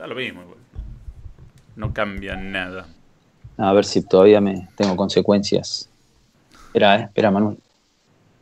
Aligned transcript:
Da 0.00 0.06
lo 0.06 0.14
mismo 0.14 0.40
igual. 0.40 0.56
No 1.76 1.92
cambia 1.92 2.34
nada. 2.34 2.88
A 3.58 3.72
ver 3.74 3.84
si 3.84 4.00
todavía 4.00 4.40
me 4.40 4.66
tengo 4.74 4.96
consecuencias. 4.96 5.90
Espera, 6.50 6.96
eh, 6.96 7.02
espera, 7.02 7.30
Manuel. 7.30 7.58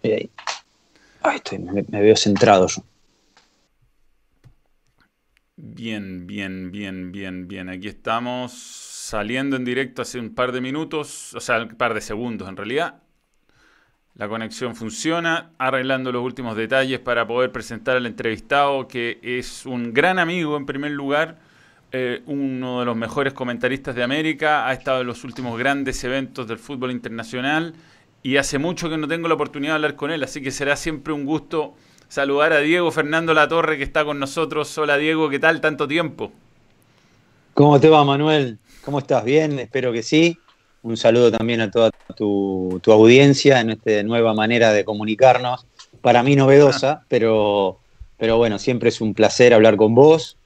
Ahí. 0.05 0.31
Ay, 1.21 1.37
estoy, 1.39 1.59
me, 1.59 1.85
me 1.89 2.01
veo 2.01 2.15
centrado 2.15 2.69
yo. 2.69 2.85
Bien, 5.57 6.29
bien, 6.29 6.71
bien, 6.71 7.11
bien, 7.11 7.49
bien. 7.49 7.69
Aquí 7.69 7.89
estamos 7.89 8.53
saliendo 8.53 9.57
en 9.57 9.65
directo 9.65 10.03
hace 10.03 10.21
un 10.21 10.37
par 10.37 10.53
de 10.53 10.61
minutos, 10.61 11.35
o 11.35 11.41
sea, 11.41 11.61
un 11.61 11.71
par 11.71 11.93
de 11.93 12.01
segundos 12.01 12.49
en 12.49 12.57
realidad. 12.57 13.03
La 14.15 14.29
conexión 14.29 14.77
funciona, 14.77 15.51
arreglando 15.59 16.13
los 16.13 16.23
últimos 16.23 16.57
detalles 16.57 17.01
para 17.01 17.27
poder 17.27 17.51
presentar 17.51 17.97
al 17.97 18.07
entrevistado, 18.07 18.87
que 18.87 19.19
es 19.23 19.67
un 19.67 19.93
gran 19.93 20.21
amigo 20.21 20.57
en 20.57 20.65
primer 20.65 20.93
lugar, 20.93 21.48
eh, 21.91 22.21
uno 22.27 22.81
de 22.81 22.85
los 22.85 22.97
mejores 22.97 23.33
comentaristas 23.33 23.95
de 23.95 24.03
América, 24.03 24.69
ha 24.69 24.75
estado 24.75 25.01
en 25.01 25.07
los 25.07 25.25
últimos 25.25 25.59
grandes 25.59 26.05
eventos 26.05 26.47
del 26.47 26.59
fútbol 26.59 26.91
internacional 26.91 27.73
y 28.23 28.37
hace 28.37 28.59
mucho 28.59 28.91
que 28.91 28.99
no 28.99 29.09
tengo 29.09 29.27
la 29.27 29.35
oportunidad 29.35 29.73
de 29.73 29.77
hablar 29.77 29.97
con 29.97 30.11
él, 30.11 30.23
así 30.23 30.43
que 30.43 30.51
será 30.51 30.77
siempre 30.77 31.15
un 31.15 31.25
gusto 31.25 31.75
saludar 32.09 32.53
a 32.53 32.59
Diego 32.59 32.91
Fernando 32.91 33.33
Latorre 33.33 33.79
que 33.79 33.85
está 33.85 34.05
con 34.05 34.19
nosotros. 34.19 34.77
Hola 34.77 34.99
Diego, 34.99 35.31
¿qué 35.31 35.39
tal? 35.39 35.63
Tanto 35.63 35.89
tiempo. 35.89 36.31
¿Cómo 37.55 37.81
te 37.81 37.89
va 37.89 38.05
Manuel? 38.05 38.59
¿Cómo 38.85 38.99
estás? 38.99 39.25
Bien, 39.25 39.59
espero 39.59 39.91
que 39.91 40.03
sí. 40.03 40.39
Un 40.83 40.97
saludo 40.97 41.33
también 41.33 41.63
a 41.63 41.71
toda 41.71 41.91
tu, 42.17 42.81
tu 42.83 42.93
audiencia 42.93 43.61
en 43.61 43.71
esta 43.71 44.03
nueva 44.03 44.35
manera 44.35 44.73
de 44.73 44.85
comunicarnos. 44.85 45.67
Para 46.03 46.23
mí 46.23 46.37
novedosa, 46.37 47.05
pero, 47.09 47.79
pero 48.19 48.37
bueno, 48.37 48.59
siempre 48.59 48.91
es 48.91 49.01
un 49.01 49.15
placer 49.15 49.55
hablar 49.55 49.77
con 49.77 49.95
vos 49.95 50.38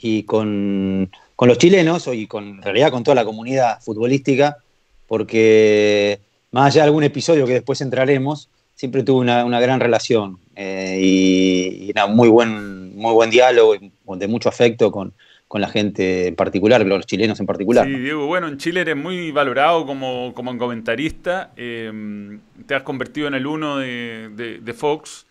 y 0.00 0.22
con, 0.24 1.10
con 1.36 1.48
los 1.48 1.58
chilenos 1.58 2.08
y 2.12 2.26
con, 2.26 2.48
en 2.48 2.62
realidad 2.62 2.90
con 2.90 3.04
toda 3.04 3.14
la 3.14 3.24
comunidad 3.24 3.80
futbolística, 3.80 4.58
porque 5.06 6.20
más 6.52 6.66
allá 6.66 6.82
de 6.82 6.86
algún 6.88 7.04
episodio 7.04 7.46
que 7.46 7.54
después 7.54 7.80
entraremos, 7.80 8.48
siempre 8.74 9.02
tuve 9.02 9.20
una, 9.20 9.44
una 9.44 9.60
gran 9.60 9.78
relación 9.78 10.38
eh, 10.56 10.98
y, 11.00 11.90
y 11.90 11.94
muy 12.08 12.28
buen, 12.28 12.96
muy 12.96 13.12
buen 13.12 13.30
diálogo, 13.30 13.76
de 13.76 14.28
mucho 14.28 14.48
afecto 14.48 14.90
con, 14.90 15.12
con 15.46 15.60
la 15.60 15.68
gente 15.68 16.28
en 16.28 16.36
particular, 16.36 16.84
los 16.86 17.06
chilenos 17.06 17.40
en 17.40 17.46
particular. 17.46 17.86
Sí, 17.86 17.98
Diego, 17.98 18.26
bueno, 18.26 18.48
en 18.48 18.56
Chile 18.56 18.80
eres 18.80 18.96
muy 18.96 19.32
valorado 19.32 19.84
como, 19.84 20.32
como 20.34 20.56
comentarista, 20.56 21.50
eh, 21.56 22.38
te 22.66 22.74
has 22.74 22.82
convertido 22.82 23.28
en 23.28 23.34
el 23.34 23.46
uno 23.46 23.78
de, 23.78 24.30
de, 24.34 24.58
de 24.60 24.72
Fox 24.72 25.26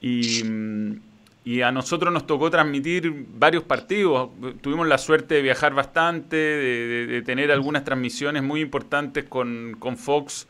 y, 0.00 0.44
y, 1.52 1.62
a 1.62 1.72
nosotros 1.72 2.12
nos 2.12 2.26
tocó 2.26 2.50
transmitir 2.50 3.26
varios 3.34 3.64
partidos, 3.64 4.30
tuvimos 4.60 4.86
la 4.86 4.98
suerte 4.98 5.36
de 5.36 5.42
viajar 5.42 5.74
bastante, 5.74 6.36
de, 6.36 7.06
de 7.06 7.22
tener 7.22 7.50
algunas 7.50 7.84
transmisiones 7.84 8.42
muy 8.42 8.60
importantes 8.60 9.24
con, 9.24 9.76
con 9.78 9.96
Fox 9.96 10.46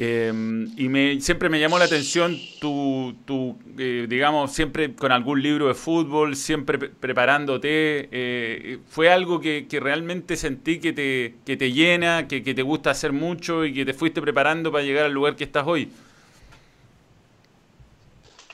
eh, 0.00 0.32
y 0.76 0.88
me, 0.88 1.20
siempre 1.20 1.48
me 1.48 1.58
llamó 1.58 1.76
la 1.76 1.86
atención 1.86 2.38
tu, 2.60 3.16
tu 3.24 3.58
eh, 3.76 4.06
digamos, 4.08 4.52
siempre 4.52 4.94
con 4.94 5.10
algún 5.10 5.42
libro 5.42 5.66
de 5.66 5.74
fútbol, 5.74 6.36
siempre 6.36 6.78
pre 6.78 6.88
preparándote. 6.90 8.08
Eh, 8.12 8.78
fue 8.86 9.10
algo 9.10 9.40
que, 9.40 9.66
realmente 9.82 10.36
sentí 10.36 10.78
que 10.78 10.92
te, 10.92 11.34
que 11.44 11.56
te 11.56 11.72
llena, 11.72 12.28
que, 12.28 12.40
te 12.40 12.62
gusta 12.62 12.92
hacer 12.92 13.12
mucho 13.12 13.64
y 13.64 13.74
que 13.74 13.84
te 13.84 13.92
fuiste 13.92 14.22
preparando 14.22 14.70
para 14.70 14.84
llegar 14.84 15.04
al 15.04 15.12
lugar 15.12 15.34
que 15.34 15.42
estás 15.42 15.66
hoy. 15.66 15.90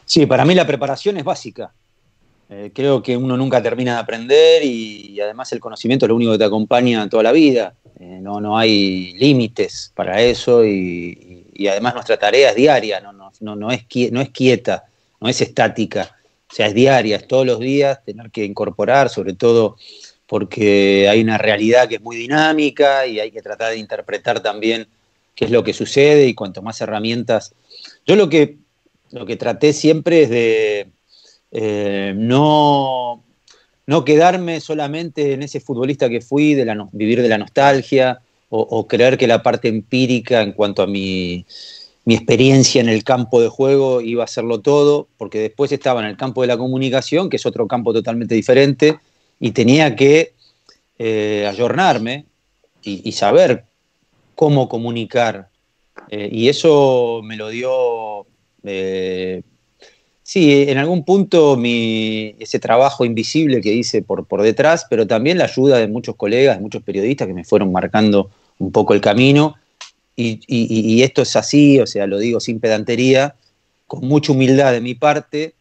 Sí, 0.05 0.27
para 0.27 0.45
mí 0.45 0.55
la 0.55 0.67
preparación 0.67 1.17
es 1.17 1.25
básica. 1.25 1.73
Eh, 2.51 2.71
creo 2.75 3.03
que 3.03 3.17
uno 3.17 3.37
nunca 3.37 3.63
termina 3.63 3.95
de 3.95 4.01
aprender 4.01 4.63
y, 4.63 5.19
además 5.21 5.51
el 5.53 5.61
conocimiento 5.61 6.05
es 6.05 6.09
lo 6.09 6.17
único 6.17 6.33
que 6.33 6.39
te 6.39 6.45
acompaña 6.45 7.09
toda 7.09 7.23
la 7.23 7.33
vida. 7.33 7.75
Eh, 7.99 8.19
no, 8.21 8.41
no 8.41 8.59
hay 8.59 9.15
límites 9.15 9.93
para 9.95 10.21
eso 10.21 10.65
y, 10.65 11.47
y, 11.55 11.67
además 11.69 11.95
nuestra 11.95 12.19
tarea 12.19 12.51
es 12.51 12.57
diaria, 12.57 13.01
no, 13.01 13.13
no, 13.13 13.33
no, 13.41 13.57
no, 13.57 13.71
es, 13.71 13.85
no 14.13 14.21
es 14.21 14.31
quieta, 14.31 14.85
no 15.21 15.29
es 15.29 15.41
estática, 15.41 16.17
o 16.51 16.55
sea, 16.55 16.67
es 16.67 16.75
diaria, 16.75 17.17
es 17.17 17.27
todos 17.27 17.47
los 17.47 17.61
días 17.61 18.05
tener 18.05 18.31
que 18.31 18.45
incorporar, 18.45 19.09
sobre 19.09 19.33
todo 19.33 19.77
porque 20.27 21.09
hay 21.09 21.21
una 21.21 21.39
realidad 21.39 21.89
que 21.89 21.97
es 21.97 22.01
muy 22.01 22.17
dinámica 22.17 23.07
y 23.07 23.21
hay 23.21 23.31
que 23.31 23.43
tratar 23.43 23.71
de 23.71 23.79
interpretar 23.79 24.41
también 24.41 24.87
qué 25.35 25.45
es 25.47 25.51
lo 25.51 25.65
que 25.65 25.73
sucede 25.73 26.27
y 26.27 26.35
cuanto 26.35 26.63
más 26.63 26.81
herramientas. 26.81 27.55
Yo 28.07 28.17
lo 28.17 28.29
que, 28.29 28.59
lo 29.11 29.27
que 29.27 29.37
traté 29.37 29.73
siempre 29.73 30.23
es 30.23 30.31
de 30.31 30.91
eh, 31.51 32.15
no, 32.17 33.23
no 33.87 34.05
quedarme 34.05 34.61
solamente 34.61 35.35
en 35.35 35.43
ese 35.43 35.61
futbolista 35.61 36.09
que 36.09 36.21
fui, 36.21 36.55
de 36.55 36.67
vivir 36.93 37.23
de 37.23 37.29
la 37.29 37.39
nostalgia 37.39 38.21
o, 38.57 38.87
creer 38.87 39.19
que 39.19 39.27
la 39.27 39.43
parte 39.43 39.67
empírica 39.67 40.41
en 40.41 40.53
cuanto 40.53 40.83
a 40.83 40.87
mi, 40.87 41.45
mi, 42.05 42.15
experiencia 42.15 42.81
en 42.81 42.89
el 42.89 43.03
campo 43.03 43.41
de 43.41 43.49
juego 43.49 44.01
iba 44.01 44.23
a 44.23 44.27
hacerlo 44.27 44.61
todo, 44.61 45.09
porque 45.17 45.41
después 45.41 45.73
estaba 45.73 46.01
en 46.01 46.07
el 46.07 46.17
campo 46.17 46.43
de 46.43 46.47
la 46.49 46.57
comunicación, 46.57 47.29
que 47.29 47.37
es 47.37 47.47
otro 47.47 47.67
campo 47.67 47.93
totalmente 47.93 48.37
diferente, 48.37 49.01
y 49.41 49.51
tenía 49.51 49.97
que 49.97 50.35
eh, 51.01 51.47
ayornarme 51.49 52.27
y, 52.83 53.09
y, 53.09 53.13
saber 53.13 53.65
cómo 54.37 54.69
comunicar. 54.69 55.49
Eh, 56.09 56.29
y 56.31 56.49
eso 56.49 57.23
me 57.25 57.37
lo 57.37 57.49
dio 57.49 58.25
eh, 58.65 59.43
Sí, 60.25 60.65
en 60.71 60.79
algún 60.79 61.05
punto 61.05 61.55
mi, 61.55 62.35
ese 62.39 62.59
trabajo 62.59 63.05
invisible 63.05 63.61
que 63.61 63.75
hice 63.75 64.01
por, 64.01 64.25
por 64.25 64.41
detrás, 64.41 64.87
pero 64.89 65.07
también 65.07 65.37
la 65.37 65.45
ayuda 65.45 65.77
de 65.77 65.87
muchos 65.87 66.17
colegas, 66.17 66.57
de 66.57 66.63
muchos 66.63 66.83
periodistas 66.83 67.29
que 67.29 67.35
me 67.35 67.45
fueron 67.45 67.71
marcando 67.71 68.31
un 68.59 68.73
poco 68.73 68.95
el 68.95 69.03
camino. 69.03 69.55
Y, 70.17 70.41
y, 70.47 70.95
y, 70.95 71.03
esto 71.03 71.21
es 71.21 71.37
así, 71.37 71.79
o 71.79 71.87
sea, 71.87 72.07
lo 72.07 72.19
digo 72.19 72.41
sin 72.41 72.59
pedantería, 72.59 73.35
con 73.87 74.09
mucha 74.09 74.33
humildad 74.33 74.73
de 74.73 74.81
mi 74.81 74.95
parte, 74.95 75.55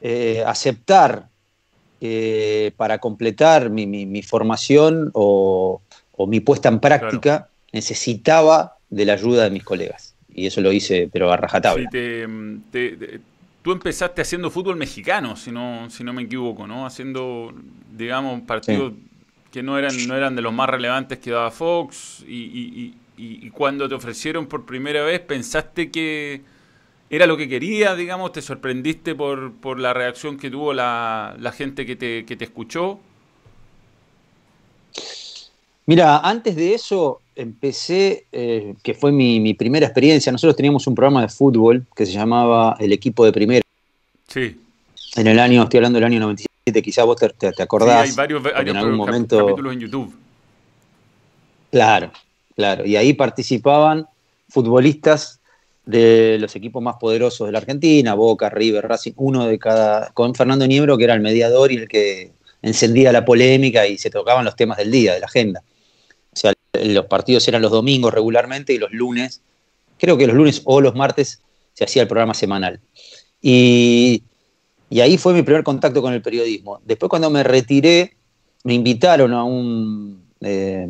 eh, 0.00 0.44
aceptar 0.46 1.28
eh, 2.00 2.70
para 2.76 2.98
completar 2.98 3.68
mi, 3.68 3.84
mi, 3.84 4.06
mi 4.06 4.22
formación 4.22 5.10
o, 5.12 5.80
o, 6.16 6.26
mi 6.28 6.38
puesta 6.38 6.68
en 6.68 6.78
práctica, 6.78 7.20
claro. 7.20 7.46
necesitaba 7.72 8.76
de 8.90 9.06
la 9.06 9.14
ayuda 9.14 9.44
de 9.44 9.50
mis 9.50 9.64
colegas. 9.64 10.09
Y 10.34 10.46
eso 10.46 10.60
lo 10.60 10.72
hice, 10.72 11.08
pero 11.12 11.32
a 11.32 11.36
rajatabla. 11.36 11.84
Sí, 11.84 11.88
te, 11.90 12.26
te, 12.70 12.96
te 12.96 13.20
tú 13.62 13.72
empezaste 13.72 14.22
haciendo 14.22 14.50
fútbol 14.50 14.76
mexicano, 14.76 15.36
si 15.36 15.52
no, 15.52 15.90
si 15.90 16.04
no 16.04 16.12
me 16.12 16.22
equivoco, 16.22 16.66
¿no? 16.66 16.86
Haciendo, 16.86 17.52
digamos, 17.96 18.42
partidos 18.42 18.92
sí. 18.92 19.02
que 19.52 19.62
no 19.62 19.78
eran, 19.78 19.94
no 20.06 20.16
eran 20.16 20.34
de 20.36 20.42
los 20.42 20.52
más 20.52 20.68
relevantes 20.68 21.18
que 21.18 21.30
daba 21.30 21.50
Fox. 21.50 22.24
Y, 22.26 22.34
y, 22.34 22.94
y, 23.16 23.46
y, 23.46 23.50
cuando 23.50 23.88
te 23.88 23.94
ofrecieron 23.94 24.46
por 24.46 24.64
primera 24.64 25.02
vez, 25.02 25.20
¿pensaste 25.20 25.90
que 25.90 26.42
era 27.10 27.26
lo 27.26 27.36
que 27.36 27.48
querías, 27.48 27.96
digamos? 27.96 28.32
¿Te 28.32 28.40
sorprendiste 28.40 29.14
por, 29.14 29.52
por 29.54 29.78
la 29.78 29.92
reacción 29.92 30.38
que 30.38 30.50
tuvo 30.50 30.72
la, 30.72 31.36
la 31.38 31.52
gente 31.52 31.84
que 31.84 31.96
te, 31.96 32.24
que 32.24 32.36
te 32.36 32.44
escuchó? 32.44 33.00
Mira, 35.90 36.18
antes 36.18 36.54
de 36.54 36.72
eso 36.72 37.20
empecé, 37.34 38.26
eh, 38.30 38.76
que 38.80 38.94
fue 38.94 39.10
mi, 39.10 39.40
mi, 39.40 39.54
primera 39.54 39.86
experiencia, 39.86 40.30
nosotros 40.30 40.54
teníamos 40.54 40.86
un 40.86 40.94
programa 40.94 41.22
de 41.22 41.28
fútbol 41.28 41.84
que 41.96 42.06
se 42.06 42.12
llamaba 42.12 42.76
El 42.78 42.92
Equipo 42.92 43.24
de 43.24 43.32
Primera. 43.32 43.66
Sí. 44.28 44.56
En 45.16 45.26
el 45.26 45.40
año, 45.40 45.64
estoy 45.64 45.78
hablando 45.78 45.96
del 45.96 46.04
año 46.04 46.20
97, 46.20 46.80
quizás 46.80 47.04
vos 47.04 47.16
te, 47.16 47.60
acordás. 47.60 48.04
Sí, 48.04 48.10
hay 48.10 48.16
varios, 48.16 48.40
varios 48.40 48.70
en 48.70 48.76
algún 48.76 48.94
momento... 48.94 49.44
capítulos 49.44 49.72
en 49.72 49.80
YouTube. 49.80 50.14
Claro, 51.72 52.12
claro. 52.54 52.86
Y 52.86 52.94
ahí 52.94 53.12
participaban 53.12 54.06
futbolistas 54.48 55.40
de 55.86 56.38
los 56.38 56.54
equipos 56.54 56.80
más 56.80 56.98
poderosos 57.00 57.48
de 57.48 57.52
la 57.52 57.58
Argentina, 57.58 58.14
Boca, 58.14 58.48
River, 58.48 58.86
Racing, 58.86 59.14
uno 59.16 59.44
de 59.44 59.58
cada, 59.58 60.10
con 60.12 60.36
Fernando 60.36 60.68
Niebro, 60.68 60.96
que 60.96 61.02
era 61.02 61.14
el 61.14 61.20
mediador 61.20 61.72
y 61.72 61.78
el 61.78 61.88
que 61.88 62.30
encendía 62.62 63.10
la 63.10 63.24
polémica 63.24 63.88
y 63.88 63.98
se 63.98 64.08
tocaban 64.08 64.44
los 64.44 64.54
temas 64.54 64.78
del 64.78 64.92
día, 64.92 65.14
de 65.14 65.18
la 65.18 65.26
agenda. 65.26 65.64
Los 66.72 67.06
partidos 67.06 67.46
eran 67.48 67.62
los 67.62 67.72
domingos 67.72 68.14
regularmente 68.14 68.72
y 68.72 68.78
los 68.78 68.92
lunes, 68.92 69.42
creo 69.98 70.16
que 70.16 70.26
los 70.26 70.36
lunes 70.36 70.62
o 70.64 70.80
los 70.80 70.94
martes 70.94 71.40
se 71.74 71.84
hacía 71.84 72.02
el 72.02 72.08
programa 72.08 72.34
semanal. 72.34 72.80
Y, 73.42 74.22
y 74.88 75.00
ahí 75.00 75.18
fue 75.18 75.32
mi 75.32 75.42
primer 75.42 75.62
contacto 75.62 76.02
con 76.02 76.12
el 76.12 76.22
periodismo. 76.22 76.80
Después 76.84 77.08
cuando 77.08 77.30
me 77.30 77.42
retiré, 77.42 78.16
me 78.64 78.74
invitaron 78.74 79.32
a 79.32 79.44
un 79.44 80.22
eh, 80.40 80.86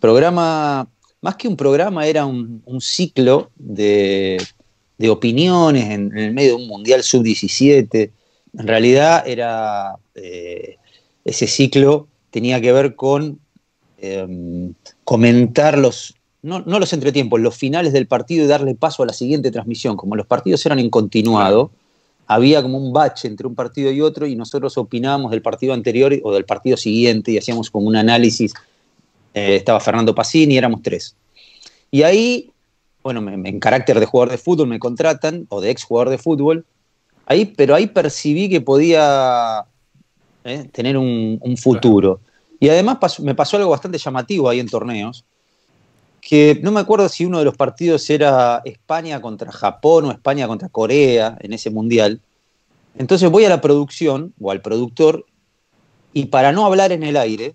programa, 0.00 0.88
más 1.20 1.36
que 1.36 1.48
un 1.48 1.56
programa, 1.56 2.06
era 2.06 2.26
un, 2.26 2.62
ciclo 2.80 3.50
de, 3.56 4.42
de 4.96 5.10
opiniones 5.10 5.90
en, 5.90 6.16
el 6.16 6.32
medio 6.32 6.56
de 6.56 6.62
un 6.62 6.68
Mundial 6.68 7.02
Sub-17. 7.02 8.10
En 8.58 8.66
realidad 8.66 9.26
era, 9.26 9.96
eh, 10.14 10.76
ese 11.24 11.46
ciclo 11.46 12.08
tenía 12.30 12.60
que 12.60 12.72
ver 12.72 12.94
con 12.94 13.40
eh, 13.98 14.72
comentar 15.08 15.78
los, 15.78 16.14
no, 16.42 16.60
no, 16.60 16.78
los 16.78 16.92
entretiempos, 16.92 17.40
los 17.40 17.56
finales 17.56 17.94
del 17.94 18.06
partido 18.06 18.44
y 18.44 18.46
darle 18.46 18.74
paso 18.74 19.02
a 19.02 19.06
la 19.06 19.14
siguiente 19.14 19.50
transmisión. 19.50 19.96
Como 19.96 20.16
los 20.16 20.26
partidos 20.26 20.66
eran 20.66 20.80
en 20.80 20.90
continuado, 20.90 21.70
había 22.26 22.60
como 22.60 22.76
un 22.76 22.92
bache 22.92 23.26
entre 23.26 23.46
un 23.46 23.54
partido 23.54 23.90
y 23.90 24.02
otro 24.02 24.26
y 24.26 24.36
nosotros 24.36 24.76
opinábamos 24.76 25.30
del 25.30 25.40
partido 25.40 25.72
anterior 25.72 26.12
o 26.22 26.34
del 26.34 26.44
partido 26.44 26.76
siguiente 26.76 27.32
y 27.32 27.38
hacíamos 27.38 27.70
como 27.70 27.88
un 27.88 27.96
análisis. 27.96 28.52
Eh, 29.32 29.56
estaba 29.56 29.80
Fernando 29.80 30.14
Pacini, 30.14 30.58
éramos 30.58 30.82
tres. 30.82 31.16
Y 31.90 32.02
ahí, 32.02 32.50
bueno, 33.02 33.26
en 33.30 33.60
carácter 33.60 34.00
de 34.00 34.04
jugador 34.04 34.30
de 34.30 34.36
fútbol 34.36 34.68
me 34.68 34.78
contratan, 34.78 35.46
o 35.48 35.62
de 35.62 35.70
ex 35.70 35.84
jugador 35.84 36.10
de 36.10 36.18
fútbol, 36.18 36.66
ahí, 37.24 37.46
pero 37.46 37.74
ahí 37.74 37.86
percibí 37.86 38.50
que 38.50 38.60
podía 38.60 39.64
eh, 40.44 40.68
tener 40.70 40.98
un, 40.98 41.56
futuro. 41.56 42.20
Y 42.60 42.68
además 42.68 43.20
me 43.20 43.34
pasó 43.34 43.56
algo 43.56 43.70
bastante 43.70 43.98
llamativo 43.98 44.48
ahí 44.48 44.60
en 44.60 44.68
torneos, 44.68 45.24
que 46.20 46.58
no 46.62 46.72
me 46.72 46.80
acuerdo 46.80 47.08
si 47.08 47.24
uno 47.24 47.38
de 47.38 47.44
los 47.44 47.56
partidos 47.56 48.08
era 48.10 48.60
España 48.64 49.20
contra 49.20 49.52
Japón 49.52 50.06
o 50.06 50.10
España 50.10 50.48
contra 50.48 50.68
Corea 50.68 51.38
en 51.40 51.52
ese 51.52 51.70
mundial. 51.70 52.20
Entonces 52.96 53.30
voy 53.30 53.44
a 53.44 53.48
la 53.48 53.60
producción 53.60 54.34
o 54.40 54.50
al 54.50 54.60
productor 54.60 55.24
y 56.12 56.26
para 56.26 56.52
no 56.52 56.66
hablar 56.66 56.90
en 56.90 57.04
el 57.04 57.16
aire, 57.16 57.54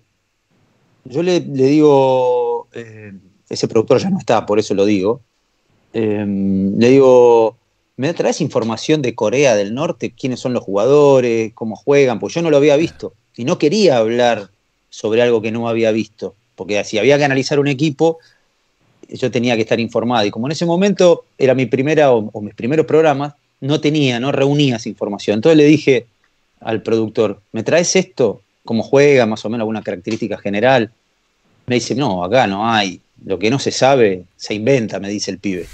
yo 1.04 1.22
le, 1.22 1.40
digo, 1.40 2.68
eh, 2.72 3.12
ese 3.48 3.68
productor 3.68 3.98
ya 3.98 4.10
no 4.10 4.18
está, 4.18 4.46
por 4.46 4.58
eso 4.58 4.74
lo 4.74 4.86
digo, 4.86 5.20
eh, 5.92 6.24
le 6.26 6.88
digo, 6.88 7.58
¿me 7.96 8.14
traes 8.14 8.40
información 8.40 9.02
de 9.02 9.14
Corea 9.14 9.54
del 9.54 9.74
Norte? 9.74 10.14
¿Quiénes 10.18 10.40
son 10.40 10.54
los 10.54 10.64
jugadores? 10.64 11.52
¿Cómo 11.54 11.76
juegan? 11.76 12.18
Pues 12.18 12.32
yo 12.32 12.40
no 12.40 12.50
lo 12.50 12.56
había 12.56 12.76
visto 12.76 13.12
y 13.36 13.44
no 13.44 13.58
quería 13.58 13.98
hablar 13.98 14.50
sobre 14.94 15.22
algo 15.22 15.42
que 15.42 15.50
no 15.50 15.68
había 15.68 15.90
visto, 15.90 16.36
porque 16.54 16.84
si 16.84 16.98
había 16.98 17.18
que 17.18 17.24
analizar 17.24 17.58
un 17.58 17.66
equipo, 17.66 18.18
yo 19.08 19.28
tenía 19.28 19.56
que 19.56 19.62
estar 19.62 19.80
informado. 19.80 20.24
Y 20.24 20.30
como 20.30 20.46
en 20.46 20.52
ese 20.52 20.66
momento 20.66 21.24
era 21.36 21.52
mi 21.52 21.66
primera 21.66 22.12
o, 22.12 22.40
mis 22.40 22.54
primeros 22.54 22.86
programas, 22.86 23.34
no 23.60 23.80
tenía, 23.80 24.20
no 24.20 24.30
reunía 24.30 24.76
esa 24.76 24.88
información. 24.88 25.38
Entonces 25.38 25.56
le 25.56 25.64
dije 25.64 26.06
al 26.60 26.80
productor, 26.82 27.40
¿me 27.50 27.64
traes 27.64 27.96
esto? 27.96 28.42
¿Cómo 28.64 28.84
juega? 28.84 29.26
Más 29.26 29.44
o 29.44 29.48
menos 29.48 29.62
alguna 29.62 29.82
característica 29.82 30.38
general. 30.38 30.92
Me 31.66 31.74
dice, 31.74 31.96
no, 31.96 32.22
acá 32.22 32.46
no 32.46 32.70
hay. 32.70 33.00
Lo 33.24 33.36
que 33.36 33.50
no 33.50 33.58
se 33.58 33.72
sabe, 33.72 34.26
se 34.36 34.54
inventa, 34.54 35.00
me 35.00 35.08
dice 35.08 35.32
el 35.32 35.38
pibe. 35.38 35.66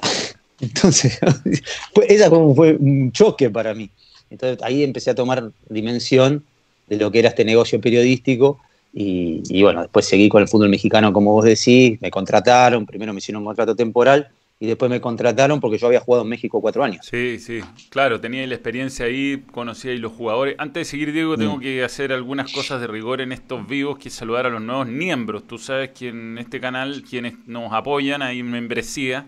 Entonces, 0.60 1.18
esa 2.08 2.30
fue 2.30 2.76
un 2.76 3.10
choque 3.10 3.50
para 3.50 3.74
mí. 3.74 3.90
Entonces 4.30 4.62
ahí 4.62 4.84
empecé 4.84 5.10
a 5.10 5.16
tomar 5.16 5.50
dimensión 5.68 6.44
de 6.86 6.96
lo 6.96 7.10
que 7.10 7.20
era 7.20 7.28
este 7.28 7.44
negocio 7.44 7.80
periodístico 7.80 8.60
y, 8.98 9.62
bueno, 9.62 9.82
después 9.82 10.06
seguí 10.06 10.30
con 10.30 10.40
el 10.40 10.48
fútbol 10.48 10.70
mexicano, 10.70 11.12
como 11.12 11.32
vos 11.32 11.44
decís, 11.44 12.00
me 12.00 12.10
contrataron, 12.10 12.86
primero 12.86 13.12
me 13.12 13.18
hicieron 13.18 13.42
un 13.42 13.46
contrato 13.46 13.76
temporal 13.76 14.28
y 14.58 14.66
después 14.66 14.90
me 14.90 15.02
contrataron 15.02 15.60
porque 15.60 15.76
yo 15.76 15.86
había 15.86 16.00
jugado 16.00 16.24
en 16.24 16.30
México 16.30 16.62
cuatro 16.62 16.82
años. 16.82 17.04
Sí, 17.04 17.38
sí, 17.38 17.60
claro, 17.90 18.18
tenía 18.22 18.46
la 18.46 18.54
experiencia 18.54 19.04
ahí, 19.04 19.44
conocía 19.52 19.90
ahí 19.90 19.98
los 19.98 20.12
jugadores. 20.12 20.54
Antes 20.56 20.86
de 20.86 20.90
seguir, 20.90 21.12
Diego, 21.12 21.36
tengo 21.36 21.58
mm. 21.58 21.60
que 21.60 21.84
hacer 21.84 22.10
algunas 22.10 22.50
cosas 22.50 22.80
de 22.80 22.86
rigor 22.86 23.20
en 23.20 23.32
estos 23.32 23.68
vivos, 23.68 23.98
que 23.98 24.08
saludar 24.08 24.46
a 24.46 24.48
los 24.48 24.62
nuevos 24.62 24.86
miembros. 24.86 25.46
Tú 25.46 25.58
sabes 25.58 25.90
que 25.90 26.08
en 26.08 26.38
este 26.38 26.58
canal, 26.58 27.02
quienes 27.02 27.34
nos 27.46 27.74
apoyan, 27.74 28.22
hay 28.22 28.42
membresía, 28.42 29.26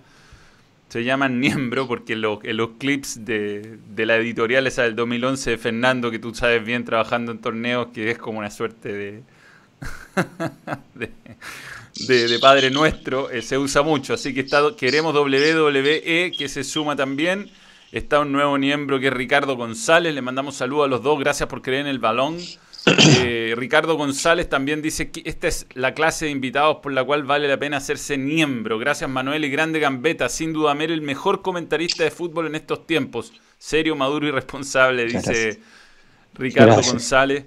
se 0.89 1.05
llaman 1.05 1.39
miembro 1.41 1.87
porque 1.87 2.15
en 2.15 2.23
los, 2.23 2.71
clips 2.79 3.25
de, 3.25 3.79
de, 3.95 4.07
la 4.07 4.17
editorial 4.17 4.67
esa 4.67 4.83
del 4.83 4.97
2011 4.97 5.51
de 5.51 5.59
Fernando, 5.59 6.11
que 6.11 6.19
tú 6.19 6.35
sabes 6.35 6.65
bien 6.65 6.85
trabajando 6.85 7.33
en 7.33 7.39
torneos, 7.39 7.89
que 7.93 8.11
es 8.11 8.19
como 8.19 8.39
una 8.39 8.51
suerte 8.51 8.93
de 8.93 9.23
de, 10.95 12.39
Padre 12.41 12.71
Nuestro 12.71 13.31
eh, 13.31 13.43
se 13.43 13.59
usa 13.59 13.83
mucho. 13.83 14.15
Así 14.15 14.35
que 14.35 14.41
está, 14.41 14.63
queremos 14.77 15.15
WWE 15.15 16.33
que 16.37 16.49
se 16.49 16.65
suma 16.65 16.97
también. 16.97 17.51
Está 17.91 18.21
un 18.21 18.33
nuevo 18.33 18.59
miembro 18.59 19.01
que 19.01 19.07
es 19.09 19.13
Ricardo 19.13 19.57
González. 19.57 20.15
Le 20.15 20.23
mandamos 20.23 20.57
saludos 20.57 20.87
a 20.87 20.89
los 20.89 21.03
dos. 21.03 21.19
Gracias 21.19 21.49
por 21.49 21.63
creer 21.63 21.83
en 21.83 21.89
el 21.89 21.99
balón. 21.99 22.39
Eh, 23.21 23.55
Ricardo 23.57 23.97
González 23.97 24.49
también 24.49 24.83
dice 24.83 25.11
que 25.11 25.23
esta 25.25 25.49
es 25.49 25.67
la 25.75 25.95
clase 25.95 26.27
de 26.27 26.31
invitados 26.31 26.79
por 26.83 26.93
la 26.93 27.05
cual 27.05 27.25
vale 27.25 27.49
la 27.49 27.59
pena 27.59 27.79
hacerse 27.79 28.19
miembro. 28.19 28.79
Gracias 28.79 29.09
Manuel 29.09 29.45
y 29.45 29.51
Grande 29.51 29.81
Gambeta. 29.81 30.29
Sin 30.29 30.53
duda, 30.53 30.75
Mer, 30.75 30.91
el 30.91 31.03
mejor 31.03 31.43
comentarista 31.43 32.05
de 32.05 32.11
fútbol 32.11 32.47
en 32.47 32.55
estos 32.55 32.87
tiempos. 32.87 33.33
Serio, 33.59 33.97
maduro 33.97 34.29
y 34.29 34.31
responsable, 34.31 35.07
dice 35.07 35.61
Ricardo 36.35 36.81
González. 36.83 37.45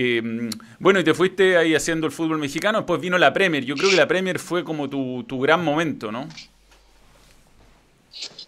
Eh, 0.00 0.50
bueno, 0.78 1.00
y 1.00 1.04
te 1.04 1.12
fuiste 1.12 1.56
ahí 1.56 1.74
haciendo 1.74 2.06
el 2.06 2.12
fútbol 2.12 2.38
mexicano, 2.38 2.78
después 2.78 3.00
vino 3.00 3.18
la 3.18 3.32
Premier. 3.32 3.64
Yo 3.64 3.74
creo 3.74 3.90
que 3.90 3.96
la 3.96 4.06
Premier 4.06 4.38
fue 4.38 4.62
como 4.62 4.88
tu, 4.88 5.40
gran 5.40 5.64
momento, 5.64 6.12
¿no? 6.12 6.28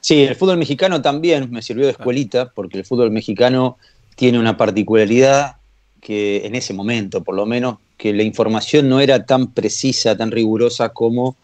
Sí, 0.01 0.23
el 0.23 0.37
fútbol 0.37 0.59
mexicano 0.59 1.03
también 1.03 1.51
me 1.51 1.61
sirvió 1.63 1.87
de 1.87 1.93
escuelita, 1.93 2.51
porque 2.51 2.79
el 2.79 2.85
fútbol 2.85 3.11
mexicano 3.11 3.79
tiene 4.15 4.39
una 4.39 4.57
particularidad 4.57 5.57
que 6.01 6.47
en 6.47 6.55
ese 6.55 6.73
momento, 6.73 7.23
por 7.23 7.35
lo 7.35 7.47
menos, 7.47 7.77
que 7.97 8.13
la 8.13 8.23
información 8.23 8.89
no 8.89 9.01
era 9.01 9.27
tan 9.27 9.49
precisa, 9.49 10.17
tan 10.17 10.31
rigurosa 10.31 10.89
como 10.89 11.37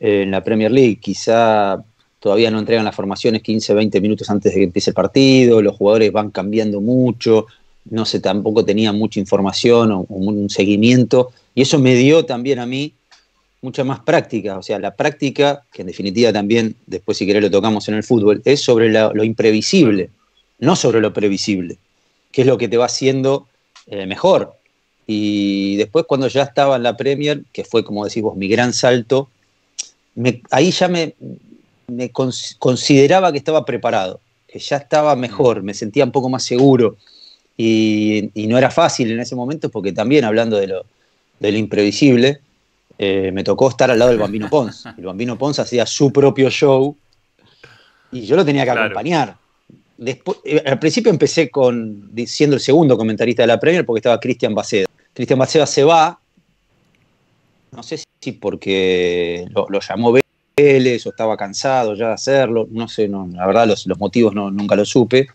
eh, 0.00 0.22
en 0.22 0.30
la 0.30 0.42
Premier 0.42 0.72
League. 0.72 0.98
Quizá 1.00 1.84
todavía 2.18 2.50
no 2.50 2.58
entregan 2.58 2.84
las 2.84 2.94
formaciones 2.94 3.42
15, 3.42 3.74
20 3.74 4.00
minutos 4.00 4.28
antes 4.30 4.52
de 4.52 4.58
que 4.58 4.64
empiece 4.64 4.90
el 4.90 4.94
partido, 4.94 5.62
los 5.62 5.76
jugadores 5.76 6.12
van 6.12 6.30
cambiando 6.30 6.80
mucho, 6.80 7.46
no 7.86 8.04
sé, 8.04 8.20
tampoco 8.20 8.64
tenía 8.64 8.92
mucha 8.92 9.20
información 9.20 9.92
o, 9.92 10.06
un 10.08 10.50
seguimiento, 10.50 11.32
y 11.54 11.62
eso 11.62 11.78
me 11.78 11.94
dio 11.94 12.24
también 12.24 12.58
a 12.58 12.66
mí 12.66 12.92
mucha 13.62 13.84
más 13.84 14.00
práctica, 14.00 14.58
o 14.58 14.62
sea, 14.62 14.78
la 14.78 14.94
práctica, 14.94 15.64
que 15.72 15.82
en 15.82 15.88
definitiva 15.88 16.32
también, 16.32 16.76
después 16.86 17.18
si 17.18 17.26
querés 17.26 17.42
lo 17.42 17.50
tocamos 17.50 17.88
en 17.88 17.94
el 17.94 18.04
fútbol, 18.04 18.40
es 18.44 18.60
sobre 18.60 18.90
lo 18.90 19.24
imprevisible, 19.24 20.10
no 20.58 20.76
sobre 20.76 21.00
lo 21.00 21.12
previsible, 21.12 21.76
que 22.32 22.42
es 22.42 22.46
lo 22.46 22.58
que 22.58 22.68
te 22.68 22.76
va 22.76 22.86
haciendo 22.86 23.48
eh, 23.86 24.06
mejor. 24.06 24.54
Y 25.06 25.76
después 25.76 26.04
cuando 26.06 26.28
ya 26.28 26.42
estaba 26.42 26.76
en 26.76 26.82
la 26.82 26.96
Premier, 26.96 27.42
que 27.52 27.64
fue 27.64 27.84
como 27.84 28.04
decís 28.04 28.22
vos, 28.22 28.36
mi 28.36 28.48
gran 28.48 28.72
salto, 28.72 29.28
ahí 30.50 30.70
ya 30.70 30.88
me, 30.88 31.14
me 31.88 32.10
consideraba 32.10 33.32
que 33.32 33.38
estaba 33.38 33.64
preparado, 33.64 34.20
que 34.46 34.58
ya 34.58 34.76
estaba 34.76 35.16
mejor, 35.16 35.62
me 35.62 35.74
sentía 35.74 36.04
un 36.04 36.12
poco 36.12 36.28
más 36.28 36.44
seguro. 36.44 36.96
Y, 37.56 38.30
no 38.48 38.56
era 38.56 38.70
fácil 38.70 39.10
en 39.12 39.20
ese 39.20 39.36
momento 39.36 39.68
porque 39.68 39.92
también 39.92 40.24
hablando 40.24 40.56
de 40.56 40.66
lo, 40.66 40.86
de 41.40 41.52
lo 41.52 41.58
imprevisible, 41.58 42.40
eh, 42.98 43.30
me 43.32 43.44
tocó 43.44 43.68
estar 43.68 43.90
al 43.90 43.98
lado 43.98 44.10
del 44.10 44.20
Bambino 44.20 44.48
Pons. 44.48 44.86
El 44.96 45.04
Bambino 45.04 45.36
Pons 45.36 45.58
hacía 45.58 45.84
su 45.84 46.10
propio 46.10 46.48
show 46.50 46.96
y 48.12 48.22
yo 48.22 48.36
lo 48.36 48.44
tenía 48.44 48.64
que 48.64 48.70
acompañar. 48.70 49.36
Eh, 50.04 50.62
al 50.64 50.78
principio 50.78 51.10
empecé 51.10 51.50
con 51.50 52.10
siendo 52.26 52.56
el 52.56 52.62
segundo 52.62 52.96
comentarista 52.96 53.42
de 53.42 53.48
la 53.48 53.60
Premier 53.60 53.84
porque 53.84 53.98
estaba 53.98 54.18
Cristian 54.18 54.54
Baceda. 54.54 54.86
Cristian 55.12 55.38
Baceda 55.38 55.66
se 55.66 55.84
va, 55.84 56.18
no 57.72 57.82
sé 57.82 58.02
si 58.20 58.32
porque 58.32 59.46
lo, 59.54 59.80
llamó 59.80 60.14
Vélez 60.56 61.06
o 61.06 61.10
estaba 61.10 61.36
cansado 61.36 61.94
ya 61.94 62.08
de 62.08 62.14
hacerlo, 62.14 62.66
no 62.70 62.88
sé, 62.88 63.08
la 63.08 63.46
verdad 63.46 63.66
los, 63.66 63.86
motivos 63.98 64.34
nunca 64.34 64.74
lo 64.76 64.84
supe 64.84 65.28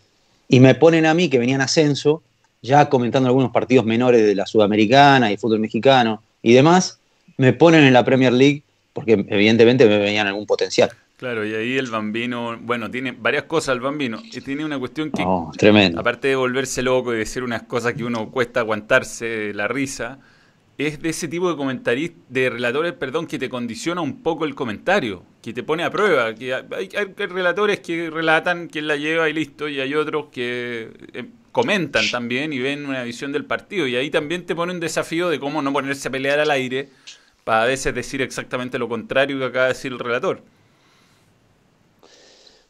y 0.48 0.60
me 0.60 0.75
ponen 0.75 1.06
a 1.06 1.13
mí, 1.13 1.30
que 1.30 1.40
venía 1.40 1.56
en 1.56 1.62
ascenso, 1.62 2.24
ya 2.62 2.90
comentando 2.90 3.28
algunos 3.28 3.51
partidos 3.51 3.86
menores 3.86 4.25
de 4.25 4.36
la 4.36 4.46
Sudamericana 4.46 5.32
y 5.32 5.38
fútbol 5.38 5.60
mexicano 5.60 6.24
y 6.42 6.54
demás, 6.54 7.00
me 7.38 7.54
ponen 7.54 7.84
en 7.84 7.94
la 7.94 8.04
Premier 8.04 8.34
League 8.34 8.63
porque 8.94 9.13
evidentemente 9.13 9.86
me 9.86 9.98
veían 9.98 10.25
algún 10.25 10.46
potencial. 10.46 10.90
Claro, 11.18 11.46
y 11.46 11.54
ahí 11.54 11.78
el 11.78 11.90
bambino, 11.90 12.58
bueno, 12.60 12.92
tiene 12.92 13.14
varias 13.14 13.44
cosas 13.44 13.76
el 13.76 13.82
bambino, 13.82 14.22
y 14.24 14.42
tiene 14.42 14.66
una 14.66 14.78
cuestión 14.78 15.12
que, 15.12 15.24
oh, 15.26 15.52
tremendo. 15.58 16.00
aparte 16.00 16.28
de 16.28 16.36
volverse 16.36 16.82
loco 16.82 17.14
y 17.14 17.18
decir 17.18 17.42
unas 17.42 17.64
cosas 17.64 17.94
que 17.94 18.04
uno 18.04 18.30
cuesta 18.32 18.60
aguantarse 18.60 19.54
la 19.54 19.70
risa, 19.70 20.20
es 20.78 21.02
de 21.02 21.10
ese 21.10 21.28
tipo 21.28 21.50
de 21.50 21.56
comentaristas, 21.56 22.20
de 22.28 22.50
relatores, 22.50 22.94
perdón, 22.94 23.28
que 23.28 23.40
te 23.40 23.48
condiciona 23.48 24.02
un 24.02 24.22
poco 24.22 24.46
el 24.46 24.56
comentario, 24.56 25.24
que 25.42 25.54
te 25.54 25.64
pone 25.64 25.84
a 25.84 25.90
prueba. 25.90 26.36
Que 26.36 26.54
hay, 26.54 26.90
relatores 27.30 27.80
que 27.80 28.10
relatan 28.10 28.68
quién 28.68 28.88
la 28.88 28.98
lleva 28.98 29.30
y 29.30 29.34
listo, 29.34 29.70
y 29.70 29.80
hay 29.80 29.96
otros 29.96 30.26
que 30.32 30.92
eh, 31.14 31.26
comentan 31.52 32.04
también 32.12 32.52
y 32.52 32.60
ven 32.60 32.86
una 32.86 33.04
visión 33.04 33.32
del 33.32 33.46
partido. 33.46 33.88
Y 33.88 33.96
ahí 33.96 34.10
también 34.10 34.46
te 34.46 34.54
pone 34.54 34.74
un 34.74 34.82
desafío 34.82 35.30
de 35.30 35.40
cómo 35.40 35.62
no 35.62 35.72
ponerse 35.72 36.10
a 36.10 36.12
pelear 36.12 36.40
al 36.40 36.52
aire 36.52 36.90
para 37.46 37.64
a 37.64 37.66
veces 37.68 37.96
decir 37.96 38.22
exactamente 38.22 38.78
lo 38.78 38.90
contrario 38.90 39.40
que 39.40 39.46
acaba 39.46 39.68
de 39.68 39.74
decir 39.74 39.94
el 39.94 40.00
relator. 40.00 40.44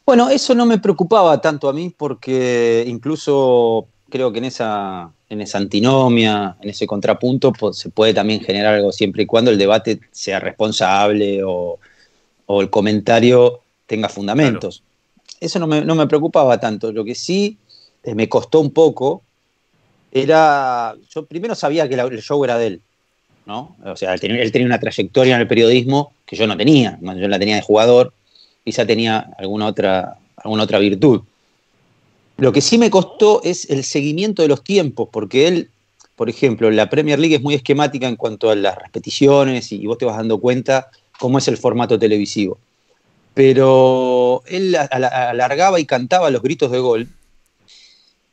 Bueno, 0.06 0.30
eso 0.30 0.54
no 0.54 0.64
me 0.66 0.78
preocupaba 0.78 1.40
tanto 1.40 1.68
a 1.68 1.72
mí 1.72 1.92
porque 1.96 2.84
incluso 2.86 3.88
creo 4.08 4.32
que 4.32 4.38
en 4.38 4.44
esa 4.44 5.10
en 5.28 5.40
esa 5.40 5.58
antinomia, 5.58 6.56
en 6.60 6.70
ese 6.70 6.86
contrapunto, 6.86 7.52
pues, 7.52 7.78
se 7.78 7.90
puede 7.90 8.14
también 8.14 8.40
generar 8.40 8.74
algo 8.74 8.92
siempre 8.92 9.24
y 9.24 9.26
cuando 9.26 9.50
el 9.50 9.58
debate 9.58 10.00
sea 10.12 10.38
responsable 10.38 11.42
o, 11.44 11.78
el 12.48 12.70
comentario 12.70 13.60
tenga 13.86 14.08
fundamentos. 14.08 14.84
Eso 15.40 15.58
no 15.58 15.66
me, 15.66 16.06
preocupaba 16.06 16.60
tanto. 16.60 16.92
Lo 16.92 17.04
que 17.04 17.16
sí 17.16 17.58
eh, 18.04 18.14
me 18.14 18.28
costó 18.28 18.60
un 18.60 18.70
poco 18.70 19.22
era. 20.12 20.94
Yo 21.10 21.26
primero 21.26 21.56
sabía 21.56 21.88
que 21.88 21.96
el 21.96 22.22
show 22.22 22.44
era 22.44 22.56
de 22.56 22.66
él, 22.68 22.80
¿no? 23.46 23.76
O 23.84 23.96
sea, 23.96 24.14
él 24.14 24.20
tenía, 24.20 24.66
una 24.66 24.78
trayectoria 24.78 25.34
en 25.34 25.40
el 25.40 25.48
periodismo 25.48 26.12
que 26.24 26.36
yo 26.36 26.46
no 26.46 26.56
tenía. 26.56 26.98
Yo 27.02 27.26
la 27.26 27.38
tenía 27.40 27.56
de 27.56 27.62
jugador, 27.62 28.12
quizá 28.66 28.84
tenía 28.84 29.30
alguna 29.38 29.66
otra, 29.66 30.18
alguna 30.38 30.64
otra 30.64 30.80
virtud. 30.80 31.20
Lo 32.36 32.52
que 32.52 32.60
sí 32.60 32.78
me 32.78 32.90
costó 32.90 33.40
es 33.44 33.70
el 33.70 33.84
seguimiento 33.84 34.42
de 34.42 34.48
los 34.48 34.64
tiempos, 34.64 35.08
porque 35.12 35.46
él, 35.46 35.70
por 36.16 36.28
ejemplo, 36.28 36.68
la 36.72 36.90
Premier 36.90 37.20
League 37.20 37.36
es 37.36 37.42
muy 37.42 37.54
esquemática 37.54 38.08
en 38.08 38.16
cuanto 38.16 38.50
a 38.50 38.56
las 38.56 38.76
repeticiones 38.76 39.70
y 39.70 39.86
vos 39.86 39.98
te 39.98 40.04
vas 40.04 40.16
dando 40.16 40.40
cuenta 40.40 40.90
cómo 41.20 41.38
es 41.38 41.46
el 41.46 41.56
formato 41.58 41.96
televisivo. 41.96 42.58
Pero 43.34 44.42
él 44.46 44.74
alargaba 44.74 45.78
y 45.78 45.84
cantaba 45.84 46.30
los 46.30 46.42
gritos 46.42 46.72
de 46.72 46.80
gol. 46.80 47.08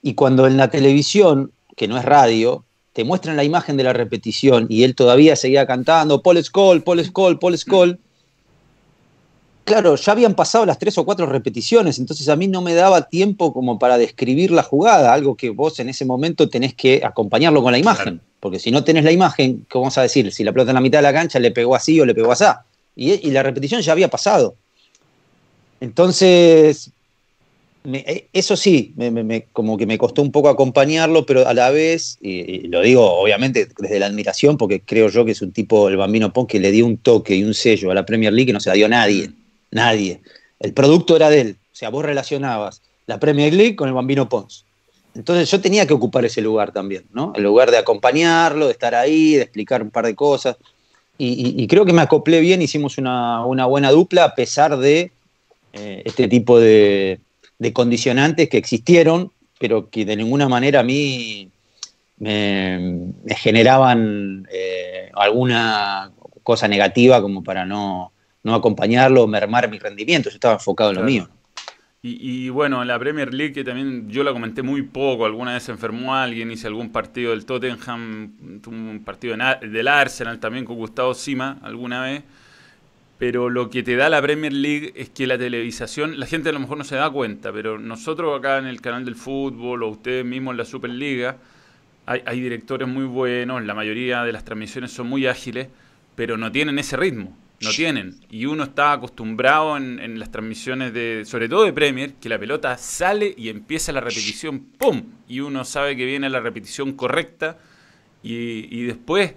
Y 0.02 0.16
cuando 0.16 0.48
en 0.48 0.58
la 0.58 0.72
televisión, 0.72 1.52
que 1.76 1.88
no 1.88 1.96
es 1.96 2.06
radio, 2.06 2.66
te 2.94 3.04
muestran 3.04 3.38
la 3.38 3.44
imagen 3.44 3.78
de 3.78 3.84
la 3.84 3.94
repetición 3.94 4.66
y 4.68 4.84
él 4.84 4.96
todavía 4.96 5.36
seguía 5.36 5.68
cantando, 5.68 6.24
Paul 6.24 6.44
Scholl, 6.44 6.82
Paul 6.82 7.06
Scholl, 7.06 7.38
Paul 7.38 7.56
Scholl, 7.56 8.00
claro, 9.64 9.96
ya 9.96 10.12
habían 10.12 10.36
pasado 10.36 10.66
las 10.66 10.80
tres 10.80 10.98
o 10.98 11.06
cuatro 11.06 11.26
repeticiones, 11.26 12.00
entonces 12.00 12.28
a 12.30 12.36
mí 12.36 12.48
no 12.48 12.62
me 12.62 12.74
daba 12.74 13.04
tiempo 13.04 13.54
como 13.54 13.80
para 13.80 13.98
describir 13.98 14.52
la 14.52 14.64
jugada, 14.64 15.14
algo 15.14 15.36
que 15.36 15.50
vos 15.50 15.80
en 15.80 15.90
ese 15.90 16.06
momento 16.06 16.50
tenés 16.50 16.74
que 16.74 17.02
acompañarlo 17.04 17.64
con 17.64 17.72
la 17.72 17.78
imagen, 17.78 18.22
porque 18.40 18.60
si 18.60 18.72
no 18.72 18.84
tenés 18.84 19.04
la 19.04 19.12
imagen, 19.12 19.66
¿qué 19.70 19.78
vamos 19.78 19.98
a 19.98 20.02
decir? 20.02 20.32
Si 20.32 20.44
la 20.44 20.52
pelota 20.52 20.72
en 20.72 20.76
la 20.76 20.82
mitad 20.82 21.00
de 21.00 21.04
la 21.04 21.14
cancha 21.14 21.40
le 21.40 21.52
pegó 21.52 21.76
así 21.76 22.00
o 22.00 22.06
le 22.06 22.14
pegó 22.14 22.32
así, 22.32 22.46
y, 22.96 23.32
la 23.32 23.42
repetición 23.42 23.82
ya 23.82 23.92
había 23.92 24.08
pasado. 24.08 24.56
Entonces, 25.80 26.92
eh, 27.92 28.28
eso 28.32 28.56
sí, 28.56 28.94
como 29.52 29.78
que 29.78 29.88
me 29.88 29.98
costó 29.98 30.22
un 30.22 30.32
poco 30.32 30.50
acompañarlo, 30.50 31.26
pero 31.26 31.48
a 31.48 31.54
la 31.54 31.72
vez, 31.72 32.18
y, 32.22 32.68
lo 32.68 32.82
digo 32.82 33.12
obviamente 33.20 33.68
desde 33.80 34.00
la 34.00 34.06
admiración, 34.06 34.58
porque 34.58 34.82
creo 34.82 35.10
yo 35.10 35.26
que 35.26 35.32
es 35.32 35.42
un 35.42 35.52
tipo, 35.52 35.90
el 35.90 35.98
Bambino 35.98 36.32
Pon, 36.32 36.46
que 36.46 36.60
le 36.60 36.72
dio 36.72 36.86
un 36.86 36.98
toque 36.98 37.36
y 37.36 37.44
un 37.44 37.54
sello 37.54 37.92
a 37.92 37.96
la 37.96 38.06
Premier 38.06 38.32
League 38.32 38.48
que 38.48 38.54
no 38.54 38.60
se 38.60 38.70
la 38.70 38.76
dio 38.76 38.88
nadie 38.88 39.32
nadie. 39.74 40.22
El 40.60 40.74
producto 40.74 41.16
era 41.16 41.30
de 41.30 41.42
él. 41.42 41.58
O 41.72 41.76
sea, 41.76 41.90
vos 41.90 42.06
relacionabas 42.06 42.82
la 43.06 43.20
Premier 43.20 43.54
League 43.54 43.76
con 43.76 43.88
el 43.88 43.94
Bambino 43.94 44.30
Pons. 44.30 44.66
Entonces 45.16 45.50
yo 45.52 45.62
tenía 45.62 45.86
que 45.86 45.94
ocupar 45.94 46.26
ese 46.26 46.42
lugar 46.42 46.72
también, 46.72 47.06
¿no? 47.12 47.34
El 47.36 47.44
lugar 47.44 47.70
de 47.70 47.78
acompañarlo, 47.78 48.66
de 48.66 48.72
estar 48.72 48.96
ahí, 48.96 49.36
de 49.36 49.44
explicar 49.44 49.84
un 49.84 49.92
par 49.92 50.06
de 50.06 50.16
cosas. 50.16 50.58
Y, 51.18 51.68
creo 51.68 51.86
que 51.86 51.94
me 51.94 52.02
acoplé 52.02 52.42
bien, 52.42 52.62
hicimos 52.62 52.98
una, 52.98 53.46
buena 53.46 53.92
dupla 53.92 54.26
a 54.26 54.36
pesar 54.36 54.78
de 54.78 55.12
eh, 55.72 56.02
este 56.06 56.28
tipo 56.28 56.60
de, 56.60 57.20
condicionantes 57.72 58.50
que 58.50 58.58
existieron, 58.58 59.32
pero 59.60 59.90
que 59.90 60.04
de 60.04 60.18
ninguna 60.18 60.50
manera 60.50 60.82
a 60.82 60.84
mí 60.84 61.50
me, 62.18 63.14
generaban 63.38 64.48
eh, 64.52 65.12
alguna 65.14 66.12
cosa 66.42 66.68
negativa 66.68 67.22
como 67.22 67.44
para 67.44 67.66
no, 67.66 68.12
no 68.44 68.54
acompañarlo, 68.54 69.26
mermar 69.26 69.70
mi 69.70 69.80
rendimiento, 69.80 70.30
yo 70.30 70.36
estaba 70.36 70.56
enfocado 70.56 70.92
en 70.92 70.98
lo 70.98 71.04
mío. 71.04 71.30
Y, 72.06 72.50
bueno, 72.50 72.82
en 72.82 72.90
la 72.90 73.00
Premier 73.00 73.34
League, 73.34 73.54
que 73.54 73.64
también 73.64 74.10
yo 74.10 74.26
la 74.26 74.34
comenté 74.34 74.62
muy 74.62 74.82
poco, 74.82 75.26
alguna 75.26 75.54
vez 75.54 75.70
enfermó 75.70 76.14
alguien, 76.14 76.52
hice 76.52 76.68
algún 76.68 76.92
partido 76.92 77.32
del 77.32 77.46
Tottenham, 77.46 78.62
un 78.68 79.02
partido 79.06 79.38
del 79.62 79.88
Arsenal 79.88 80.38
también 80.42 80.66
con 80.66 80.76
Gustavo 80.76 81.14
Sima 81.14 81.60
alguna 81.64 82.04
vez, 82.04 82.24
pero 83.18 83.50
lo 83.50 83.70
que 83.70 83.84
te 83.84 83.96
da 83.96 84.10
la 84.10 84.22
Premier 84.22 84.52
League 84.52 84.92
es 84.98 85.12
que 85.12 85.26
la 85.28 85.38
televisación, 85.38 86.20
la 86.20 86.26
gente 86.26 86.50
a 86.50 86.52
lo 86.52 86.60
mejor 86.60 86.78
no 86.78 86.84
se 86.84 86.98
da 86.98 87.10
cuenta, 87.10 87.54
pero 87.54 87.80
nosotros 87.80 88.38
acá 88.38 88.58
en 88.58 88.66
el 88.66 88.82
canal 88.82 89.06
del 89.06 89.16
fútbol 89.16 89.84
o 89.84 89.88
ustedes 89.88 90.26
mismos 90.26 90.52
en 90.52 90.58
la 90.58 90.66
Superliga, 90.66 91.38
hay, 92.06 92.22
hay 92.26 92.42
directores 92.42 92.86
muy 92.86 93.06
buenos, 93.06 93.64
la 93.64 93.76
mayoría 93.76 94.26
de 94.26 94.34
las 94.34 94.44
transmisiones 94.44 94.92
son 94.92 95.08
muy 95.08 95.26
ágiles, 95.26 95.70
pero 96.16 96.36
no 96.36 96.52
tienen 96.52 96.80
ese 96.80 96.98
ritmo 96.98 97.34
no 97.64 97.72
tienen. 97.72 98.16
Y 98.30 98.46
uno 98.46 98.64
está 98.64 98.92
acostumbrado 98.92 99.78
en, 99.78 100.20
las 100.20 100.32
transmisiones 100.32 100.94
de, 100.94 101.24
sobre 101.26 101.50
todo 101.50 101.64
de 101.64 101.74
Premier, 101.74 102.14
que 102.16 102.30
la 102.30 102.40
pelota 102.40 102.78
sale 102.78 103.34
y 103.38 103.50
empieza 103.50 103.92
la 103.92 104.02
repetición, 104.02 104.60
¡pum! 104.78 105.04
Y 105.28 105.40
uno 105.40 105.66
sabe 105.66 105.96
que 105.96 106.06
viene 106.06 106.30
la 106.30 106.40
repetición 106.40 106.94
correcta 106.94 107.58
y, 108.22 108.84
después 108.84 109.34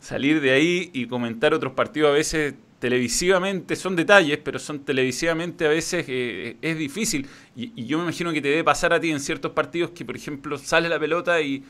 salir 0.00 0.40
de 0.40 0.50
ahí 0.50 0.90
y 0.92 1.06
comentar 1.06 1.54
otros 1.54 1.74
partidos 1.74 2.10
a 2.10 2.12
veces 2.12 2.54
televisivamente, 2.80 3.76
son 3.76 3.94
detalles, 3.94 4.38
pero 4.42 4.58
son 4.58 4.80
televisivamente 4.80 5.66
a 5.66 5.68
veces 5.68 6.04
eh, 6.08 6.56
es 6.60 6.76
difícil. 6.76 7.28
Y, 7.54 7.72
y, 7.76 7.86
yo 7.86 7.98
me 7.98 8.04
imagino 8.04 8.32
que 8.32 8.42
te 8.42 8.48
debe 8.48 8.64
pasar 8.64 8.92
a 8.92 9.00
ti 9.00 9.10
en 9.10 9.20
ciertos 9.20 9.52
partidos 9.52 9.90
que, 9.90 10.04
por 10.04 10.16
ejemplo, 10.16 10.58
sale 10.58 10.88
la 10.88 10.98
pelota 10.98 11.40
y, 11.40 11.62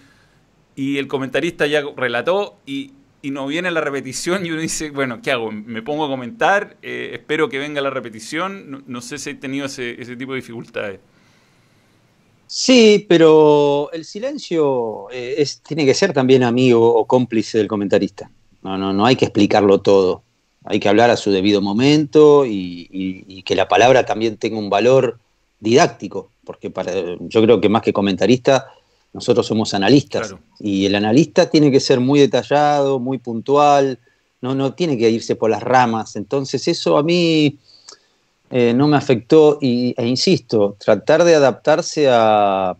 y 0.74 0.98
el 0.98 1.06
comentarista 1.06 1.66
ya 1.66 1.82
relató 1.96 2.58
y, 2.66 2.92
y 3.22 3.30
no 3.30 3.46
viene 3.46 3.70
la 3.70 3.80
repetición 3.80 4.44
y 4.44 4.50
uno 4.50 4.60
dice, 4.60 4.90
bueno, 4.90 5.22
¿qué 5.22 5.30
hago? 5.30 5.52
¿Me 5.52 5.80
pongo 5.80 6.04
a 6.04 6.08
comentar? 6.08 6.76
Eh, 6.82 7.10
espero 7.14 7.48
que 7.48 7.58
venga 7.58 7.80
la 7.80 7.90
repetición. 7.90 8.84
No, 8.86 9.00
sé 9.00 9.18
si 9.18 9.30
he 9.30 9.34
tenido 9.34 9.66
ese, 9.66 9.94
tipo 10.16 10.32
de 10.32 10.40
dificultades. 10.40 11.00
Sí, 12.48 13.06
pero 13.08 13.90
el 13.92 14.04
silencio 14.04 15.08
eh, 15.10 15.36
es, 15.38 15.60
tiene 15.60 15.86
que 15.86 15.94
ser 15.94 16.12
también 16.12 16.42
amigo 16.42 16.94
o 16.94 17.06
cómplice 17.06 17.58
del 17.58 17.68
comentarista. 17.68 18.30
No, 18.62 18.76
no, 18.76 18.92
no 18.92 19.06
hay 19.06 19.16
que 19.16 19.26
explicarlo 19.26 19.80
todo. 19.80 20.22
Hay 20.64 20.80
que 20.80 20.88
hablar 20.88 21.10
a 21.10 21.16
su 21.16 21.30
debido 21.30 21.60
momento 21.60 22.44
y, 22.46 23.42
que 23.44 23.56
la 23.56 23.68
palabra 23.68 24.04
también 24.04 24.36
tenga 24.36 24.58
un 24.58 24.70
valor 24.70 25.18
didáctico, 25.58 26.30
porque 26.44 26.70
para, 26.70 26.92
yo 27.20 27.42
creo 27.42 27.60
que 27.60 27.68
más 27.68 27.82
que 27.82 27.92
comentarista 27.92 28.72
nosotros 29.12 29.46
somos 29.46 29.74
analistas 29.74 30.34
y 30.58 30.86
el 30.86 30.94
analista 30.94 31.50
tiene 31.50 31.70
que 31.70 31.80
ser 31.80 32.00
muy 32.00 32.20
detallado, 32.20 32.98
muy 32.98 33.18
puntual, 33.18 33.98
no, 34.40 34.54
no 34.54 34.74
tiene 34.74 34.96
que 34.96 35.10
irse 35.10 35.36
por 35.36 35.50
las 35.50 35.62
ramas. 35.62 36.16
Entonces 36.16 36.66
eso 36.68 36.96
a 36.96 37.02
mí 37.02 37.58
eh, 38.50 38.72
no 38.74 38.88
me 38.88 38.96
afectó 38.96 39.58
y, 39.60 39.94
e 39.96 40.06
insisto, 40.06 40.76
tratar 40.78 41.24
de 41.24 41.34
adaptarse 41.34 42.08
a, 42.10 42.76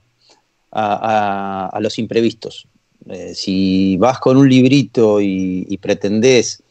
a, 0.72 1.78
los 1.80 1.98
imprevistos. 1.98 2.66
Eh, 3.08 3.34
si 3.34 3.96
vas 3.96 4.18
con 4.18 4.36
un 4.36 4.48
librito 4.48 5.20
y, 5.20 5.76
pretendés 5.80 6.62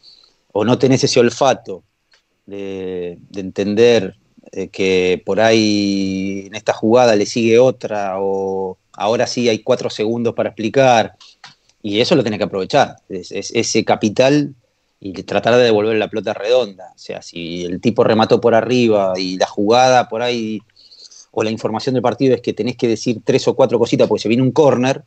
o 0.52 0.64
no 0.64 0.78
tenés 0.78 1.04
ese 1.04 1.20
olfato 1.20 1.82
de, 2.46 3.18
entender 3.34 4.16
eh, 4.50 4.68
que 4.68 5.22
por 5.24 5.40
ahí 5.40 6.44
en 6.46 6.54
esta 6.54 6.72
jugada 6.72 7.16
le 7.16 7.26
sigue 7.26 7.58
otra 7.58 8.16
o 8.18 8.78
ahora 8.94 9.26
sí 9.26 9.48
hay 9.48 9.60
cuatro 9.60 9.90
segundos 9.90 10.34
para 10.34 10.50
explicar, 10.50 11.16
y 11.82 12.00
eso 12.00 12.14
lo 12.14 12.22
tiene 12.22 12.38
que 12.38 12.44
aprovechar, 12.44 12.96
es, 13.08 13.32
ese 13.32 13.84
capital 13.84 14.54
y 15.00 15.12
tratar 15.24 15.56
de 15.56 15.64
devolver 15.64 15.96
la 15.96 16.08
pelota 16.08 16.32
redonda. 16.32 16.92
O 16.94 16.98
sea, 16.98 17.22
si 17.22 17.64
el 17.64 17.80
tipo 17.80 18.04
remató 18.04 18.40
por 18.40 18.54
arriba 18.54 19.14
y 19.16 19.36
la 19.36 19.46
jugada 19.46 20.08
por 20.08 20.22
ahí, 20.22 20.60
o 21.32 21.42
la 21.42 21.50
información 21.50 21.94
del 21.94 22.02
partido 22.02 22.34
es 22.34 22.40
que 22.40 22.52
tenés 22.52 22.76
que 22.76 22.86
decir 22.86 23.20
tres 23.24 23.48
o 23.48 23.56
cuatro 23.56 23.78
cositas 23.78 24.06
porque 24.06 24.22
se 24.22 24.28
viene 24.28 24.44
un 24.44 24.52
corner, 24.52 25.02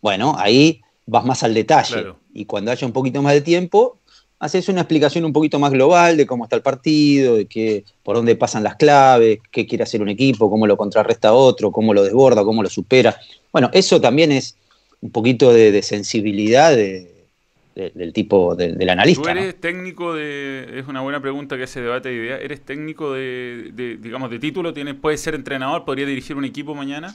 bueno, 0.00 0.36
ahí 0.38 0.82
vas 1.06 1.24
más 1.24 1.42
al 1.42 1.54
detalle. 1.54 2.14
Y 2.32 2.44
cuando 2.44 2.70
haya 2.70 2.86
un 2.86 2.92
poquito 2.92 3.22
más 3.22 3.32
de 3.32 3.40
tiempo, 3.40 3.98
haces 4.40 4.70
una 4.70 4.80
explicación 4.80 5.26
un 5.26 5.34
poquito 5.34 5.58
más 5.58 5.70
global 5.70 6.16
de 6.16 6.26
cómo 6.26 6.44
está 6.44 6.56
el 6.56 6.62
partido, 6.62 7.36
de 7.36 7.44
qué, 7.44 7.84
por 8.02 8.16
dónde 8.16 8.34
pasan 8.36 8.64
las 8.64 8.76
claves, 8.76 9.38
qué 9.50 9.66
quiere 9.66 9.84
hacer 9.84 10.00
un 10.00 10.08
equipo, 10.08 10.50
cómo 10.50 10.66
lo 10.66 10.78
contrarresta 10.78 11.34
otro, 11.34 11.70
cómo 11.70 11.92
lo 11.92 12.02
desborda, 12.02 12.42
cómo 12.42 12.62
lo 12.62 12.70
supera. 12.70 13.20
Bueno, 13.52 13.70
eso 13.74 14.00
también 14.00 14.32
es 14.32 14.56
un 15.02 15.10
poquito 15.10 15.52
de, 15.52 15.82
sensibilidad 15.82 16.74
del 16.74 18.12
tipo 18.14 18.56
del 18.56 18.88
analista. 18.88 19.22
¿Tú 19.22 19.28
eres 19.28 19.60
técnico 19.60 20.14
de, 20.14 20.78
es 20.78 20.88
una 20.88 21.02
buena 21.02 21.20
pregunta 21.20 21.58
que 21.58 21.64
hace 21.64 21.82
debate 21.82 22.08
de 22.08 22.14
idea, 22.14 22.38
¿eres 22.38 22.62
técnico 22.62 23.12
de, 23.12 23.98
digamos, 24.00 24.30
de 24.30 24.38
título? 24.38 24.72
¿Tienes, 24.72 24.94
¿Puedes 24.94 25.20
ser 25.20 25.34
entrenador? 25.34 25.84
¿Podría 25.84 26.06
dirigir 26.06 26.36
un 26.36 26.46
equipo 26.46 26.74
mañana? 26.74 27.14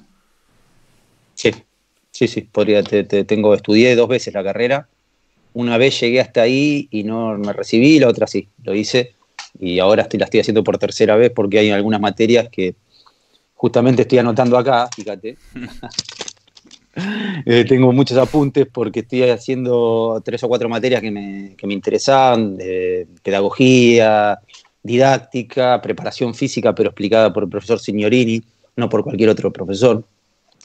Sí, 1.34 1.52
sí, 2.12 2.28
sí, 2.28 2.42
podría, 2.42 2.84
te, 2.84 3.04
tengo, 3.04 3.56
estudié 3.56 3.96
dos 3.96 4.08
veces 4.08 4.32
la 4.32 4.44
carrera 4.44 4.88
una 5.56 5.78
vez 5.78 6.00
llegué 6.02 6.20
hasta 6.20 6.42
ahí 6.42 6.88
y 6.92 7.04
no 7.04 7.38
me 7.38 7.54
recibí, 7.54 7.98
la 7.98 8.10
otra 8.10 8.28
sí, 8.28 8.50
lo 8.64 8.76
hice. 8.76 9.16
Y 9.58 9.80
ahora 9.80 10.04
estoy, 10.04 10.20
la 10.20 10.26
estoy 10.26 10.42
haciendo 10.42 10.64
por 10.66 10.78
tercera 10.78 11.16
vez 11.16 11.32
porque 11.34 11.60
hay 11.60 11.72
algunas 11.72 12.02
materias 12.02 12.50
que 12.52 12.76
justamente 13.54 14.02
estoy 14.02 14.20
anotando 14.20 14.58
acá, 14.58 14.88
fíjate. 14.96 15.38
Eh, 17.46 17.66
tengo 17.68 17.92
muchos 17.92 18.18
apuntes 18.18 18.66
porque 18.72 19.02
estoy 19.02 19.24
haciendo 19.24 20.22
tres 20.24 20.42
o 20.46 20.48
cuatro 20.48 20.70
materias 20.70 21.02
que 21.02 21.12
me, 21.12 21.54
que 21.58 21.68
me 21.68 21.74
interesaban, 21.74 22.58
pedagogía, 23.22 24.40
didáctica, 24.82 25.82
preparación 25.82 26.34
física, 26.34 26.74
pero 26.74 26.92
explicada 26.92 27.34
por 27.34 27.44
el 27.44 27.50
profesor 27.50 27.82
Signorini, 27.82 28.42
no 28.78 28.88
por 28.88 29.04
cualquier 29.04 29.28
otro 29.28 29.52
profesor. 29.52 30.06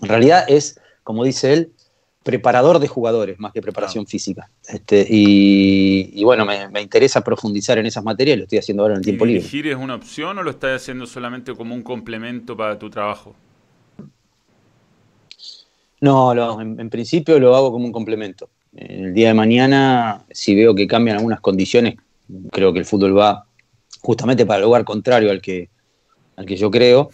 En 0.02 0.08
realidad 0.08 0.44
es, 0.46 0.78
como 1.02 1.24
dice 1.24 1.52
él, 1.52 1.72
preparador 2.22 2.78
de 2.78 2.88
jugadores 2.88 3.38
más 3.38 3.52
que 3.52 3.62
preparación 3.62 4.06
física. 4.06 4.50
Este, 4.68 5.06
y, 5.08 6.22
bueno, 6.22 6.44
me, 6.44 6.80
interesa 6.80 7.22
profundizar 7.22 7.78
en 7.78 7.86
esas 7.86 8.04
materias, 8.04 8.36
lo 8.38 8.44
estoy 8.44 8.58
haciendo 8.58 8.82
ahora 8.82 8.94
en 8.94 8.98
el 8.98 9.04
tiempo 9.04 9.24
libre. 9.24 9.40
¿Dirigir 9.40 9.68
es 9.68 9.76
una 9.76 9.94
opción 9.94 10.38
o 10.38 10.42
lo 10.42 10.50
estás 10.50 10.82
haciendo 10.82 11.06
solamente 11.06 11.54
como 11.54 11.74
un 11.74 11.82
complemento 11.82 12.56
para 12.56 12.78
tu 12.78 12.90
trabajo? 12.90 13.34
No, 16.00 16.60
en, 16.60 16.90
principio 16.90 17.38
lo 17.38 17.54
hago 17.54 17.72
como 17.72 17.84
un 17.84 17.92
complemento. 17.92 18.48
El 18.74 19.12
día 19.12 19.28
de 19.28 19.34
mañana, 19.34 20.24
si 20.30 20.54
veo 20.54 20.74
que 20.74 20.86
cambian 20.86 21.18
algunas 21.18 21.40
condiciones, 21.40 21.96
creo 22.50 22.72
que 22.72 22.78
el 22.78 22.86
fútbol 22.86 23.18
va 23.18 23.44
justamente 24.00 24.46
para 24.46 24.58
el 24.58 24.64
lugar 24.64 24.84
contrario 24.84 25.30
al 25.30 25.42
que, 25.42 25.68
al 26.36 26.46
que 26.46 26.56
yo 26.56 26.70
creo. 26.70 27.10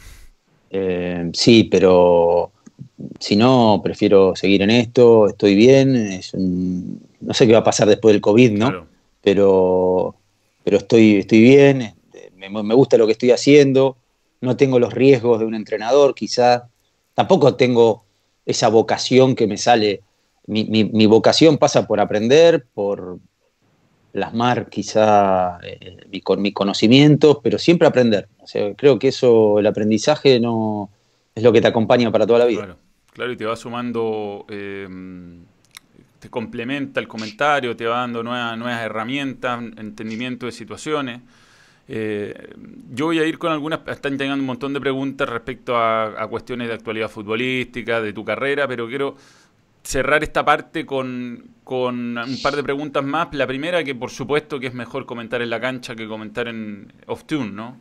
Eh, 0.70 1.30
sí, 1.32 1.64
pero 1.64 2.52
si 3.20 3.36
no, 3.36 3.80
prefiero 3.82 4.34
seguir 4.36 4.62
en 4.62 4.70
esto, 4.70 5.28
estoy 5.28 5.54
bien, 5.54 6.20
no 7.20 7.34
sé 7.34 7.46
qué 7.46 7.52
va 7.52 7.60
a 7.60 7.64
pasar 7.64 7.88
después 7.88 8.14
del 8.14 8.20
COVID, 8.20 8.52
¿no? 8.52 8.86
Pero, 9.20 10.14
pero 10.64 10.78
estoy, 10.78 11.16
estoy 11.16 11.40
bien, 11.40 11.94
me, 12.36 12.48
me, 12.48 12.74
gusta 12.74 12.96
lo 12.96 13.06
que 13.06 13.12
estoy 13.12 13.32
haciendo, 13.32 13.96
no 14.40 14.56
tengo 14.56 14.78
los 14.78 14.94
riesgos 14.94 15.40
de 15.40 15.46
un 15.46 15.54
entrenador, 15.54 16.14
quizás, 16.14 16.62
tampoco 17.14 17.56
tengo 17.56 18.04
esa 18.46 18.68
vocación 18.68 19.34
que 19.34 19.46
me 19.46 19.58
sale, 19.58 20.02
mi, 20.46 20.64
mi, 20.64 21.06
vocación 21.06 21.58
pasa 21.58 21.86
por 21.86 22.00
aprender, 22.00 22.66
por 22.72 23.18
plasmar 24.12 24.70
quizá 24.70 25.58
eh, 25.62 25.96
mi, 26.08 26.22
mis 26.38 26.54
conocimientos, 26.54 27.38
pero 27.42 27.58
siempre 27.58 27.88
aprender. 27.88 28.28
O 28.38 28.46
sea, 28.46 28.72
creo 28.74 28.98
que 28.98 29.08
eso, 29.08 29.58
el 29.58 29.66
aprendizaje 29.66 30.38
no 30.38 30.88
es 31.34 31.42
lo 31.42 31.52
que 31.52 31.60
te 31.60 31.66
acompaña 31.66 32.12
para 32.12 32.26
toda 32.26 32.38
la 32.38 32.44
vida. 32.44 32.64
Claro, 32.64 32.85
y 33.24 33.36
te 33.36 33.46
va 33.46 33.56
sumando, 33.56 34.44
eh, 34.48 34.86
te 36.18 36.28
complementa 36.28 37.00
el 37.00 37.08
comentario, 37.08 37.74
te 37.74 37.86
va 37.86 38.00
dando 38.00 38.22
nuevas, 38.22 38.82
herramientas, 38.82 39.62
entendimiento 39.76 40.46
de 40.46 40.52
situaciones. 40.52 41.20
Eh, 41.88 42.54
yo 42.90 43.06
voy 43.06 43.20
a 43.20 43.26
ir 43.26 43.38
con 43.38 43.52
algunas, 43.52 43.80
están 43.86 44.18
llegando 44.18 44.42
un 44.42 44.46
montón 44.46 44.72
de 44.72 44.80
preguntas 44.80 45.28
respecto 45.28 45.76
a, 45.76 46.26
cuestiones 46.28 46.68
de 46.68 46.74
actualidad 46.74 47.08
futbolística, 47.08 48.00
de 48.00 48.12
tu 48.12 48.24
carrera, 48.24 48.68
pero 48.68 48.86
quiero 48.86 49.16
cerrar 49.82 50.22
esta 50.22 50.44
parte 50.44 50.84
con, 50.84 51.52
con, 51.64 52.18
un 52.18 52.42
par 52.42 52.54
de 52.54 52.62
preguntas 52.62 53.04
más. 53.04 53.28
La 53.32 53.46
primera, 53.46 53.82
que 53.82 53.94
por 53.94 54.10
supuesto 54.10 54.60
que 54.60 54.66
es 54.66 54.74
mejor 54.74 55.06
comentar 55.06 55.40
en 55.40 55.48
la 55.48 55.60
cancha 55.60 55.94
que 55.94 56.06
comentar 56.06 56.48
en 56.48 56.92
off-tune, 57.06 57.52
¿no? 57.52 57.76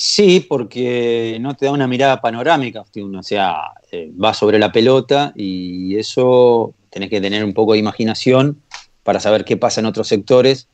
Sí, 0.00 0.46
porque 0.48 1.38
no 1.40 1.56
te 1.56 1.66
da 1.66 1.72
una 1.72 1.88
mirada 1.88 2.20
panorámica, 2.20 2.82
o 2.82 3.22
sea, 3.24 3.72
eh, 3.90 4.12
va 4.16 4.32
sobre 4.32 4.56
la 4.60 4.70
pelota 4.70 5.32
y 5.34 5.96
eso 5.96 6.72
tenés 6.88 7.10
que 7.10 7.20
tener 7.20 7.44
un 7.44 7.52
poco 7.52 7.72
de 7.72 7.80
imaginación 7.80 8.62
para 9.02 9.18
saber 9.18 9.44
qué 9.44 9.56
pasa 9.56 9.80
en 9.80 9.86
otros 9.86 10.06
sectores. 10.06 10.68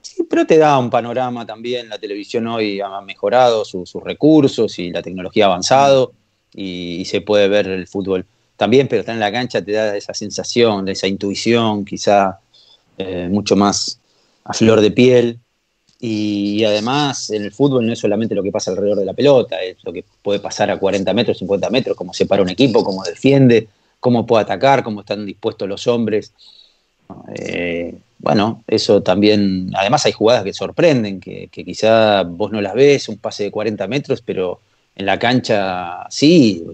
Sí, 0.00 0.22
pero 0.30 0.46
te 0.46 0.58
da 0.58 0.78
un 0.78 0.90
panorama 0.90 1.44
también. 1.44 1.88
La 1.88 1.98
televisión 1.98 2.46
hoy 2.46 2.80
ha 2.80 3.00
mejorado 3.00 3.64
sus 3.64 3.94
recursos 3.94 4.78
y 4.78 4.92
la 4.92 5.02
tecnología 5.02 5.46
ha 5.46 5.48
avanzado 5.48 6.12
y, 6.54 7.04
se 7.06 7.20
puede 7.20 7.48
ver 7.48 7.66
el 7.66 7.88
fútbol 7.88 8.24
también, 8.56 8.86
pero 8.86 9.00
estar 9.00 9.16
en 9.16 9.18
la 9.18 9.32
cancha 9.32 9.60
te 9.60 9.72
da 9.72 9.96
esa 9.96 10.14
sensación, 10.14 10.88
esa 10.88 11.08
intuición, 11.08 11.84
quizá 11.84 12.38
eh, 12.96 13.26
mucho 13.28 13.56
más 13.56 13.98
a 14.44 14.52
flor 14.52 14.80
de 14.80 14.92
piel. 14.92 15.40
Y 16.04 16.64
además, 16.64 17.30
en 17.30 17.44
el 17.44 17.52
fútbol 17.52 17.86
no 17.86 17.92
es 17.92 18.00
solamente 18.00 18.34
lo 18.34 18.42
que 18.42 18.50
pasa 18.50 18.72
alrededor 18.72 18.98
de 18.98 19.04
la 19.04 19.12
pelota, 19.12 19.62
es 19.62 19.76
lo 19.84 19.92
que 19.92 20.04
puede 20.20 20.40
pasar 20.40 20.68
a 20.68 20.76
40 20.76 21.14
metros, 21.14 21.38
50 21.38 21.70
metros, 21.70 21.96
cómo 21.96 22.12
se 22.12 22.26
para 22.26 22.42
un 22.42 22.48
equipo, 22.48 22.82
cómo 22.82 23.04
defiende, 23.04 23.68
cómo 24.00 24.26
puede 24.26 24.42
atacar, 24.42 24.82
cómo 24.82 25.02
están 25.02 25.24
dispuestos 25.24 25.68
los 25.68 25.86
hombres. 25.86 26.32
Eh, 27.36 27.94
bueno, 28.18 28.64
eso 28.66 29.00
también. 29.00 29.70
Además, 29.76 30.04
hay 30.04 30.10
jugadas 30.10 30.42
que 30.42 30.52
sorprenden, 30.52 31.20
que, 31.20 31.48
quizá 31.48 32.24
vos 32.24 32.50
no 32.50 32.60
las 32.60 32.74
ves, 32.74 33.08
un 33.08 33.18
pase 33.18 33.44
de 33.44 33.52
40 33.52 33.86
metros, 33.86 34.22
pero 34.22 34.58
en 34.96 35.06
la 35.06 35.20
cancha 35.20 36.04
sí, 36.10 36.64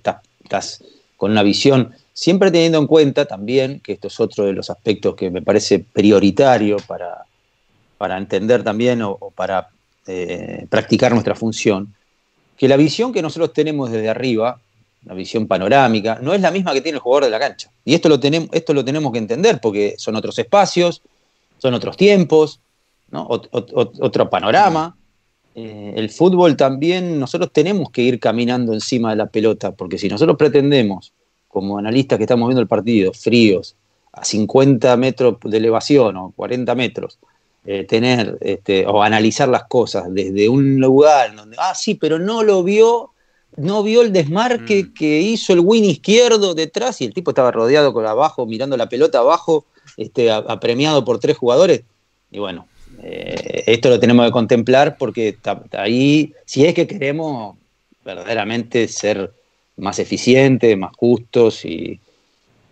estás 0.42 0.82
con 1.18 1.32
una 1.32 1.42
visión. 1.42 1.92
Siempre 2.14 2.50
teniendo 2.50 2.78
en 2.78 2.86
cuenta 2.86 3.26
también, 3.26 3.80
que 3.80 3.92
esto 3.92 4.08
es 4.08 4.18
otro 4.20 4.46
de 4.46 4.54
los 4.54 4.70
aspectos 4.70 5.14
que 5.16 5.30
me 5.30 5.42
parece 5.42 5.80
prioritario 5.80 6.78
para 6.86 7.27
para 7.98 8.16
entender 8.16 8.62
también 8.62 9.02
o, 9.02 9.18
para 9.34 9.68
eh, 10.06 10.66
practicar 10.70 11.12
nuestra 11.12 11.34
función, 11.34 11.94
que 12.56 12.68
la 12.68 12.76
visión 12.76 13.12
que 13.12 13.20
nosotros 13.20 13.52
tenemos 13.52 13.90
desde 13.90 14.08
arriba, 14.08 14.60
la 15.04 15.14
visión 15.14 15.46
panorámica, 15.46 16.18
no 16.22 16.32
es 16.32 16.40
la 16.40 16.50
misma 16.50 16.72
que 16.72 16.80
tiene 16.80 16.96
el 16.96 17.02
jugador 17.02 17.24
de 17.24 17.30
la 17.30 17.38
cancha. 17.38 17.70
Y 17.84 17.94
esto 17.94 18.08
lo, 18.08 18.18
tenemos, 18.18 18.48
esto 18.52 18.72
lo 18.72 18.84
tenemos 18.84 19.12
que 19.12 19.18
entender 19.18 19.60
porque 19.60 19.94
son 19.98 20.16
otros 20.16 20.38
espacios, 20.38 21.02
son 21.58 21.74
otros 21.74 21.96
tiempos, 21.96 22.60
otro 23.12 24.30
panorama. 24.30 24.96
Eh, 25.54 25.94
el 25.96 26.10
fútbol 26.10 26.56
también, 26.56 27.18
nosotros 27.18 27.50
tenemos 27.52 27.90
que 27.90 28.02
ir 28.02 28.20
caminando 28.20 28.72
encima 28.72 29.10
de 29.10 29.16
la 29.16 29.26
pelota, 29.26 29.72
porque 29.72 29.98
si 29.98 30.08
nosotros 30.08 30.36
pretendemos, 30.36 31.12
como 31.48 31.78
analistas 31.78 32.18
que 32.18 32.24
estamos 32.24 32.48
viendo 32.48 32.60
el 32.60 32.68
partido, 32.68 33.12
fríos, 33.12 33.74
a 34.12 34.24
50 34.24 34.96
metros 34.96 35.36
de 35.42 35.56
elevación 35.56 36.16
o 36.16 36.32
40 36.36 36.74
metros, 36.74 37.18
eh, 37.66 37.84
tener 37.84 38.38
este, 38.40 38.86
o 38.86 39.02
analizar 39.02 39.48
las 39.48 39.64
cosas 39.64 40.04
desde 40.08 40.48
un 40.48 40.80
lugar 40.80 41.34
donde, 41.34 41.56
ah, 41.58 41.74
sí, 41.74 41.94
pero 41.94 42.18
no 42.18 42.42
lo 42.42 42.62
vio, 42.62 43.10
no 43.56 43.82
vio 43.82 44.02
el 44.02 44.12
desmarque 44.12 44.84
mm. 44.84 44.94
que 44.94 45.20
hizo 45.20 45.52
el 45.52 45.60
win 45.60 45.84
izquierdo 45.84 46.54
detrás 46.54 47.00
y 47.00 47.04
el 47.04 47.12
tipo 47.12 47.32
estaba 47.32 47.50
rodeado 47.50 47.92
con 47.92 48.06
abajo, 48.06 48.46
mirando 48.46 48.76
la 48.76 48.88
pelota 48.88 49.18
abajo, 49.18 49.66
este, 49.96 50.30
apremiado 50.30 51.04
por 51.04 51.18
tres 51.18 51.36
jugadores. 51.36 51.82
Y 52.30 52.38
bueno, 52.38 52.68
eh, 53.02 53.64
esto 53.66 53.90
lo 53.90 54.00
tenemos 54.00 54.24
que 54.24 54.32
contemplar 54.32 54.96
porque 54.96 55.36
ahí, 55.72 56.32
si 56.46 56.64
es 56.64 56.74
que 56.74 56.86
queremos 56.86 57.56
verdaderamente 58.04 58.88
ser 58.88 59.30
más 59.76 59.98
eficientes, 59.98 60.78
más 60.78 60.92
justos 60.96 61.64
y, 61.64 62.00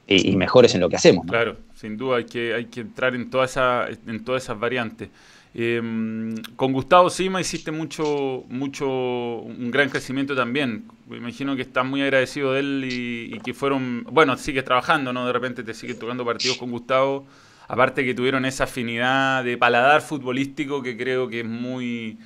mejores 0.08 0.74
en 0.74 0.80
lo 0.80 0.88
que 0.88 0.96
hacemos. 0.96 1.26
Claro 1.26 1.65
sin 1.86 1.96
duda 1.96 2.16
hay 2.16 2.24
que, 2.24 2.52
hay 2.52 2.64
que 2.64 2.80
entrar 2.80 3.14
en, 3.14 3.30
toda 3.30 3.44
esa, 3.44 3.86
en 3.88 4.24
todas 4.24 4.42
esas 4.42 4.58
variantes. 4.58 5.08
Em, 5.54 6.34
con 6.56 6.72
Gustavo 6.72 7.08
Sima 7.08 7.40
hiciste 7.40 7.70
mucho, 7.70 8.44
mucho, 8.48 8.86
un 8.86 9.70
gran 9.70 9.88
crecimiento 9.88 10.34
también. 10.34 10.84
Me 11.08 11.16
imagino 11.16 11.54
que 11.56 11.62
estás 11.62 11.86
muy 11.86 12.02
agradecido 12.02 12.52
de 12.52 12.60
él 12.60 12.88
y, 12.90 13.40
que 13.40 13.54
fueron, 13.54 14.04
bueno, 14.10 14.36
sigues 14.36 14.64
trabajando, 14.64 15.12
¿no? 15.12 15.26
De 15.26 15.32
repente 15.32 15.62
te 15.62 15.72
sigues 15.72 15.98
tocando 15.98 16.24
partidos 16.24 16.58
con 16.58 16.70
Gustavo. 16.72 17.24
Aparte 17.68 18.04
que 18.04 18.14
tuvieron 18.14 18.44
esa 18.44 18.64
afinidad 18.64 19.44
de 19.44 19.56
paladar 19.56 20.02
futbolístico 20.02 20.82
que 20.82 20.96
creo 20.96 21.28
que 21.28 21.40
es 21.40 21.46
muy, 21.46 22.18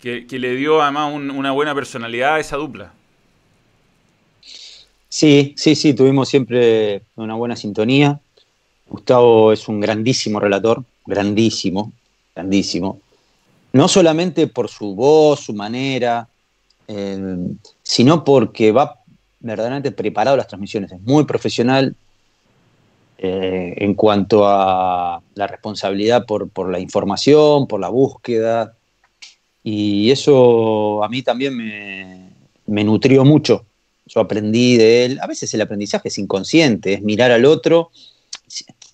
que, 0.00 0.26
le 0.30 0.54
dio 0.56 0.82
además 0.82 1.14
una 1.14 1.52
buena 1.52 1.74
personalidad 1.74 2.34
a 2.34 2.40
esa 2.40 2.56
dupla. 2.56 2.92
Sí, 5.08 5.54
sí, 5.56 5.74
sí, 5.76 5.94
tuvimos 5.94 6.28
siempre 6.28 7.04
una 7.14 7.36
buena 7.36 7.56
sintonía. 7.56 8.20
Gustavo 8.88 9.52
es 9.52 9.68
un 9.68 9.80
grandísimo 9.80 10.40
relator, 10.40 10.84
grandísimo, 11.04 11.92
grandísimo. 12.34 13.00
No 13.72 13.88
solamente 13.88 14.46
por 14.46 14.68
su 14.68 14.94
voz, 14.94 15.40
su 15.40 15.52
manera, 15.52 16.28
eh, 16.88 17.36
sino 17.82 18.24
porque 18.24 18.72
va 18.72 19.00
verdaderamente 19.40 19.90
preparado 19.90 20.36
las 20.36 20.48
transmisiones. 20.48 20.92
Es 20.92 21.00
muy 21.02 21.24
profesional 21.24 21.94
eh, 23.18 23.74
en 23.78 23.94
cuanto 23.94 24.46
a 24.46 25.20
la 25.34 25.46
responsabilidad 25.46 26.24
por, 26.26 26.70
la 26.70 26.78
información, 26.78 27.66
por 27.66 27.80
la 27.80 27.88
búsqueda. 27.88 28.74
Y 29.64 30.10
eso 30.10 31.02
a 31.02 31.08
mí 31.08 31.22
también 31.22 31.56
me, 31.56 32.30
me 32.66 32.84
nutrió 32.84 33.24
mucho. 33.24 33.64
Yo 34.06 34.20
aprendí 34.20 34.76
de 34.76 35.04
él. 35.04 35.18
A 35.20 35.26
veces 35.26 35.52
el 35.54 35.60
aprendizaje 35.60 36.08
es 36.08 36.18
inconsciente, 36.18 36.94
es 36.94 37.02
mirar 37.02 37.32
al 37.32 37.44
otro 37.44 37.90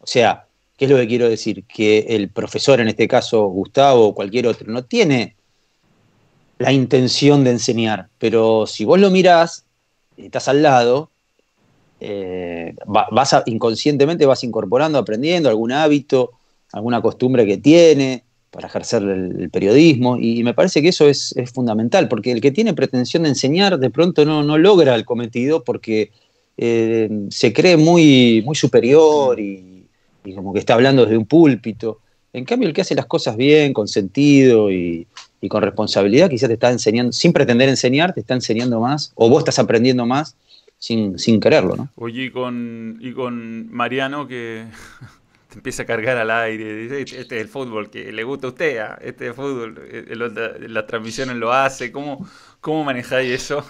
o 0.01 0.07
sea, 0.07 0.47
¿qué 0.77 0.87
es 0.87 0.91
lo 0.91 0.97
que 0.97 1.09
quiero 1.09 1.29
decir? 1.29 1.65
Que 1.65 2.07
el 2.11 2.29
profesor, 2.29 2.81
en 2.81 2.89
este 2.89 3.07
caso 3.09 3.45
Gustavo 3.47 4.09
o 4.09 4.15
cualquier 4.15 4.47
otro, 4.47 4.71
no 4.71 4.85
tiene 4.85 5.37
la 6.59 6.73
intención 6.73 7.45
de 7.45 7.51
enseñar, 7.51 8.09
pero 8.19 8.67
si 8.67 8.85
vos 8.85 9.01
lo 9.01 9.11
mirás, 9.11 9.65
estás 10.17 10.49
al 10.49 10.63
lado, 10.63 11.11
eh, 12.01 12.75
vas 12.87 13.35
inconscientemente 13.47 14.27
vas 14.27 14.45
incorporando, 14.45 14.99
aprendiendo 14.99 15.49
algún 15.49 15.73
hábito, 15.73 16.33
alguna 16.73 17.01
costumbre 17.01 17.47
que 17.47 17.59
tiene 17.59 18.25
para 18.51 18.69
ejercer 18.69 19.03
el, 19.03 19.51
periodismo, 19.51 20.19
y, 20.19 20.43
me 20.43 20.53
parece 20.53 20.83
que 20.83 20.89
eso 20.89 21.09
es, 21.09 21.35
fundamental, 21.55 22.09
porque 22.09 22.33
el 22.33 22.41
que 22.41 22.51
tiene 22.51 22.75
pretensión 22.75 23.23
de 23.23 23.31
enseñar 23.31 23.79
de 23.79 23.89
pronto 23.89 24.25
no, 24.27 24.43
no 24.43 24.59
logra 24.59 24.95
el 24.95 25.07
cometido 25.07 25.65
porque 25.65 26.11
eh, 26.57 27.09
se 27.31 27.53
cree 27.53 27.77
muy, 27.77 28.43
muy 28.45 28.55
superior 28.55 29.39
y, 29.41 29.87
como 30.35 30.53
que 30.53 30.61
está 30.61 30.75
hablando 30.75 31.03
desde 31.03 31.17
un 31.17 31.27
púlpito. 31.27 31.99
En 32.33 32.45
cambio, 32.45 32.69
el 32.69 32.75
que 32.75 32.83
hace 32.83 32.95
las 32.95 33.07
cosas 33.07 33.37
bien, 33.37 33.73
con 33.73 33.89
sentido 33.89 34.71
y, 34.71 35.07
con 35.49 35.63
responsabilidad, 35.63 36.31
quizás 36.31 36.49
te 36.49 36.55
está 36.55 36.71
enseñando, 36.71 37.13
sin 37.13 37.33
pretender 37.33 37.69
enseñar, 37.69 38.15
te 38.15 38.21
está 38.21 38.35
enseñando 38.35 38.79
más, 38.79 39.13
o 39.17 39.29
vos 39.29 39.41
estás 39.41 39.59
aprendiendo 39.59 40.07
más 40.07 40.37
sin, 40.79 41.19
sin 41.19 41.41
quererlo, 41.41 41.77
¿no? 41.77 41.89
Oye, 41.97 42.25
y 42.25 42.31
con, 42.31 42.99
y 43.01 43.13
con 43.13 43.73
Mariano 43.73 44.29
que 44.29 44.65
te 45.49 45.57
empieza 45.57 45.83
a 45.83 45.87
cargar 45.87 46.17
al 46.17 46.31
aire, 46.31 46.77
dice, 46.77 47.03
este, 47.03 47.21
este 47.21 47.37
es 47.37 47.43
el 47.43 47.49
fútbol 47.49 47.91
que 47.91 48.13
le 48.13 48.23
gusta 48.23 48.47
a 48.47 48.51
usted, 48.51 48.79
¿ah? 48.79 48.99
este 49.03 49.25
es 49.25 49.31
el 49.31 49.35
fútbol, 49.35 49.81
eh, 49.91 50.15
las 50.69 50.87
transmisiones 50.87 51.37
lo 51.37 51.53
hace, 51.53 51.91
¿cómo, 51.91 52.29
cómo 52.61 52.85
manejáis 52.85 53.33
eso? 53.33 53.65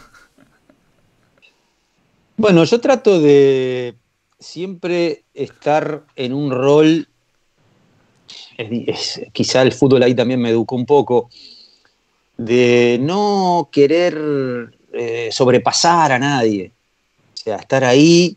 Bueno, 2.43 2.65
yo 2.65 2.81
trato 2.81 3.21
de 3.21 3.95
siempre 4.37 5.23
estar 5.33 6.03
en 6.17 6.35
un 6.35 6.51
rol, 6.51 7.07
quizá 9.33 9.63
el 9.63 9.71
fútbol 9.71 10.03
ahí 10.03 10.13
también 10.17 10.41
me 10.41 10.51
educó 10.51 10.75
un 10.75 10.85
poco, 10.85 11.31
de 12.37 12.99
no 13.01 13.69
querer 13.71 14.75
eh, 14.93 15.29
sobrepasar 15.31 16.11
a 16.11 16.19
nadie. 16.19 16.73
O 17.33 17.37
sea, 17.37 17.59
estar 17.59 17.85
ahí 17.85 18.37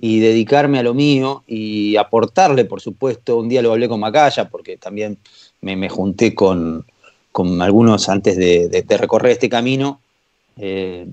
y 0.00 0.18
dedicarme 0.18 0.80
a 0.80 0.82
lo 0.82 0.92
mío 0.92 1.44
y 1.46 1.94
aportarle, 1.94 2.64
por 2.64 2.80
supuesto. 2.80 3.36
Un 3.38 3.48
día 3.48 3.62
lo 3.62 3.70
hablé 3.70 3.88
con 3.88 4.00
Macaya, 4.00 4.48
porque 4.48 4.78
también 4.78 5.16
me, 5.60 5.88
junté 5.88 6.34
con, 6.34 6.84
algunos 7.60 8.08
antes 8.08 8.36
de, 8.36 8.84
recorrer 8.98 9.30
este 9.30 9.48
camino. 9.48 10.00
Eh, 10.56 11.06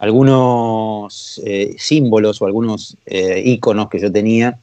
algunos 0.00 1.40
eh, 1.44 1.76
símbolos 1.78 2.42
o 2.42 2.46
algunos 2.46 2.96
íconos 3.06 3.88
que 3.88 4.00
yo 4.00 4.10
tenía 4.10 4.58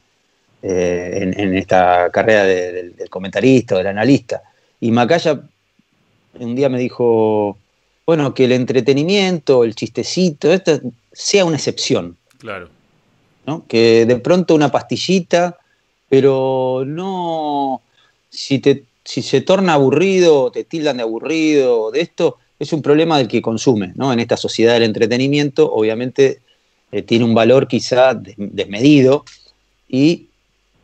en, 0.62 1.56
esta 1.56 2.10
carrera 2.10 2.44
del 2.44 3.08
comentarista 3.08 3.74
o 3.74 3.78
del 3.78 3.86
analista. 3.86 4.42
Y 4.80 4.90
Macaya 4.90 5.40
un 6.34 6.54
día 6.54 6.68
me 6.68 6.78
dijo, 6.78 7.56
bueno, 8.06 8.34
que 8.34 8.44
el 8.44 8.52
entretenimiento, 8.52 9.64
el 9.64 9.74
chistecito, 9.74 10.52
esto 10.52 10.80
sea 11.12 11.44
una 11.44 11.56
excepción. 11.56 12.16
Claro. 12.38 12.68
¿no? 13.46 13.64
Que 13.66 14.06
de 14.06 14.16
pronto 14.16 14.54
una 14.54 14.70
pastillita, 14.70 15.58
pero 16.08 16.84
no. 16.86 17.82
Si, 18.30 18.58
te, 18.58 18.84
si 19.04 19.22
se 19.22 19.40
torna 19.40 19.74
aburrido, 19.74 20.50
te 20.50 20.64
tildan 20.64 20.98
de 20.98 21.02
aburrido, 21.02 21.90
de 21.90 22.00
esto, 22.02 22.36
es 22.58 22.72
un 22.72 22.82
problema 22.82 23.18
del 23.18 23.28
que 23.28 23.40
consume, 23.40 23.92
¿no? 23.94 24.12
En 24.12 24.20
esta 24.20 24.36
sociedad 24.36 24.74
del 24.74 24.82
entretenimiento, 24.82 25.72
obviamente 25.72 26.40
eh, 26.90 27.02
tiene 27.02 27.24
un 27.24 27.34
valor 27.34 27.68
quizá 27.68 28.14
desmedido 28.14 29.24
y 29.88 30.28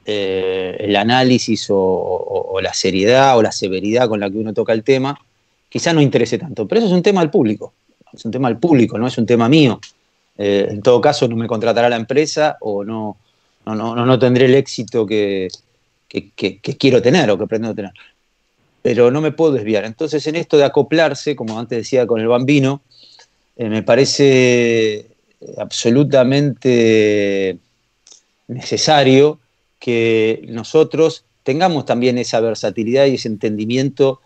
eh, 0.07 0.77
el 0.81 0.97
análisis 0.97 1.67
o, 1.71 2.59
la 2.63 2.75
seriedad 2.75 3.37
o 3.37 3.43
la 3.43 3.53
severidad 3.53 4.09
con 4.09 4.21
la 4.21 4.31
que 4.31 4.39
uno 4.39 4.53
toca 4.53 4.73
el 4.73 4.85
tema 4.85 5.19
quizá 5.69 5.93
no 5.93 6.01
interese 6.01 6.39
tanto, 6.39 6.69
pero 6.69 6.79
eso 6.79 6.89
es 6.89 6.95
un 6.95 7.03
tema 7.03 7.21
del 7.21 7.31
público, 7.31 7.73
es 8.13 8.25
un 8.25 8.31
tema 8.31 8.49
del 8.49 8.59
público, 8.59 8.97
no 8.97 9.09
es 9.09 9.19
un 9.19 9.27
tema 9.27 9.49
mío. 9.49 9.81
Eh, 10.39 10.69
en 10.71 10.83
todo 10.83 11.01
caso, 11.01 11.27
no 11.27 11.35
me 11.35 11.49
contratará 11.49 11.89
la 11.89 11.97
empresa 11.97 12.59
o 12.61 12.85
no, 12.85 13.17
no, 13.67 13.75
no, 13.75 14.07
no 14.07 14.19
tendré 14.19 14.45
el 14.45 14.55
éxito 14.55 15.05
que, 15.05 15.49
quiero 16.79 17.03
tener 17.03 17.29
o 17.29 17.39
que 17.39 17.47
pretendo 17.47 17.75
tener. 17.75 17.93
Pero 18.85 19.11
no 19.11 19.23
me 19.23 19.33
puedo 19.33 19.53
desviar. 19.53 19.87
Entonces, 19.87 20.27
en 20.27 20.37
esto 20.37 20.59
de 20.59 20.65
acoplarse, 20.65 21.35
como 21.35 21.59
antes 21.59 21.79
decía 21.79 22.07
con 22.07 22.21
el 22.21 22.29
bambino, 22.29 22.83
eh, 23.57 23.71
me 23.71 23.83
parece 23.83 25.07
absolutamente 25.57 27.57
necesario 28.47 29.39
que 29.79 30.45
nosotros 30.49 31.25
tengamos 31.45 31.87
también 31.87 32.19
esa 32.19 32.41
versatilidad 32.41 33.07
y 33.07 33.15
ese 33.15 33.29
entendimiento 33.29 34.21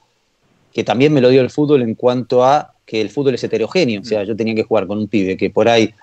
que 0.73 0.83
también 0.83 1.13
me 1.13 1.21
lo 1.21 1.29
dio 1.29 1.41
el 1.41 1.51
fútbol 1.51 1.83
en 1.83 1.95
cuanto 1.95 2.45
a 2.45 2.75
que 2.85 3.01
el 3.01 3.11
fútbol 3.11 3.37
es 3.37 3.45
heterogéneo. 3.45 4.01
O 4.01 4.05
sea, 4.05 4.25
yo 4.25 4.35
tenía 4.35 4.57
que 4.57 4.65
jugar 4.65 4.89
con 4.89 4.99
un 4.99 5.07
pibe 5.07 5.37
que 5.37 5.51
por 5.51 5.69
ahí 5.69 5.95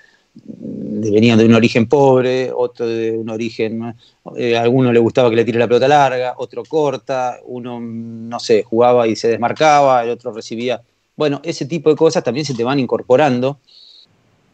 mm, 0.43 1.01
venía 1.11 1.37
de 1.37 1.45
un 1.45 1.53
origen 1.53 1.87
pobre, 1.87 2.51
otro 2.51 2.87
de 2.87 3.11
un 3.11 3.29
origen, 3.29 3.95
eh, 4.35 4.57
a 4.57 4.61
alguno 4.61 4.91
le 4.91 4.99
gustaba 4.99 5.29
que 5.29 5.35
le 5.35 5.45
tire 5.45 5.59
la 5.59 5.67
pelota 5.67 5.87
larga, 5.87 6.35
otro 6.37 6.63
corta, 6.63 7.39
uno, 7.45 7.79
no 7.79 8.37
jugaba 8.65 9.07
y 9.07 9.15
se 9.15 9.29
desmarcaba, 9.29 10.03
el 10.03 10.09
otro 10.09 10.31
recibía. 10.33 10.81
Bueno, 11.15 11.41
ese 11.43 11.65
tipo 11.65 11.89
de 11.89 11.95
cosas 11.95 12.23
también 12.23 12.45
se 12.45 12.53
te 12.53 12.63
van 12.63 12.79
incorporando 12.79 13.59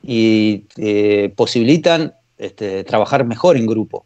y 0.03 0.65
eh, 0.77 1.33
posibilitan 1.35 2.13
este, 2.37 2.83
trabajar 2.83 3.25
mejor 3.25 3.57
en 3.57 3.65
grupo. 3.65 4.05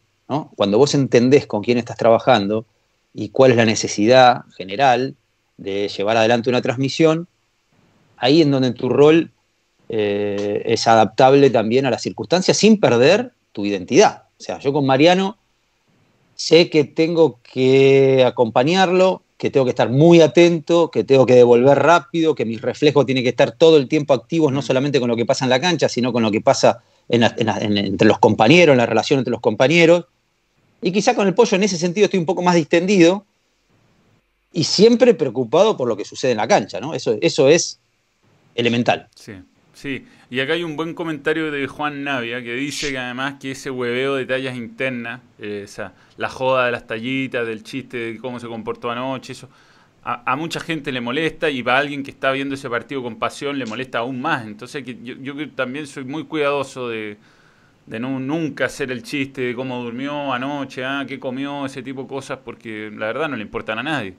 Cuando 0.56 0.76
vos 0.76 0.92
entendés 0.94 1.46
con 1.46 1.62
quién 1.62 1.78
estás 1.78 1.96
trabajando 1.96 2.66
y 3.14 3.28
cuál 3.28 3.52
es 3.52 3.56
la 3.56 3.64
necesidad 3.64 4.42
general, 4.56 5.14
de 5.56 5.88
llevar 5.88 6.16
adelante 6.16 6.50
una 6.50 6.60
transmisión, 6.60 7.28
ahí 8.16 8.42
en 8.42 8.50
donde 8.50 8.72
tu 8.72 8.88
rol 8.88 9.30
eh, 9.88 10.62
es 10.66 10.86
adaptable 10.86 11.50
también 11.50 11.86
a 11.86 11.90
las 11.90 12.02
circunstancias 12.02 12.56
sin 12.56 12.80
perder 12.80 13.32
tu 13.52 13.64
identidad. 13.64 14.24
O 14.38 14.42
sea, 14.42 14.58
yo 14.58 14.72
con 14.72 14.86
Mariano 14.86 15.38
sé 16.34 16.68
que 16.68 16.84
tengo 16.84 17.38
que 17.42 18.24
acompañarlo, 18.26 19.22
que 19.38 19.50
tengo 19.50 19.64
que 19.64 19.70
estar 19.70 19.90
muy 19.90 20.20
atento, 20.20 20.90
que 20.90 21.04
tengo 21.04 21.26
que 21.26 21.34
devolver 21.34 21.78
rápido, 21.78 22.34
que 22.34 22.44
mis 22.44 22.60
reflejos 22.60 23.06
tienen 23.06 23.24
que 23.24 23.30
estar 23.30 23.52
todo 23.52 23.76
el 23.76 23.88
tiempo 23.88 24.14
activos, 24.14 24.52
no 24.52 24.62
solamente 24.62 25.00
con 25.00 25.08
lo 25.08 25.16
que 25.16 25.26
pasa 25.26 25.44
en 25.44 25.50
la 25.50 25.60
cancha, 25.60 25.88
sino 25.88 26.12
con 26.12 26.22
lo 26.22 26.30
que 26.30 26.40
pasa 26.40 26.82
entre 27.08 28.08
los 28.08 28.18
compañeros, 28.18 28.72
en 28.72 28.78
la 28.78 28.86
relación 28.86 29.18
entre 29.18 29.30
los 29.30 29.40
compañeros. 29.40 30.04
Y 30.82 30.92
quizá 30.92 31.14
con 31.14 31.26
el 31.26 31.34
pollo 31.34 31.56
en 31.56 31.62
ese 31.62 31.78
sentido 31.78 32.06
estoy 32.06 32.20
un 32.20 32.26
poco 32.26 32.42
más 32.42 32.54
distendido, 32.54 33.24
y 34.56 34.64
siempre 34.64 35.12
preocupado 35.12 35.76
por 35.76 35.86
lo 35.86 35.98
que 35.98 36.06
sucede 36.06 36.30
en 36.30 36.38
la 36.38 36.48
cancha, 36.48 36.80
¿no? 36.80 36.94
Eso, 36.94 37.18
eso 37.20 37.48
es 37.48 37.78
elemental. 38.54 39.06
Sí, 39.14 39.32
sí. 39.76 40.06
Y 40.30 40.40
acá 40.40 40.54
hay 40.54 40.64
un 40.64 40.74
buen 40.74 40.94
comentario 40.94 41.50
de 41.50 41.66
Juan 41.66 42.02
Navia 42.02 42.42
que 42.42 42.54
dice 42.54 42.90
que 42.90 42.98
además 42.98 43.34
que 43.40 43.52
ese 43.52 43.70
hueveo 43.70 44.16
de 44.16 44.26
tallas 44.26 44.56
internas, 44.56 45.20
eh, 45.38 45.62
esa, 45.64 45.92
la 46.16 46.28
joda 46.28 46.66
de 46.66 46.72
las 46.72 46.86
tallitas, 46.86 47.46
del 47.46 47.62
chiste 47.62 47.96
de 47.98 48.18
cómo 48.18 48.40
se 48.40 48.48
comportó 48.48 48.90
anoche, 48.90 49.32
eso, 49.32 49.48
a, 50.02 50.36
mucha 50.36 50.60
gente 50.60 50.92
le 50.92 51.00
molesta 51.00 51.50
y 51.50 51.62
para 51.62 51.78
alguien 51.78 52.04
que 52.04 52.12
está 52.12 52.30
viendo 52.30 52.54
ese 52.54 52.70
partido 52.70 53.02
con 53.02 53.16
pasión 53.16 53.58
le 53.58 53.66
molesta 53.66 53.98
aún 53.98 54.20
más. 54.20 54.46
Entonces 54.46 54.84
que 54.84 54.96
yo, 55.02 55.14
yo 55.16 55.50
también 55.50 55.86
soy 55.86 56.04
muy 56.04 56.24
cuidadoso 56.24 56.88
de, 56.88 57.18
de 57.86 58.00
no 58.00 58.18
nunca 58.20 58.66
hacer 58.66 58.90
el 58.92 59.02
chiste 59.02 59.42
de 59.42 59.54
cómo 59.54 59.82
durmió 59.82 60.32
anoche, 60.32 60.84
ah, 60.84 61.04
qué 61.06 61.18
comió, 61.18 61.66
ese 61.66 61.82
tipo 61.82 62.02
de 62.02 62.08
cosas, 62.08 62.38
porque 62.44 62.90
la 62.92 63.06
verdad 63.06 63.28
no 63.28 63.36
le 63.36 63.42
importan 63.42 63.78
a 63.78 63.82
nadie. 63.82 64.14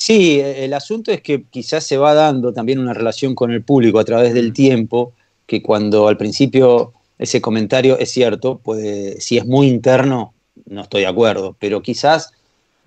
Sí, 0.00 0.40
el 0.40 0.72
asunto 0.72 1.12
es 1.12 1.20
que 1.20 1.42
quizás 1.42 1.84
se 1.84 1.98
va 1.98 2.14
dando 2.14 2.54
también 2.54 2.78
una 2.78 2.94
relación 2.94 3.34
con 3.34 3.50
el 3.50 3.62
público 3.62 3.98
a 3.98 4.04
través 4.06 4.32
del 4.32 4.54
tiempo, 4.54 5.12
que 5.44 5.60
cuando 5.60 6.08
al 6.08 6.16
principio 6.16 6.94
ese 7.18 7.42
comentario 7.42 7.98
es 7.98 8.10
cierto, 8.10 8.56
puede, 8.56 9.20
si 9.20 9.36
es 9.36 9.44
muy 9.44 9.66
interno, 9.66 10.32
no 10.64 10.80
estoy 10.80 11.02
de 11.02 11.08
acuerdo, 11.08 11.54
pero 11.60 11.82
quizás 11.82 12.32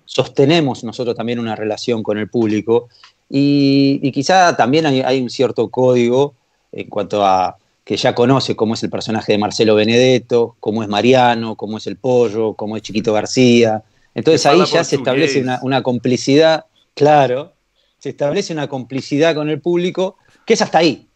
sostenemos 0.04 0.82
nosotros 0.82 1.14
también 1.14 1.38
una 1.38 1.54
relación 1.54 2.02
con 2.02 2.18
el 2.18 2.28
público. 2.28 2.88
Y, 3.30 4.00
y 4.02 4.10
quizá 4.10 4.56
también 4.56 4.84
hay, 4.84 5.22
un 5.22 5.30
cierto 5.30 5.68
código 5.68 6.34
en 6.72 6.88
cuanto 6.88 7.24
a 7.24 7.58
que 7.84 7.96
ya 7.96 8.12
conoce 8.12 8.56
cómo 8.56 8.74
es 8.74 8.82
el 8.82 8.90
personaje 8.90 9.30
de 9.30 9.38
Marcelo 9.38 9.76
Benedetto, 9.76 10.56
cómo 10.58 10.82
es 10.82 10.88
Mariano, 10.88 11.54
cómo 11.54 11.78
es 11.78 11.86
el 11.86 11.96
Pollo, 11.96 12.54
cómo 12.54 12.76
es 12.76 12.82
Chiquito 12.82 13.12
García. 13.12 13.84
Entonces 14.16 14.44
ahí 14.46 14.58
ya 14.66 14.82
se 14.82 14.96
establece 14.96 15.40
una, 15.40 15.60
una 15.62 15.80
complicidad 15.84 16.64
Claro, 16.94 17.54
se 17.98 18.10
establece 18.10 18.52
una 18.52 18.68
complicidad 18.68 19.34
con 19.34 19.48
el 19.50 19.60
público 19.60 20.16
que 20.46 20.54
es 20.54 20.62
hasta 20.62 20.78
ahí, 20.78 21.08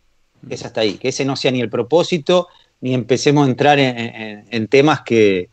que 0.47 0.55
es 0.55 0.65
hasta 0.65 0.81
ahí, 0.81 0.95
que 0.95 1.09
ese 1.09 1.25
no 1.25 1.37
sea 1.37 1.51
ni 1.51 1.61
el 1.61 1.71
propósito, 1.71 2.49
ni 2.81 2.95
empecemos 2.95 3.47
a 3.47 3.51
entrar 3.51 3.79
en, 3.79 4.69
temas 4.69 5.03
que, 5.03 5.51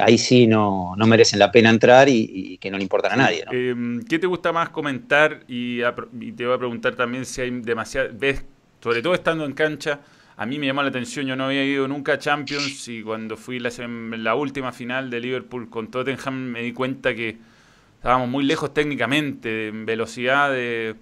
ahí 0.00 0.18
sí 0.18 0.46
no, 0.46 0.94
merecen 1.06 1.38
la 1.38 1.52
pena 1.52 1.70
entrar 1.70 2.08
y, 2.08 2.58
que 2.58 2.70
no 2.70 2.76
le 2.76 2.82
importan 2.82 3.12
a 3.12 3.16
nadie. 3.16 3.44
Em, 3.50 4.02
¿Qué 4.04 4.18
te 4.18 4.26
gusta 4.26 4.52
más 4.52 4.70
comentar? 4.70 5.44
Y, 5.46 5.80
te 6.32 6.46
voy 6.46 6.54
a 6.54 6.58
preguntar 6.58 6.94
también 6.94 7.24
si 7.24 7.42
hay 7.42 7.50
demasiado, 7.50 8.08
ves, 8.12 8.44
sobre 8.82 9.02
todo 9.02 9.14
estando 9.14 9.44
en 9.44 9.52
cancha, 9.52 10.00
a 10.36 10.46
mí 10.46 10.58
me 10.58 10.66
llamó 10.66 10.82
la 10.82 10.88
atención, 10.88 11.26
yo 11.26 11.36
no 11.36 11.44
había 11.44 11.64
ido 11.64 11.86
nunca 11.86 12.14
a 12.14 12.18
Champions 12.18 12.88
y 12.88 13.02
cuando 13.02 13.36
fui 13.36 13.60
la, 13.60 13.70
la 14.16 14.34
última 14.34 14.72
final 14.72 15.08
de 15.08 15.20
Liverpool 15.20 15.70
con 15.70 15.90
Tottenham 15.90 16.34
me 16.34 16.62
di 16.62 16.72
cuenta 16.72 17.14
que 17.14 17.38
estábamos 18.04 18.28
muy 18.28 18.44
lejos 18.44 18.74
técnicamente, 18.74 19.68
en 19.68 19.86
velocidad 19.86 20.50
de, 20.50 20.94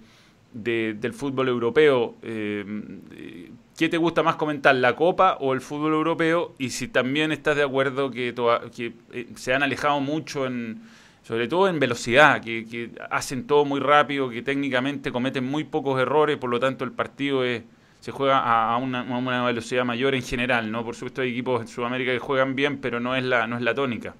del 0.53 1.11
fútbol 1.11 1.49
europeo. 1.49 2.15
Eh, 2.21 3.51
¿Qué 3.77 3.89
te 3.89 3.97
gusta 3.97 4.23
más 4.23 4.37
comentar, 4.37 4.73
la 4.75 4.95
Copa 4.95 5.35
o 5.41 5.53
el 5.53 5.59
fútbol 5.59 5.91
europeo? 5.91 6.55
Y 6.57 6.69
si 6.69 6.87
también 6.87 7.33
estás 7.33 7.57
de 7.57 7.63
acuerdo 7.63 8.09
que, 8.09 8.33
que 8.73 8.93
eh, 9.11 9.27
se 9.35 9.53
han 9.53 9.63
alejado 9.63 9.99
mucho, 9.99 10.45
en, 10.45 10.81
sobre 11.23 11.49
todo 11.49 11.67
en 11.67 11.77
velocidad, 11.77 12.41
que, 12.41 12.91
hacen 13.09 13.47
todo 13.47 13.65
muy 13.65 13.81
rápido, 13.81 14.29
que 14.29 14.41
técnicamente 14.41 15.11
cometen 15.11 15.43
muy 15.43 15.65
pocos 15.65 15.99
errores, 15.99 16.37
por 16.37 16.49
lo 16.51 16.61
tanto 16.61 16.85
el 16.85 16.93
partido 16.93 17.43
es, 17.43 17.63
se 17.99 18.11
juega 18.11 18.39
a, 18.39 18.77
una, 18.77 19.01
a, 19.01 19.17
una, 19.17 19.43
velocidad 19.43 19.83
mayor 19.83 20.15
en 20.15 20.23
general, 20.23 20.71
¿no? 20.71 20.85
Por 20.85 20.95
supuesto 20.95 21.21
hay 21.21 21.31
equipos 21.31 21.63
en 21.63 21.67
Sudamérica 21.67 22.13
que 22.13 22.19
juegan 22.19 22.55
bien, 22.55 22.77
pero 22.77 23.01
no 23.01 23.13
es 23.13 23.25
la, 23.25 23.45
no 23.45 23.57
es 23.57 23.61
la 23.61 23.75
tónica. 23.75 24.15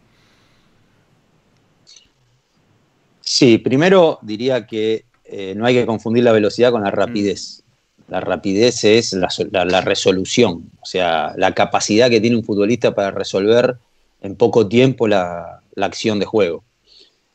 Sí, 3.25 3.57
primero 3.57 4.19
diría 4.21 4.67
que 4.67 5.05
eh, 5.23 5.53
no 5.55 5.65
hay 5.65 5.75
que 5.75 5.85
confundir 5.85 6.25
la 6.25 6.33
velocidad 6.33 6.71
con 6.71 6.83
la 6.83 6.91
mm. 6.91 6.93
rapidez. 6.93 7.63
La 8.09 8.19
rapidez 8.19 8.83
es 8.83 9.13
la, 9.13 9.81
resolución, 9.81 10.69
o 10.81 10.85
sea, 10.85 11.33
la 11.37 11.53
capacidad 11.55 12.09
que 12.09 12.19
tiene 12.19 12.35
un 12.35 12.43
futbolista 12.43 12.93
para 12.93 13.11
resolver 13.11 13.77
en 14.21 14.35
poco 14.35 14.67
tiempo 14.67 15.07
la, 15.07 15.61
acción 15.77 16.19
de 16.19 16.25
juego. 16.25 16.63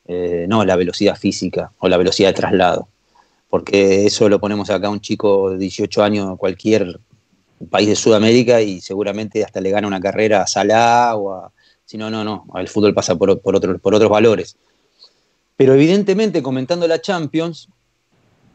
Eh, 0.07 0.45
no 0.47 0.63
la 0.65 0.75
velocidad 0.75 1.15
física 1.15 1.71
o 1.79 1.89
la 1.89 1.97
velocidad 1.97 2.29
de 2.29 2.33
traslado, 2.33 2.87
porque 3.49 4.05
eso 4.05 4.29
lo 4.29 4.39
ponemos 4.39 4.69
acá 4.69 4.87
a 4.87 4.91
un 4.91 5.01
chico 5.01 5.51
de 5.51 5.57
18 5.57 6.03
años, 6.03 6.37
cualquier 6.37 6.99
país 7.69 7.89
de 7.89 7.95
Sudamérica, 7.95 8.61
y 8.61 8.79
seguramente 8.79 9.43
hasta 9.43 9.61
le 9.61 9.71
gana 9.71 9.87
una 9.87 9.99
carrera 9.99 10.43
a 10.43 10.47
Salah 10.47 11.15
o 11.15 11.33
a... 11.33 11.51
Si 11.85 11.97
no, 11.97 12.11
no, 12.11 12.23
no, 12.23 12.45
el 12.55 12.67
fútbol 12.67 12.93
pasa 12.93 13.15
por, 13.15 13.39
por, 13.41 13.79
por 13.81 13.95
otros 13.95 14.09
valores 14.09 14.55
Pero 15.59 15.73
evidentemente, 15.73 16.41
comentando 16.41 16.87
la 16.87 17.01
Champions, 17.01 17.67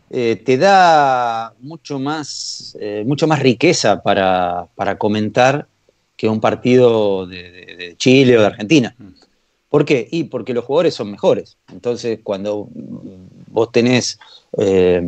eh, 0.09 0.40
te 0.43 0.57
da 0.57 1.53
mucho 1.61 1.99
más, 1.99 2.75
eh, 2.81 3.05
mucho 3.07 3.27
más 3.27 3.40
riqueza 3.40 4.03
para, 4.03 4.71
comentar 4.97 5.67
que 6.17 6.31
un 6.31 6.40
partido 6.40 7.27
de, 7.27 7.95
Chile 7.99 8.38
o 8.38 8.40
de 8.40 8.47
Argentina. 8.47 8.95
Mm. 8.97 9.09
¿Por 9.69 9.85
qué? 9.85 10.09
Y 10.11 10.25
porque 10.25 10.55
los 10.55 10.64
jugadores 10.64 10.95
son 10.95 11.11
mejores. 11.11 11.59
Entonces, 11.71 12.21
cuando 12.23 12.71
vos 13.49 13.71
tenés 13.71 14.19
eh, 14.57 15.03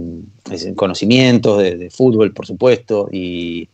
conocimientos 0.76 1.62
de, 1.62 1.88
fútbol, 1.88 2.34
por 2.34 2.46
supuesto, 2.46 3.08
y, 3.10 3.70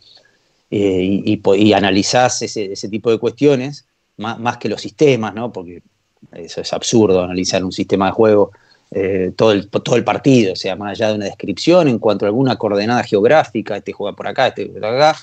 y, 0.71 1.73
analizás 1.73 2.41
ese, 2.43 2.89
tipo 2.89 3.11
de 3.11 3.19
cuestiones, 3.19 3.85
más, 4.17 4.39
más, 4.39 4.59
que 4.59 4.69
los 4.69 4.81
sistemas, 4.81 5.35
¿no? 5.35 5.53
Porque 5.53 5.83
eso 6.33 6.61
es 6.61 6.73
absurdo, 6.73 7.23
analizar 7.23 7.65
un 7.65 7.73
sistema 7.73 8.07
de 8.07 8.13
juego 8.13 8.53
eh, 8.95 9.33
todo, 9.35 9.53
el, 9.53 9.69
todo 9.69 9.97
el 9.97 10.05
partido, 10.05 10.53
o 10.53 10.57
sea, 10.57 10.77
más 10.77 10.93
allá 10.93 11.09
de 11.09 11.15
una 11.15 11.25
descripción 11.25 11.89
en 11.89 11.99
cuanto 11.99 12.27
a 12.27 12.29
alguna 12.29 12.57
coordenada 12.57 13.03
geográfica, 13.03 13.79
este 13.79 13.93
juega 13.93 14.15
por 14.15 14.27
acá, 14.27 14.49
este 14.49 14.67
por 14.67 14.85
acá. 14.85 15.17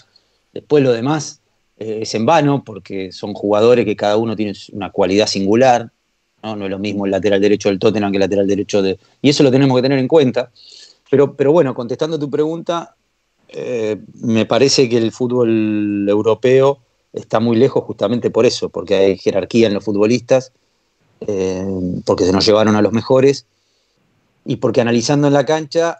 Después 0.52 0.84
lo 0.84 0.92
demás 0.92 1.40
eh, 1.78 2.00
es 2.02 2.16
en 2.16 2.26
vano 2.26 2.64
porque 2.64 3.12
son 3.12 3.34
jugadores 3.34 3.86
que 3.86 3.96
cada 3.96 4.18
uno 4.18 4.36
tiene 4.36 4.54
una 4.72 4.90
cualidad 4.90 5.28
singular. 5.28 5.92
¿no? 6.42 6.56
no 6.56 6.66
es 6.66 6.72
lo 6.72 6.80
mismo 6.80 7.06
el 7.06 7.12
lateral 7.12 7.40
derecho 7.40 7.70
del 7.70 7.78
Tottenham 7.78 8.12
que 8.12 8.18
el 8.18 8.22
lateral 8.22 8.48
derecho 8.48 8.82
de... 8.82 8.98
Y 9.22 9.30
eso 9.30 9.44
lo 9.44 9.52
tenemos 9.52 9.78
que 9.78 9.84
tener 9.84 10.00
en 10.00 10.08
cuenta. 10.08 10.50
Pero, 11.12 11.36
pero 11.36 11.52
bueno, 11.52 11.76
contestando 11.76 12.18
tu 12.18 12.28
pregunta, 12.28 12.96
eh, 13.50 13.98
me 14.22 14.48
parece 14.48 14.90
que 14.90 14.98
el 14.98 15.12
fútbol 15.12 16.08
europeo 16.10 16.80
está 17.14 17.40
muy 17.40 17.56
lejos 17.58 17.84
justamente 17.84 18.32
por 18.32 18.48
eso, 18.48 18.70
porque 18.70 18.96
hay 18.96 19.18
jerarquía 19.18 19.68
en 19.68 19.76
los 19.76 19.84
futbolistas 19.84 20.54
eh, 21.27 21.65
porque 22.05 22.25
se 22.25 22.32
nos 22.32 22.45
llevaron 22.45 22.75
a 22.75 22.82
los 22.82 22.93
mejores 22.93 23.45
y 24.45 24.55
porque 24.58 24.82
analizando 24.82 25.27
en 25.27 25.34
la 25.34 25.45
cancha 25.45 25.99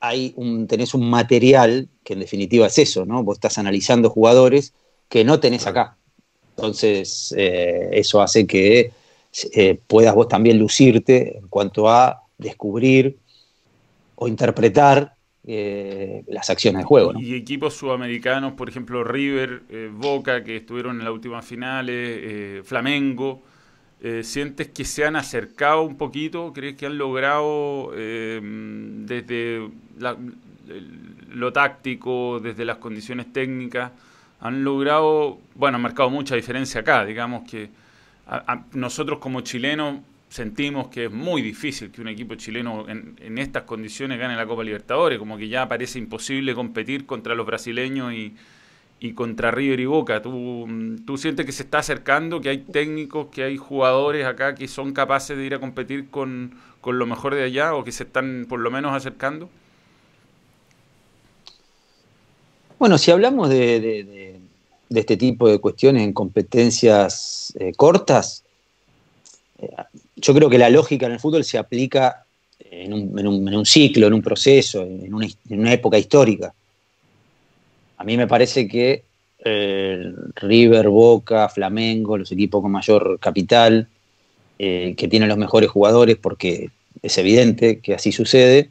hay 0.00 0.32
un, 0.36 0.66
tenés 0.66 0.94
un 0.94 1.08
material 1.10 1.88
que 2.04 2.14
en 2.14 2.20
definitiva 2.20 2.66
es 2.66 2.78
eso, 2.78 3.04
¿no? 3.04 3.22
Vos 3.22 3.36
estás 3.36 3.58
analizando 3.58 4.08
jugadores 4.10 4.72
que 5.08 5.24
no 5.24 5.40
tenés 5.40 5.66
acá. 5.66 5.96
Entonces, 6.56 7.34
eh, 7.36 7.90
eso 7.92 8.22
hace 8.22 8.46
que 8.46 8.92
eh, 9.52 9.78
puedas 9.86 10.14
vos 10.14 10.28
también 10.28 10.58
lucirte 10.58 11.36
en 11.38 11.48
cuanto 11.48 11.88
a 11.90 12.22
descubrir 12.38 13.18
o 14.14 14.28
interpretar 14.28 15.12
las 15.46 16.50
acciones 16.50 16.80
de 16.80 16.84
juego. 16.86 17.12
Y 17.20 17.36
equipos 17.36 17.74
sudamericanos, 17.74 18.54
por 18.54 18.68
ejemplo, 18.68 19.04
River, 19.04 19.62
Boca, 19.92 20.42
que 20.42 20.56
estuvieron 20.56 20.98
en 20.98 21.04
las 21.04 21.14
últimas 21.14 21.46
finales, 21.46 22.66
Flamengo, 22.66 23.42
eh, 24.02 24.22
¿Sientes 24.22 24.68
que 24.68 24.84
se 24.84 25.04
han 25.04 25.16
acercado 25.16 25.82
un 25.82 25.96
poquito? 25.96 26.52
¿Crees 26.52 26.76
que 26.76 26.86
han 26.86 26.98
logrado 26.98 27.92
eh, 27.94 28.40
desde 28.42 29.68
lo 31.30 31.52
táctico, 31.52 32.38
desde 32.40 32.64
las 32.64 32.76
condiciones 32.76 33.32
técnicas, 33.32 33.92
han 34.40 34.62
logrado, 34.64 35.38
bueno, 35.54 35.76
han 35.76 35.82
marcado 35.82 36.10
mucha 36.10 36.34
diferencia 36.34 36.82
acá, 36.82 37.04
digamos 37.04 37.50
que 37.50 37.70
nosotros 38.72 39.18
como 39.18 39.40
chilenos 39.42 40.00
sentimos 40.28 40.88
que 40.88 41.04
es 41.06 41.12
muy 41.12 41.40
difícil 41.40 41.90
que 41.90 42.00
un 42.00 42.08
equipo 42.08 42.34
chileno 42.34 42.88
en, 42.88 43.16
en, 43.20 43.38
estas 43.38 43.62
condiciones 43.62 44.18
gane 44.18 44.34
la 44.34 44.44
Copa 44.44 44.64
Libertadores, 44.64 45.18
como 45.18 45.38
que 45.38 45.48
ya 45.48 45.68
parece 45.68 45.98
imposible 45.98 46.54
competir 46.54 47.06
contra 47.06 47.34
los 47.34 47.46
brasileños 47.46 48.12
y, 48.12 48.34
y 49.00 49.12
contra 49.12 49.50
River 49.50 49.80
y 49.80 49.86
Boca. 49.86 50.22
¿Tú, 50.22 50.66
¿Tú 51.04 51.18
sientes 51.18 51.44
que 51.46 51.52
se 51.52 51.62
está 51.62 51.78
acercando, 51.78 52.40
que 52.40 52.48
hay 52.48 52.58
técnicos, 52.58 53.28
que 53.28 53.44
hay 53.44 53.56
jugadores 53.56 54.26
acá 54.26 54.54
que 54.54 54.68
son 54.68 54.92
capaces 54.92 55.36
de 55.36 55.44
ir 55.44 55.54
a 55.54 55.60
competir 55.60 56.08
con, 56.10 56.54
lo 56.84 57.06
mejor 57.06 57.34
de 57.34 57.42
allá 57.42 57.74
o 57.74 57.84
que 57.84 57.92
se 57.92 58.04
están 58.04 58.46
por 58.48 58.60
lo 58.60 58.70
menos 58.70 58.94
acercando? 58.94 59.50
Bueno, 62.78 62.98
si 62.98 63.10
hablamos 63.10 63.48
de, 63.48 64.38
este 64.90 65.16
tipo 65.16 65.48
de 65.48 65.58
cuestiones 65.58 66.02
en 66.02 66.12
competencias 66.12 67.52
eh, 67.58 67.72
cortas, 67.74 68.44
eh, 69.58 69.70
yo 70.16 70.34
creo 70.34 70.48
que 70.48 70.58
la 70.58 70.70
lógica 70.70 71.06
en 71.06 71.12
el 71.12 71.20
fútbol 71.20 71.44
se 71.44 71.58
aplica 71.58 72.24
en 72.58 72.92
un, 72.92 73.18
en 73.18 73.26
un, 73.26 73.48
en 73.48 73.56
un 73.56 73.66
ciclo, 73.66 74.06
en 74.06 74.14
un 74.14 74.22
proceso, 74.22 74.82
en 74.82 75.12
una, 75.12 75.26
en 75.26 75.60
una 75.60 75.72
época 75.72 75.98
histórica. 75.98 76.54
A 77.96 78.04
mí 78.04 78.16
me 78.16 78.26
parece 78.26 78.68
que 78.68 79.04
eh, 79.44 80.12
River, 80.36 80.88
Boca, 80.88 81.48
Flamengo, 81.48 82.18
los 82.18 82.32
equipos 82.32 82.62
con 82.62 82.72
mayor 82.72 83.18
capital, 83.20 83.88
eh, 84.58 84.94
que 84.96 85.08
tienen 85.08 85.28
los 85.28 85.38
mejores 85.38 85.70
jugadores, 85.70 86.16
porque 86.16 86.70
es 87.02 87.18
evidente 87.18 87.80
que 87.80 87.94
así 87.94 88.12
sucede, 88.12 88.70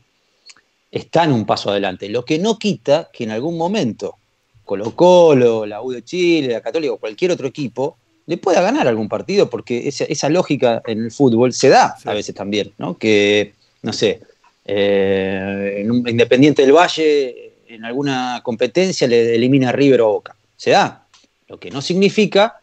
están 0.92 1.32
un 1.32 1.46
paso 1.46 1.70
adelante. 1.70 2.10
Lo 2.10 2.26
que 2.26 2.40
no 2.40 2.58
quita 2.58 3.10
que 3.14 3.24
en 3.24 3.32
algún 3.32 3.58
momento 3.58 4.16
Colo 4.64 4.96
Colo, 4.96 5.66
la 5.66 5.82
U 5.82 5.92
de 5.92 6.04
Chile, 6.04 6.54
la 6.54 6.62
Católica 6.62 6.94
o 6.94 6.98
cualquier 6.98 7.32
otro 7.32 7.48
equipo 7.48 7.98
le 8.26 8.38
pueda 8.38 8.62
ganar 8.62 8.88
algún 8.88 9.08
partido, 9.08 9.50
porque 9.50 9.88
esa, 9.88 10.30
lógica 10.30 10.82
en 10.88 11.06
el 11.06 11.12
fútbol 11.12 11.54
se 11.54 11.70
da 11.70 11.96
a 12.04 12.14
veces 12.14 12.34
también, 12.34 12.74
¿no? 12.80 12.98
Que, 12.98 13.54
no 13.84 13.94
sé, 13.94 14.22
eh, 14.66 15.76
en 15.78 15.92
un 15.92 16.10
Independiente 16.10 16.64
del 16.64 16.74
Valle 16.74 17.45
en 17.68 17.86
alguna 17.86 18.42
competencia 18.44 19.08
le 19.08 19.36
elimina 19.36 19.72
River 19.72 20.02
o 20.02 20.14
Boca. 20.14 20.36
Se 20.56 20.72
da. 20.72 21.06
Lo 21.48 21.60
que 21.60 21.70
no 21.70 21.82
significa, 21.82 22.60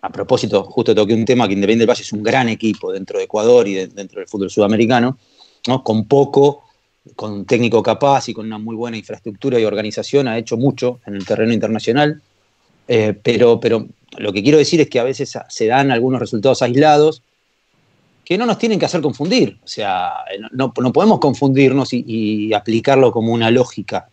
a 0.00 0.10
propósito, 0.10 0.64
justo 0.64 0.94
toqué 0.94 1.14
un 1.14 1.24
tema 1.24 1.46
que 1.46 1.54
Independiente 1.54 1.82
del 1.82 1.90
Valle 1.90 2.02
es 2.02 2.12
un 2.12 2.22
gran 2.22 2.48
equipo 2.48 2.92
dentro 2.92 3.18
de 3.18 3.24
Ecuador 3.24 3.68
y 3.68 3.74
dentro 3.86 4.20
del 4.20 4.28
fútbol 4.28 4.50
sudamericano, 4.50 5.18
¿no? 5.68 5.84
con 5.84 6.06
poco, 6.06 6.64
con 7.14 7.32
un 7.32 7.44
técnico 7.44 7.82
capaz 7.82 8.28
y 8.28 8.34
con 8.34 8.46
una 8.46 8.58
muy 8.58 8.74
buena 8.74 8.96
infraestructura 8.96 9.60
y 9.60 9.64
organización, 9.64 10.26
ha 10.26 10.38
hecho 10.38 10.56
mucho 10.56 11.00
en 11.06 11.14
el 11.14 11.24
terreno 11.24 11.52
internacional. 11.52 12.20
Eh, 12.88 13.14
pero, 13.20 13.60
pero 13.60 13.86
lo 14.18 14.32
que 14.32 14.42
quiero 14.42 14.58
decir 14.58 14.80
es 14.80 14.88
que 14.88 14.98
a 14.98 15.04
veces 15.04 15.38
se 15.48 15.66
dan 15.66 15.90
algunos 15.90 16.20
resultados 16.20 16.62
aislados 16.62 17.22
que 18.26 18.36
no 18.36 18.44
nos 18.44 18.58
tienen 18.58 18.80
que 18.80 18.86
hacer 18.86 19.00
confundir. 19.00 19.56
O 19.64 19.68
sea, 19.68 20.12
no, 20.50 20.72
podemos 20.72 21.20
confundirnos 21.20 21.90
y, 21.92 22.52
aplicarlo 22.52 23.12
como 23.12 23.32
una 23.32 23.52
lógica. 23.52 24.08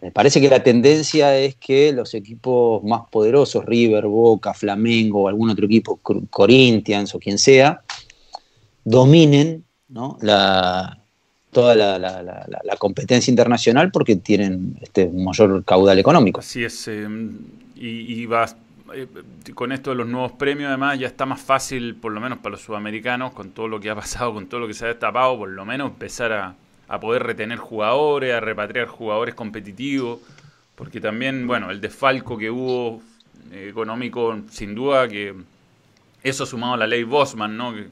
Me 0.00 0.12
parece 0.12 0.40
que 0.40 0.48
la 0.48 0.62
tendencia 0.62 1.36
es 1.36 1.56
que 1.56 1.92
los 1.92 2.14
equipos 2.14 2.84
más 2.84 3.02
poderosos, 3.10 3.64
River, 3.64 4.06
Boca, 4.06 4.54
Flamengo 4.54 5.22
o 5.22 5.28
algún 5.28 5.50
otro 5.50 5.66
equipo, 5.66 5.98
Corinthians 6.30 7.14
o 7.14 7.18
quien 7.18 7.38
sea, 7.38 7.82
dominen 8.84 9.64
la, 10.20 10.98
toda 11.50 11.74
la, 11.74 12.76
competencia 12.78 13.30
internacional 13.30 13.90
porque 13.90 14.16
tienen 14.16 14.78
este, 14.80 15.08
mayor 15.08 15.64
caudal 15.64 15.98
económico. 15.98 16.40
Así 16.40 16.62
es. 16.62 16.86
Eh, 16.86 17.08
y, 17.74 18.28
eh, 18.94 19.06
con 19.54 19.72
esto 19.72 19.90
de 19.90 19.96
los 19.96 20.06
nuevos 20.06 20.32
premios, 20.32 20.68
además, 20.68 20.98
ya 20.98 21.08
está 21.08 21.26
más 21.26 21.40
fácil, 21.40 21.96
por 21.96 22.12
lo 22.12 22.20
menos 22.20 22.38
para 22.38 22.52
los 22.52 22.62
sudamericanos, 22.62 23.32
con 23.32 23.50
todo 23.50 23.66
lo 23.66 23.80
que 23.80 23.90
ha 23.90 23.94
pasado, 23.96 24.32
con 24.32 24.46
todo 24.46 24.60
lo 24.60 24.68
que 24.68 24.74
se 24.74 24.84
ha 24.84 24.88
destapado, 24.88 25.36
por 25.38 25.48
lo 25.48 25.64
menos 25.64 25.90
empezar 25.90 26.32
a 26.32 26.54
a 26.88 26.98
poder 26.98 27.22
retener 27.22 27.58
jugadores, 27.58 28.34
a 28.34 28.40
repatriar 28.40 28.86
jugadores 28.86 29.34
competitivos, 29.34 30.20
porque 30.74 31.00
también, 31.00 31.46
bueno, 31.46 31.70
el 31.70 31.80
desfalco 31.80 32.38
que 32.38 32.50
hubo 32.50 33.02
eh, 33.52 33.68
económico, 33.70 34.36
sin 34.50 34.74
duda 34.74 35.06
que 35.06 35.34
eso 36.22 36.46
sumado 36.46 36.74
a 36.74 36.76
la 36.78 36.86
ley 36.86 37.04
Bosman, 37.04 37.56
¿no? 37.56 37.74
Que, 37.74 37.88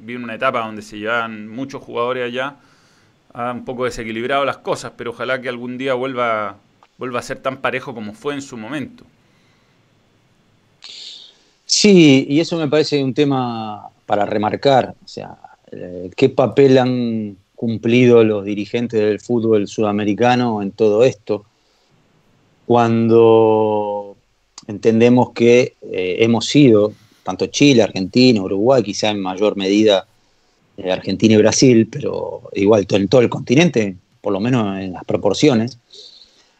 vino 0.00 0.24
una 0.24 0.34
etapa 0.34 0.60
donde 0.60 0.82
se 0.82 0.98
llevaban 0.98 1.48
muchos 1.48 1.82
jugadores 1.82 2.24
allá, 2.24 2.56
ha 3.32 3.52
un 3.52 3.64
poco 3.64 3.84
desequilibrado 3.84 4.44
las 4.44 4.58
cosas, 4.58 4.92
pero 4.96 5.10
ojalá 5.10 5.40
que 5.40 5.48
algún 5.48 5.76
día 5.76 5.94
vuelva, 5.94 6.56
vuelva 6.96 7.18
a 7.18 7.22
ser 7.22 7.38
tan 7.38 7.58
parejo 7.58 7.94
como 7.94 8.14
fue 8.14 8.34
en 8.34 8.42
su 8.42 8.56
momento. 8.56 9.04
Sí, 11.66 12.26
y 12.28 12.40
eso 12.40 12.56
me 12.56 12.68
parece 12.68 13.02
un 13.02 13.12
tema 13.12 13.88
para 14.06 14.24
remarcar, 14.24 14.94
o 15.04 15.08
sea, 15.08 15.36
eh, 15.72 16.10
qué 16.16 16.28
papel 16.28 16.78
han 16.78 17.36
cumplido 17.54 18.24
los 18.24 18.44
dirigentes 18.44 19.00
del 19.00 19.20
fútbol 19.20 19.68
sudamericano 19.68 20.62
en 20.62 20.72
todo 20.72 21.04
esto, 21.04 21.44
cuando 22.66 24.16
entendemos 24.66 25.30
que 25.32 25.74
eh, 25.82 26.16
hemos 26.20 26.46
sido, 26.46 26.92
tanto 27.22 27.46
Chile, 27.46 27.82
Argentina, 27.82 28.42
Uruguay, 28.42 28.82
quizá 28.82 29.10
en 29.10 29.20
mayor 29.20 29.56
medida 29.56 30.06
eh, 30.76 30.90
Argentina 30.90 31.34
y 31.34 31.38
Brasil, 31.38 31.88
pero 31.90 32.42
igual 32.54 32.86
en 32.88 33.08
todo 33.08 33.20
el 33.20 33.28
continente, 33.28 33.96
por 34.20 34.32
lo 34.32 34.40
menos 34.40 34.78
en 34.80 34.92
las 34.92 35.04
proporciones, 35.04 35.78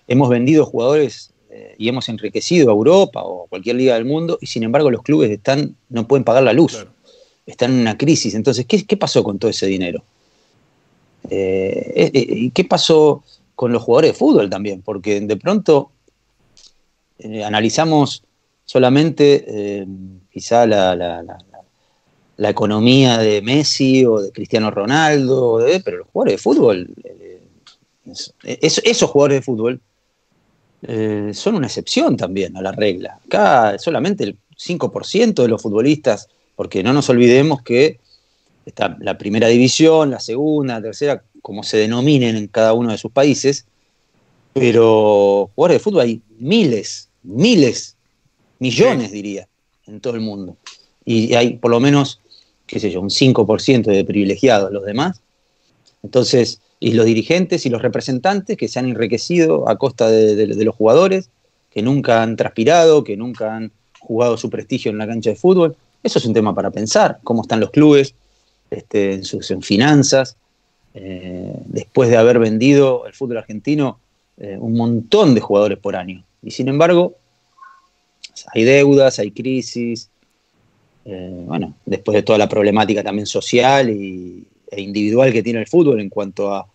hemos 0.07 0.29
vendido 0.29 0.67
jugadores 0.67 1.33
eh, 1.51 1.75
y 1.79 1.89
hemos 1.89 2.09
enriquecido 2.09 2.71
a 2.71 2.75
Europa 2.75 3.23
o 3.23 3.45
a 3.45 3.49
cualquier 3.49 3.77
liga 3.77 3.95
del 3.95 4.05
mundo, 4.05 4.39
y 4.41 4.47
sin 4.47 4.63
embargo 4.63 4.91
los 4.91 5.03
clubes 5.03 5.31
están, 5.31 5.77
no 5.89 6.07
pueden 6.07 6.25
pagar 6.25 6.43
la 6.43 6.53
luz, 6.53 6.87
están 7.47 7.73
en 7.73 7.81
una 7.81 7.99
crisis. 7.99 8.35
Entonces, 8.35 8.67
¿qué 8.67 8.97
pasó 8.97 9.25
con 9.25 9.39
todo 9.39 9.51
ese 9.51 9.67
dinero? 9.67 10.03
Eh, 11.31 11.93
eh, 11.97 12.11
eh, 12.13 12.27
¿Y 12.29 12.51
qué 12.51 12.65
pasó 12.65 13.23
con 13.55 13.73
los 13.73 13.83
jugadores 13.83 14.13
de 14.13 14.19
fútbol 14.19 14.51
también? 14.51 14.83
Porque 14.83 15.21
de 15.21 15.37
pronto 15.37 15.91
analizamos 17.45 18.25
solamente 18.65 19.87
quizá 20.31 20.67
la, 20.67 21.39
economía 22.39 23.19
de 23.19 23.41
Messi 23.41 24.05
o 24.05 24.21
de 24.21 24.33
Cristiano 24.33 24.71
Ronaldo, 24.71 25.65
pero 25.85 25.99
los 25.99 26.09
jugadores 26.09 26.35
de 26.35 26.39
fútbol, 26.39 26.95
eh, 28.45 28.59
esos 28.61 29.11
jugadores 29.11 29.39
de 29.39 29.43
fútbol 29.43 29.81
eh, 30.83 31.31
son 31.33 31.55
una 31.55 31.67
excepción 31.67 32.17
también 32.17 32.57
a 32.57 32.63
la 32.63 32.73
regla. 32.73 33.19
Acá 33.25 33.79
solamente 33.79 34.25
el 34.25 34.37
5% 34.57 35.43
de 35.43 35.49
los 35.49 35.63
futbolistas, 35.63 36.29
porque 36.55 36.83
no 36.83 36.93
nos 36.93 37.09
olvidemos 37.09 37.63
que 37.63 37.99
está 38.65 38.97
la 39.01 39.19
primera 39.19 39.49
división, 39.49 40.11
la 40.11 40.21
segunda, 40.21 40.75
la 40.75 40.83
tercera, 40.83 41.23
como 41.43 41.63
se 41.63 41.77
denominen 41.77 42.37
en 42.37 42.47
cada 42.49 42.73
uno 42.73 42.91
de 42.91 42.99
sus 42.99 43.13
países, 43.13 43.67
pero 44.53 45.51
jugadores 45.55 45.81
de 45.81 45.85
fútbol 45.85 46.03
hay 46.03 46.23
miles, 46.39 47.09
miles, 47.23 47.97
millones 48.59 49.13
diría, 49.13 49.49
en 49.87 50.01
todo 50.01 50.15
el 50.15 50.21
mundo. 50.21 50.57
Y 51.05 51.35
hay 51.35 51.57
por 51.57 51.71
lo 51.71 51.81
menos, 51.81 52.21
qué 52.67 52.81
sé 52.81 52.91
yo, 52.91 53.01
un 53.01 53.11
5% 53.11 53.85
de 53.85 54.05
privilegiados, 54.05 54.73
los 54.73 54.85
demás. 54.85 55.21
Entonces, 56.03 56.61
y 56.81 56.93
los 56.93 57.07
dirigentes 57.07 57.67
y 57.67 57.71
los 57.71 57.83
representantes 57.83 58.57
que 58.57 58.69
se 58.69 58.79
han 58.79 58.87
enriquecido 58.87 59.69
a 59.69 59.77
costa 59.77 60.09
de, 60.09 60.47
los 60.47 60.75
jugadores, 60.75 61.31
que 61.71 61.83
nunca 61.83 62.23
han 62.23 62.37
transpirado, 62.37 63.05
que 63.05 63.17
nunca 63.17 63.57
han 63.57 63.73
jugado 63.99 64.37
su 64.37 64.51
prestigio 64.51 64.91
en 64.91 64.99
la 64.99 65.07
cancha 65.07 65.31
de 65.31 65.37
fútbol. 65.37 65.77
Eso 66.03 66.19
es 66.19 66.25
un 66.27 66.35
tema 66.35 66.55
para 66.55 66.71
pensar, 66.71 67.19
cómo 67.25 67.43
están 67.43 67.61
los 67.61 67.71
clubes 67.71 68.15
este, 68.71 69.15
en 69.15 69.25
sus 69.25 69.53
finanzas, 69.63 70.37
eh, 70.95 71.55
después 71.67 72.09
de 72.09 72.17
haber 72.17 72.39
vendido 72.39 73.07
el 73.07 73.15
fútbol 73.15 73.39
argentino 73.39 73.99
eh, 74.37 74.57
un 74.59 74.75
montón 74.75 75.35
de 75.35 75.41
jugadores 75.41 75.79
por 75.79 75.97
año. 75.97 76.25
Y 76.43 76.51
sin 76.51 76.69
embargo, 76.69 77.15
hay 78.53 78.65
deudas, 78.65 79.19
hay 79.19 79.31
crisis, 79.31 80.09
eh, 81.05 81.43
bueno, 81.47 81.75
después 81.85 82.15
de 82.15 82.23
toda 82.23 82.39
la 82.39 82.49
problemática 82.49 83.03
también 83.03 83.27
social 83.27 83.91
y, 83.91 84.47
e 84.71 84.81
individual 84.81 85.33
que 85.33 85.43
tiene 85.43 85.61
el 85.61 85.67
fútbol 85.67 86.01
en 86.01 86.09
cuanto 86.09 86.53
a 86.53 86.67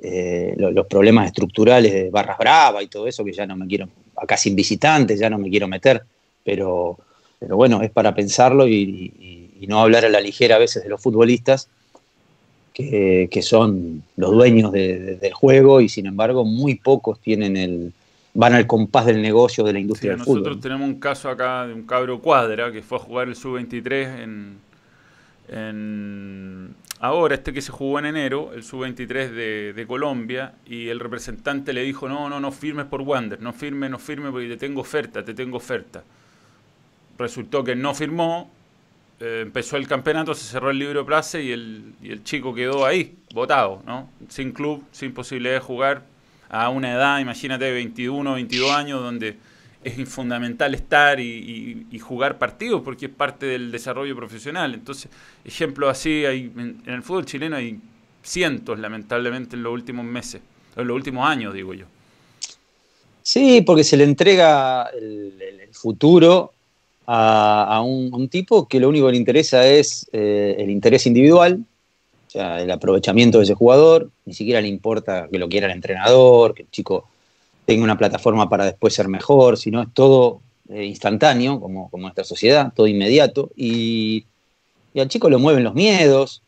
los 0.00 0.86
problemas 0.86 1.26
estructurales 1.26 1.92
de 1.92 2.08
barras 2.08 2.38
brava 2.38 2.80
y 2.84 2.86
todo 2.86 3.08
eso, 3.08 3.24
que 3.24 3.32
ya 3.32 3.46
no 3.46 3.56
me 3.56 3.66
quiero, 3.66 3.88
acá 4.16 4.36
sin 4.36 4.54
visitantes, 4.54 5.18
ya 5.18 5.28
no 5.28 5.38
me 5.38 5.50
quiero 5.50 5.66
meter, 5.66 6.04
pero, 6.44 6.98
pero 7.38 7.56
bueno, 7.56 7.82
es 7.82 7.90
para 7.90 8.14
pensarlo 8.14 8.68
y, 8.68 9.12
no 9.66 9.80
hablar 9.80 10.04
a 10.04 10.08
la 10.08 10.20
ligera 10.20 10.56
a 10.56 10.58
veces 10.58 10.82
de 10.82 10.88
los 10.88 11.00
futbolistas, 11.00 11.68
que, 12.72 13.40
son 13.42 14.04
los 14.16 14.30
dueños 14.30 14.70
del 14.70 15.32
juego 15.32 15.80
y 15.80 15.88
sin 15.88 16.06
embargo 16.06 16.44
muy 16.44 16.76
pocos 16.76 17.18
tienen 17.18 17.56
el, 17.56 17.92
van 18.34 18.54
al 18.54 18.68
compás 18.68 19.06
del 19.06 19.20
negocio 19.20 19.64
de 19.64 19.72
la 19.72 19.80
industria 19.80 20.12
del 20.12 20.20
fútbol. 20.20 20.42
Nosotros 20.42 20.60
tenemos 20.60 20.88
un 20.88 21.00
caso 21.00 21.28
acá 21.28 21.66
de 21.66 21.74
un 21.74 21.82
cabro 21.82 22.20
cuadra 22.20 22.70
que 22.70 22.82
fue 22.82 22.98
a 22.98 23.00
jugar 23.00 23.26
el 23.26 23.34
sub-23 23.34 24.22
en, 24.22 24.58
en 25.48 26.74
ahora, 27.00 27.34
este 27.34 27.52
que 27.52 27.60
se 27.60 27.72
jugó 27.72 27.98
en 27.98 28.06
enero, 28.06 28.52
el 28.54 28.62
sub-23 28.62 29.74
de, 29.74 29.84
Colombia, 29.86 30.54
y 30.66 30.88
el 30.88 31.00
representante 31.00 31.72
le 31.72 31.82
dijo, 31.82 32.08
no, 32.08 32.28
no, 32.28 32.40
no 32.40 32.52
firmes 32.52 32.86
por 32.86 33.02
Wander, 33.02 33.40
no 33.40 33.52
firme, 33.52 33.88
no 33.88 33.98
firme 33.98 34.30
porque 34.30 34.48
te 34.48 34.56
tengo 34.56 34.80
oferta, 34.82 35.24
te 35.24 35.34
tengo 35.34 35.56
oferta. 35.56 36.02
Resultó 37.18 37.64
que 37.64 37.74
no 37.74 37.94
firmó, 37.94 38.50
eh, 39.20 39.40
empezó 39.42 39.76
el 39.76 39.88
campeonato, 39.88 40.34
se 40.34 40.44
cerró 40.44 40.70
el 40.70 40.78
libro 40.78 41.04
place 41.04 41.42
y 41.42 41.52
el, 41.52 41.94
y 42.02 42.10
el 42.10 42.24
chico 42.24 42.54
quedó 42.54 42.86
ahí, 42.86 43.16
votado, 43.34 43.82
¿no? 43.86 44.10
Sin 44.28 44.52
club, 44.52 44.84
sin 44.92 45.12
posibilidad 45.12 45.54
de 45.54 45.60
jugar, 45.60 46.04
a 46.48 46.70
una 46.70 46.92
edad, 46.92 47.18
imagínate, 47.20 47.70
21, 47.70 48.34
22 48.34 48.70
años, 48.70 49.02
donde 49.02 49.36
es 49.84 50.08
fundamental 50.08 50.74
estar 50.74 51.20
y, 51.20 51.86
jugar 52.00 52.38
partidos 52.38 52.82
porque 52.82 53.06
es 53.06 53.12
parte 53.12 53.46
del 53.46 53.70
desarrollo 53.70 54.16
profesional. 54.16 54.74
Entonces, 54.74 55.10
ejemplos 55.44 55.90
así, 55.90 56.24
hay, 56.24 56.52
en, 56.56 56.82
el 56.86 57.02
fútbol 57.02 57.26
chileno 57.26 57.56
hay 57.56 57.78
cientos, 58.22 58.78
lamentablemente, 58.78 59.56
en 59.56 59.62
los 59.62 59.72
últimos 59.72 60.04
meses, 60.04 60.40
en 60.76 60.86
los 60.86 60.94
últimos 60.94 61.28
años, 61.28 61.54
digo 61.54 61.74
yo. 61.74 61.86
Sí, 63.22 63.62
porque 63.62 63.84
se 63.84 63.96
le 63.96 64.04
entrega 64.04 64.84
el, 64.98 65.34
futuro 65.72 66.54
a, 67.10 67.80
un, 67.82 68.28
tipo 68.28 68.68
que 68.68 68.78
lo 68.80 68.90
único 68.90 69.06
que 69.06 69.12
le 69.12 69.18
interesa 69.18 69.66
es 69.66 70.06
eh, 70.12 70.56
el 70.58 70.68
interés 70.68 71.06
individual, 71.06 71.64
o 72.26 72.30
sea, 72.30 72.60
el 72.60 72.70
aprovechamiento 72.70 73.38
de 73.38 73.44
ese 73.44 73.54
jugador, 73.54 74.10
ni 74.26 74.34
siquiera 74.34 74.60
le 74.60 74.68
importa 74.68 75.26
que 75.30 75.38
lo 75.38 75.48
quiera 75.48 75.68
el 75.68 75.72
entrenador, 75.72 76.52
que 76.52 76.64
el 76.64 76.70
chico 76.70 77.08
tenga 77.64 77.82
una 77.82 77.96
plataforma 77.96 78.50
para 78.50 78.66
después 78.66 78.92
ser 78.92 79.08
mejor, 79.08 79.56
sino 79.56 79.80
es 79.80 79.88
todo 79.94 80.42
eh, 80.68 80.84
instantáneo, 80.84 81.58
como, 81.60 81.88
como 81.90 82.02
nuestra 82.02 82.24
sociedad, 82.24 82.72
todo 82.76 82.86
inmediato, 82.86 83.50
y, 83.56 84.26
al 84.94 85.08
chico 85.08 85.30
lo 85.30 85.38
mueven 85.38 85.64
los 85.64 85.74
miedos, 85.74 86.42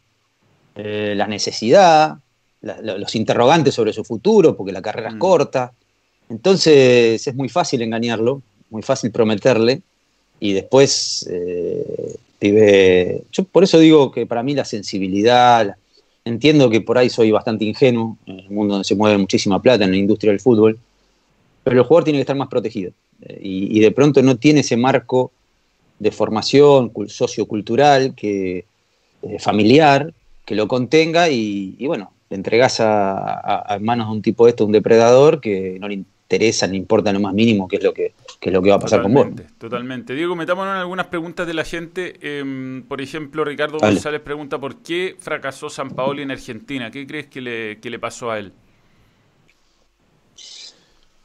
eh, 0.75 1.15
la 1.17 1.29
necesidad, 1.29 2.17
los 2.61 3.15
interrogantes 3.15 3.75
sobre 3.75 3.93
su 3.93 4.05
futuro, 4.05 4.57
porque 4.57 4.73
la 4.73 4.83
carrera 4.83 5.11
es 5.11 5.15
mm. 5.15 5.19
corta. 5.19 5.73
Entonces 6.29 7.27
es 7.27 7.35
muy 7.35 7.49
fácil 7.49 7.81
engañarlo, 7.81 8.43
muy 8.71 8.83
fácil 8.83 9.13
prometerle, 9.13 9.83
y 10.41 10.55
después 10.55 11.29
eh, 11.31 12.17
vive. 12.41 13.23
Yo 13.31 13.45
por 13.45 13.63
eso 13.63 13.79
digo 13.79 14.11
que 14.11 14.27
para 14.27 14.43
mí 14.43 14.55
la 14.55 14.65
sensibilidad, 14.65 15.77
entiendo 16.25 16.71
que 16.71 16.81
por 16.81 16.99
ahí 16.99 17.11
soy 17.11 17.31
bastante 17.31 17.67
ingenuo, 17.67 18.17
en 18.27 18.41
el 18.41 18.51
mundo 18.51 18.75
donde 18.75 18.87
se 18.87 18.97
mueve 18.97 19.19
muchísima 19.19 19.61
plata, 19.61 19.85
en 19.85 19.91
la 19.91 19.99
industria 19.99 20.33
del 20.33 20.41
fútbol, 20.41 20.79
pero 21.63 21.77
el 21.77 21.87
jugador 21.87 22.05
tiene 22.05 22.19
que 22.19 22.23
estar 22.23 22.37
más 22.37 22.49
protegido. 22.49 22.93
Eh, 23.23 23.39
y, 23.43 23.81
de 23.81 23.91
pronto 23.91 24.23
no 24.23 24.37
tiene 24.37 24.61
ese 24.61 24.77
marco 24.77 25.31
de 25.99 26.11
formación 26.11 26.91
sociocultural, 27.09 28.15
que, 28.15 28.65
eh, 29.23 29.39
familiar, 29.39 30.15
que 30.47 30.55
lo 30.55 30.67
contenga 30.67 31.29
y, 31.29 31.87
bueno, 31.87 32.13
le 32.31 32.37
entregas 32.37 32.79
a, 32.81 33.79
manos 33.81 34.09
de 34.09 34.13
un 34.13 34.23
tipo 34.23 34.47
de 34.47 34.51
esto, 34.51 34.65
un 34.65 34.73
depredador, 34.73 35.41
que 35.41 35.77
no 35.79 35.89
le 35.89 36.05
interesa, 36.31 36.69
ni 36.69 36.77
importa 36.77 37.13
lo 37.13 37.19
más 37.19 37.35
mínimo 37.35 37.67
qué 37.67 37.77
es 37.77 37.83
lo 37.83 37.93
que, 37.93 38.15
es 38.41 38.53
lo 38.53 38.63
que 38.63 38.71
va 38.71 38.77
a 38.77 38.79
pasar 38.79 39.03
con 39.03 39.13
vos. 39.13 39.27
Totalmente. 39.59 40.15
Diego, 40.15 40.37
metámonos 40.37 40.75
en 40.75 40.81
algunas 40.81 41.07
preguntas 41.07 41.45
de 41.45 41.55
la 41.55 41.65
gente. 41.65 42.15
Em, 42.21 42.85
por 42.85 43.01
ejemplo, 43.01 43.45
Ricardo 43.45 43.79
González 43.79 44.21
pregunta 44.21 44.59
por 44.59 44.77
qué 44.77 45.17
fracasó 45.19 45.69
San 45.69 45.91
Paoli 45.91 46.23
en 46.23 46.31
Argentina. 46.31 46.91
¿Qué 46.93 47.05
crees 47.05 47.27
que 47.27 47.41
le, 47.41 47.81
que 47.81 47.91
le 47.91 47.99
pasó 47.99 48.31
a 48.31 48.39
él? 48.39 48.53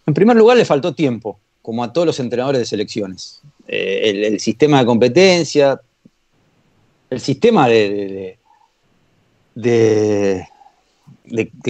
En 0.07 0.13
primer 0.13 0.35
lugar, 0.35 0.57
le 0.57 0.65
faltó 0.65 0.93
tiempo, 0.93 1.39
como 1.61 1.83
a 1.83 1.93
todos 1.93 2.07
los 2.07 2.19
entrenadores 2.19 2.59
de 2.59 2.65
selecciones. 2.65 3.41
Eh, 3.67 4.27
el, 4.27 4.39
sistema 4.39 4.79
de 4.79 4.85
competencia, 4.87 5.79
el 7.11 7.19
sistema 7.19 7.67
de, 7.67 8.39
de, 9.53 10.47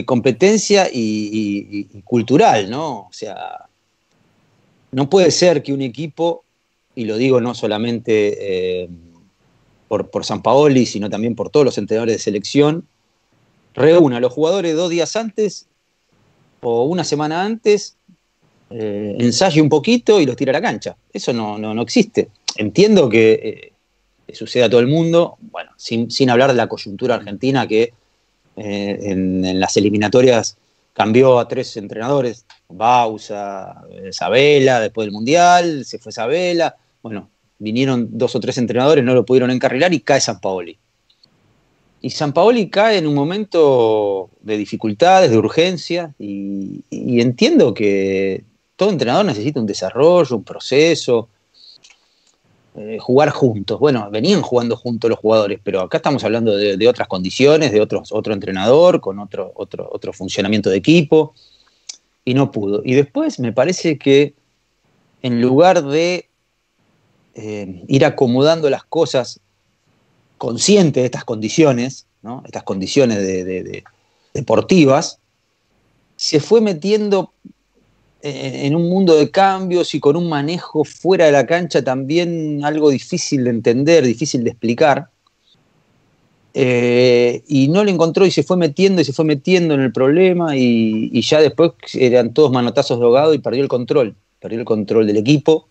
competencia 0.05 0.89
y, 0.91 1.85
cultural, 2.03 2.69
¿no? 2.69 3.01
O 3.01 3.09
sea, 3.11 3.65
no 4.91 5.09
puede 5.09 5.31
ser 5.31 5.63
que 5.63 5.73
un 5.73 5.81
equipo, 5.81 6.43
y 6.95 7.05
lo 7.05 7.17
digo 7.17 7.41
no 7.41 7.53
solamente 7.53 8.83
eh, 8.83 8.89
por, 9.87 10.09
por 10.09 10.25
San 10.25 10.41
Paoli, 10.41 10.85
sino 10.85 11.09
también 11.09 11.35
por 11.35 11.49
todos 11.49 11.65
los 11.65 11.77
entrenadores 11.77 12.15
de 12.15 12.19
selección, 12.19 12.87
reúna 13.73 14.17
a 14.17 14.19
los 14.21 14.31
jugadores 14.31 14.75
dos 14.75 14.89
días 14.89 15.15
antes 15.15 15.67
o 16.61 16.85
una 16.85 17.03
semana 17.03 17.43
antes 17.43 17.95
eh, 18.69 19.15
ensaye 19.19 19.61
un 19.61 19.69
poquito 19.69 20.19
y 20.19 20.25
los 20.25 20.35
tira 20.35 20.51
a 20.51 20.53
la 20.53 20.61
cancha. 20.61 20.95
Eso 21.13 21.33
no, 21.33 21.57
no, 21.57 21.81
existe. 21.81 22.29
Entiendo 22.55 23.09
que 23.09 23.73
eh, 24.27 24.33
sucede 24.33 24.63
a 24.63 24.69
todo 24.69 24.79
el 24.79 24.87
mundo, 24.87 25.37
bueno, 25.51 25.71
sin, 25.77 26.29
hablar 26.29 26.51
de 26.51 26.57
la 26.57 26.67
coyuntura 26.67 27.15
argentina 27.15 27.67
que 27.67 27.93
eh, 28.55 28.97
en, 29.01 29.59
las 29.59 29.77
eliminatorias 29.77 30.57
cambió 30.93 31.39
a 31.39 31.47
tres 31.47 31.75
entrenadores, 31.77 32.45
Bausa, 32.69 33.83
Sabela, 34.11 34.79
después 34.79 35.05
del 35.05 35.13
Mundial, 35.13 35.83
se 35.85 35.99
fue 35.99 36.11
Sabela, 36.11 36.75
bueno, 37.03 37.29
vinieron 37.59 38.07
dos 38.11 38.35
o 38.35 38.39
tres 38.39 38.57
entrenadores, 38.57 39.03
no 39.03 39.13
lo 39.13 39.25
pudieron 39.25 39.51
encarrilar 39.51 39.93
y 39.93 39.99
cae 39.99 40.21
San 40.21 40.39
Paoli. 40.39 40.77
Y 42.01 42.09
San 42.11 42.33
Paoli 42.33 42.69
cae 42.69 42.99
en 42.99 43.07
un 43.07 43.15
momento 43.15 44.29
de 44.41 44.57
dificultades, 44.57 45.31
de 45.31 45.37
urgencia, 45.37 46.13
y 46.17 46.83
entiendo 47.19 47.73
que 47.73 48.43
todo 48.75 48.89
entrenador 48.89 49.25
necesita 49.25 49.59
un 49.59 49.65
desarrollo, 49.65 50.35
un 50.35 50.43
proceso, 50.43 51.29
eh, 52.77 52.97
jugar 52.99 53.29
juntos. 53.29 53.79
Bueno, 53.79 54.09
venían 54.11 54.41
jugando 54.41 54.75
juntos 54.75 55.09
los 55.09 55.19
jugadores, 55.19 55.59
pero 55.63 55.81
acá 55.81 55.97
estamos 55.97 56.23
hablando 56.25 56.57
de, 56.57 56.87
otras 56.87 57.07
condiciones, 57.07 57.71
de 57.71 57.79
otros, 57.79 58.11
otro 58.11 58.33
entrenador, 58.33 58.99
con 58.99 59.19
otro, 59.19 59.53
otro, 59.55 59.89
otro 59.91 60.11
funcionamiento 60.11 60.69
de 60.69 60.77
equipo, 60.77 61.33
y 62.25 62.33
no 62.33 62.51
pudo. 62.51 62.81
Y 62.83 62.95
después 62.95 63.39
me 63.39 63.53
parece 63.53 63.97
que 63.97 64.33
en 65.21 65.41
lugar 65.41 65.85
de 65.85 66.29
eh, 67.35 67.83
ir 67.87 68.03
acomodando 68.03 68.69
las 68.69 68.83
cosas 68.83 69.39
consciente 70.37 70.99
de 70.99 71.05
estas 71.05 71.23
condiciones, 71.23 72.07
¿no? 72.21 72.43
estas 72.45 72.63
condiciones 72.63 73.19
deportivas, 74.33 75.19
se 76.17 76.39
fue 76.39 76.61
metiendo 76.61 77.33
en 78.27 78.75
un 78.75 78.89
mundo 78.89 79.15
de 79.15 79.29
cambios 79.29 79.93
y 79.93 79.99
con 79.99 80.15
un 80.15 80.27
manejo 80.27 80.83
fuera 80.83 81.25
de 81.27 81.31
la 81.31 81.45
cancha 81.45 81.83
también 81.83 82.65
algo 82.65 82.89
difícil 82.89 83.43
de 83.43 83.51
entender, 83.51 84.03
difícil 84.03 84.43
de 84.43 84.49
explicar. 84.49 85.09
eh, 86.55 87.43
y 87.47 87.67
no 87.67 87.83
lo 87.83 87.89
encontró 87.91 88.25
y 88.25 88.31
se 88.31 88.41
fue 88.41 88.57
metiendo 88.57 89.01
y 89.01 89.05
se 89.05 89.13
fue 89.13 89.25
metiendo 89.25 89.73
en 89.75 89.81
el 89.81 89.91
problema 89.91 90.55
y, 90.55 91.21
ya 91.21 91.41
después 91.41 91.73
eran 91.93 92.33
todos 92.33 92.51
manotazos 92.51 92.97
de 92.97 93.05
ahogado 93.05 93.33
y 93.33 93.39
perdió 93.39 93.61
el 93.61 93.67
control, 93.67 94.15
perdió 94.39 94.59
el 94.59 94.65
control 94.65 95.05
del 95.05 95.17
equipo 95.17 95.67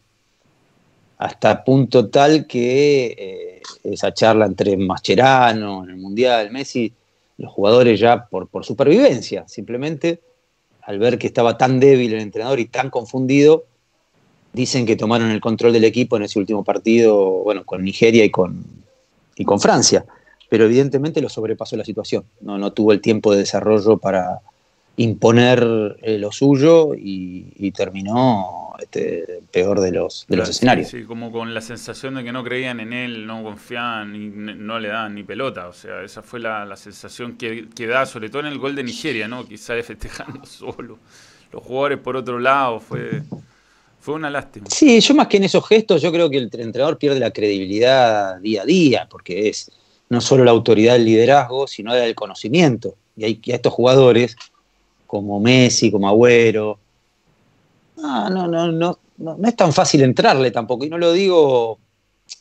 hasta 1.19 1.65
punto 1.65 2.09
tal 2.09 2.47
que 2.47 3.07
eh, 3.19 3.63
esa 3.83 4.13
charla 4.13 4.47
entre 4.47 4.77
Mascherano 4.77 5.85
en 5.85 5.91
el 5.91 5.97
Mundial, 5.97 6.51
Messi, 6.51 6.93
los 7.39 7.51
jugadores 7.53 7.99
ya 7.99 8.27
por, 8.27 8.47
por 8.49 8.65
supervivencia, 8.65 9.49
simplemente 9.49 10.21
al 10.87 10.99
ver 10.99 11.19
que 11.19 11.27
estaba 11.27 11.57
tan 11.59 11.81
débil 11.81 12.13
el 12.15 12.21
entrenador 12.21 12.61
y 12.61 12.67
tan 12.67 12.91
confundido, 12.91 13.65
dicen 14.53 14.87
que 14.87 14.97
tomaron 14.97 15.31
el 15.31 15.41
control 15.41 15.73
del 15.73 15.85
equipo 15.85 16.17
en 16.17 16.25
ese 16.25 16.39
último 16.39 16.63
partido, 16.65 17.43
bueno, 17.43 17.65
con 17.65 17.83
Nigeria 17.83 18.25
y 18.25 18.31
con, 18.31 18.65
y 19.37 19.45
con 19.45 19.61
Francia 19.61 20.05
pero 20.55 20.67
evidentemente 20.67 21.21
lo 21.21 21.29
sobrepasó 21.29 21.77
la 21.77 21.85
situación. 21.85 22.25
No, 22.41 22.59
no 22.59 22.73
tuvo 22.73 22.93
el 22.93 23.01
tiempo 23.01 23.33
de 23.33 23.39
desarrollo 23.39 23.99
para 23.99 24.41
imponer 24.97 25.97
eh, 26.03 26.19
lo 26.19 26.31
suyo 26.31 26.95
y, 26.97 27.71
terminó 27.73 28.75
este, 28.79 29.41
peor 29.51 29.81
de 29.81 29.91
los, 29.91 30.27
de 30.29 30.37
los 30.37 30.49
escenarios. 30.49 30.89
Sí, 30.89 31.05
como 31.05 31.33
con 31.33 31.53
la 31.53 31.61
sensación 31.61 32.15
de 32.15 32.25
que 32.25 32.33
no 32.33 32.45
creían 32.45 32.79
en 32.79 32.93
él, 32.93 33.27
no 33.27 33.43
confiaban, 33.43 34.15
y 34.15 34.29
no 34.29 34.79
le 34.79 34.89
daban 34.89 35.15
ni 35.15 35.25
pelota. 35.25 35.67
O 35.69 35.73
sea, 35.73 36.03
esa 36.03 36.23
fue 36.23 36.41
la, 36.41 36.77
sensación 36.77 37.37
que, 37.37 37.69
que, 37.75 37.87
da, 37.87 38.07
sobre 38.07 38.29
todo 38.29 38.41
en 38.41 38.47
el 38.47 38.59
gol 38.59 38.77
de 38.77 38.85
Nigeria, 38.85 39.27
¿no? 39.27 39.47
Quizá 39.47 39.75
festejando 39.83 40.45
solo. 40.47 40.99
Los 41.53 41.63
jugadores 41.63 41.99
por 41.99 42.17
otro 42.17 42.39
lado, 42.39 42.81
fue, 42.81 43.23
fue 44.01 44.15
una 44.15 44.31
lástima. 44.31 44.67
Sí, 44.71 45.01
yo 45.01 45.15
más 45.15 45.29
que 45.29 45.39
en 45.39 45.45
esos 45.45 45.67
gestos, 45.67 46.03
yo 46.03 46.13
creo 46.13 46.31
que 46.31 46.39
el 46.39 46.51
entrenador 46.53 46.99
pierde 46.99 47.19
la 47.19 47.31
credibilidad 47.31 48.41
día 48.41 48.63
a 48.63 48.65
día, 48.67 49.09
porque 49.11 49.49
es 49.49 49.71
no 50.09 50.21
solo 50.21 50.45
la 50.45 50.51
autoridad 50.51 50.95
del 50.95 51.05
liderazgo, 51.05 51.67
sino 51.67 51.95
del 51.95 52.15
conocimiento. 52.15 52.97
Y 53.17 53.25
hay 53.25 53.41
a 53.53 53.55
estos 53.55 53.73
jugadores, 53.73 54.37
como 55.15 55.39
Messi, 55.39 55.93
como 55.93 56.09
Agüero, 56.09 56.77
no, 57.97 58.29
no, 58.31 58.49
no, 58.49 58.73
no, 58.73 58.99
no, 59.19 59.49
es 59.49 59.55
tan 59.55 59.73
fácil 59.73 60.03
entrarle 60.03 60.51
tampoco. 60.51 60.85
Y 60.85 60.91
no 60.91 60.99
lo 60.99 61.13
digo 61.13 61.79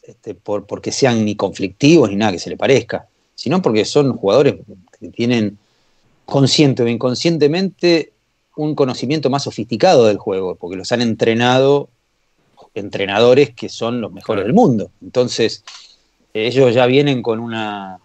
este, 0.01 0.33
por, 0.33 0.65
porque 0.65 0.91
sean 0.91 1.23
ni 1.23 1.35
conflictivos 1.35 2.09
ni 2.09 2.15
nada 2.15 2.31
que 2.31 2.39
se 2.39 2.49
le 2.49 2.57
parezca, 2.57 3.07
sino 3.35 3.61
porque 3.61 3.85
son 3.85 4.17
jugadores 4.17 4.55
que 4.99 5.09
tienen 5.09 5.59
consciente 6.25 6.81
o 6.81 6.87
inconscientemente 6.87 8.11
un 8.55 8.73
conocimiento 8.73 9.29
más 9.29 9.43
sofisticado 9.43 10.07
del 10.07 10.17
juego, 10.17 10.55
porque 10.55 10.75
los 10.75 10.91
han 10.91 11.03
entrenado 11.03 11.89
entrenadores 12.73 13.53
que 13.53 13.69
son 13.69 14.01
los 14.01 14.11
mejores 14.11 14.45
del 14.45 14.53
mundo. 14.53 14.89
Entonces, 14.99 15.63
ellos 16.33 16.73
ya 16.73 16.87
vienen 16.87 17.21
con 17.21 17.39
una, 17.39 17.99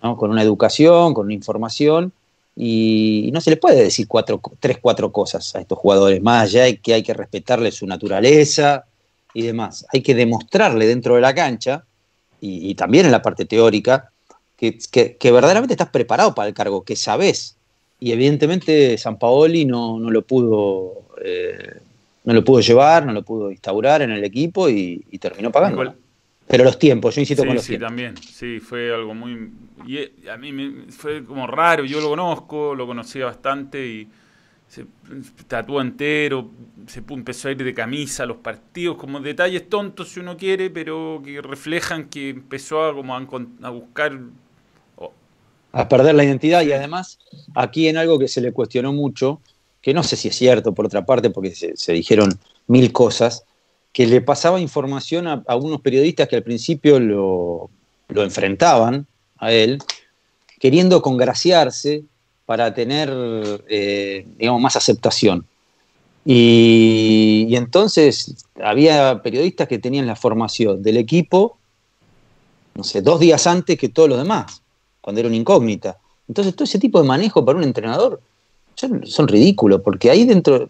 con 0.00 0.30
una 0.30 0.42
educación, 0.42 1.14
con 1.14 1.26
una 1.26 1.34
información, 1.34 2.12
y, 2.56 3.30
no 3.32 3.40
se 3.42 3.50
les 3.50 3.58
puede 3.58 3.82
decir 3.82 4.08
cuatro, 4.08 4.40
tres, 4.58 4.78
cuatro 4.80 5.12
cosas 5.12 5.54
a 5.54 5.60
estos 5.60 5.78
jugadores, 5.78 6.22
más 6.22 6.44
allá 6.44 6.64
de 6.64 6.78
que 6.78 6.94
hay 6.94 7.02
que 7.02 7.12
respetarle 7.12 7.70
su 7.70 7.86
naturaleza 7.86 8.86
y 9.34 9.42
demás. 9.42 9.86
Hay 9.92 10.00
que 10.00 10.14
demostrarle 10.14 10.86
dentro 10.86 11.16
de 11.16 11.20
la 11.20 11.34
cancha, 11.34 11.84
y, 12.40 12.74
también 12.74 13.06
en 13.06 13.12
la 13.12 13.22
parte 13.22 13.44
teórica, 13.44 14.10
que, 14.56 14.78
verdaderamente 15.24 15.74
estás 15.74 15.90
preparado 15.90 16.34
para 16.34 16.48
el 16.48 16.54
cargo, 16.54 16.84
que 16.84 16.96
sabes. 16.96 17.56
Y 18.00 18.12
evidentemente 18.12 18.96
San 18.98 19.18
Paoli 19.18 19.64
no, 19.64 19.98
no 19.98 20.10
lo 20.10 20.22
pudo... 20.22 20.92
Eh, 21.24 21.80
no 22.24 22.34
lo 22.34 22.44
pudo 22.44 22.60
llevar, 22.60 23.06
no 23.06 23.12
lo 23.12 23.22
pudo 23.22 23.52
instaurar 23.52 24.02
en 24.02 24.10
el 24.10 24.24
equipo 24.24 24.68
y, 24.68 24.98
terminó 25.20 25.52
pagando. 25.52 25.94
Pero 26.46 26.62
los 26.62 26.78
tiempos, 26.78 27.14
yo 27.14 27.20
insisto 27.20 27.44
con 27.44 27.54
los 27.54 27.64
sí, 27.64 27.70
tiempos. 27.70 27.88
Sí, 27.88 27.88
también, 27.88 28.16
sí, 28.16 28.60
fue 28.60 28.94
algo 28.94 29.14
muy... 29.14 29.50
Y 29.86 29.98
eh, 29.98 30.12
a 30.32 30.36
mí 30.36 30.52
me, 30.52 30.92
fue 30.92 31.24
como 31.24 31.46
raro, 31.46 31.84
yo 31.84 32.00
lo 32.00 32.08
conozco, 32.08 32.74
lo 32.74 32.86
conocía 32.86 33.26
bastante 33.26 33.84
y 33.84 34.08
se 34.68 34.84
tatuó 35.48 35.80
entero, 35.80 36.50
se 36.86 37.02
empezó 37.08 37.48
a 37.48 37.52
ir 37.52 37.62
de 37.62 37.74
camisa 37.74 38.22
a 38.22 38.26
los 38.26 38.38
partidos, 38.38 38.96
como 38.96 39.20
detalles 39.20 39.68
tontos 39.68 40.08
si 40.10 40.20
uno 40.20 40.36
quiere, 40.36 40.70
pero 40.70 41.20
que 41.24 41.40
reflejan 41.42 42.08
que 42.08 42.30
empezó 42.30 42.84
a, 42.84 42.94
como 42.94 43.14
a, 43.16 43.70
buscar... 43.70 44.18
A 45.72 45.88
perder 45.88 46.14
la 46.14 46.24
identidad 46.24 46.62
y 46.62 46.72
además 46.72 47.18
aquí 47.54 47.88
en 47.88 47.96
algo 47.96 48.18
que 48.18 48.28
se 48.28 48.40
le 48.40 48.52
cuestionó 48.52 48.92
mucho, 48.92 49.40
que 49.82 49.92
no 49.92 50.02
sé 50.02 50.16
si 50.16 50.28
es 50.28 50.36
cierto 50.36 50.74
por 50.74 50.86
otra 50.86 51.04
parte, 51.04 51.30
porque 51.30 51.50
se 51.52 51.92
dijeron 51.92 52.38
mil 52.66 52.92
cosas, 52.92 53.45
que 53.96 54.06
le 54.06 54.20
pasaba 54.20 54.60
información 54.60 55.26
a, 55.26 55.42
algunos 55.46 55.80
periodistas 55.80 56.28
que 56.28 56.36
al 56.36 56.42
principio 56.42 57.00
lo, 57.00 57.70
enfrentaban 58.10 59.06
a 59.38 59.52
él, 59.52 59.78
queriendo 60.60 61.00
congraciarse 61.00 62.04
para 62.44 62.74
tener, 62.74 63.10
eh, 63.70 64.26
digamos, 64.36 64.60
más 64.60 64.76
aceptación. 64.76 65.46
Y, 66.26 67.48
entonces 67.56 68.44
había 68.62 69.22
periodistas 69.22 69.66
que 69.66 69.78
tenían 69.78 70.06
la 70.06 70.14
formación 70.14 70.82
del 70.82 70.98
equipo, 70.98 71.56
no 72.74 72.84
sé, 72.84 73.00
dos 73.00 73.18
días 73.18 73.46
antes 73.46 73.78
que 73.78 73.88
todos 73.88 74.10
los 74.10 74.18
demás, 74.18 74.60
cuando 75.00 75.20
era 75.20 75.28
una 75.28 75.38
incógnita. 75.38 75.96
Entonces 76.28 76.54
todo 76.54 76.64
ese 76.64 76.78
tipo 76.78 77.00
de 77.00 77.08
manejo 77.08 77.46
para 77.46 77.56
un 77.56 77.64
entrenador 77.64 78.20
son, 78.76 79.28
ridículos, 79.28 79.80
porque 79.80 80.10
ahí 80.10 80.24
dentro 80.24 80.68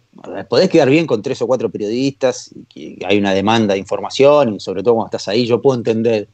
podés 0.49 0.71
quedar 0.71 0.89
bien 0.89 1.07
con 1.07 1.23
tres 1.23 1.43
o 1.43 1.47
cuatro 1.47 1.71
periodistas, 1.71 2.51
y 2.75 3.05
hay 3.05 3.19
una 3.19 3.35
demanda 3.35 3.75
de 3.75 3.81
información, 3.81 4.55
y 4.55 4.61
sobre 4.61 4.83
todo 4.83 4.95
cuando 4.95 5.09
estás 5.09 5.29
ahí, 5.29 5.47
yo 5.47 5.61
puedo 5.61 5.77
entender, 5.77 6.29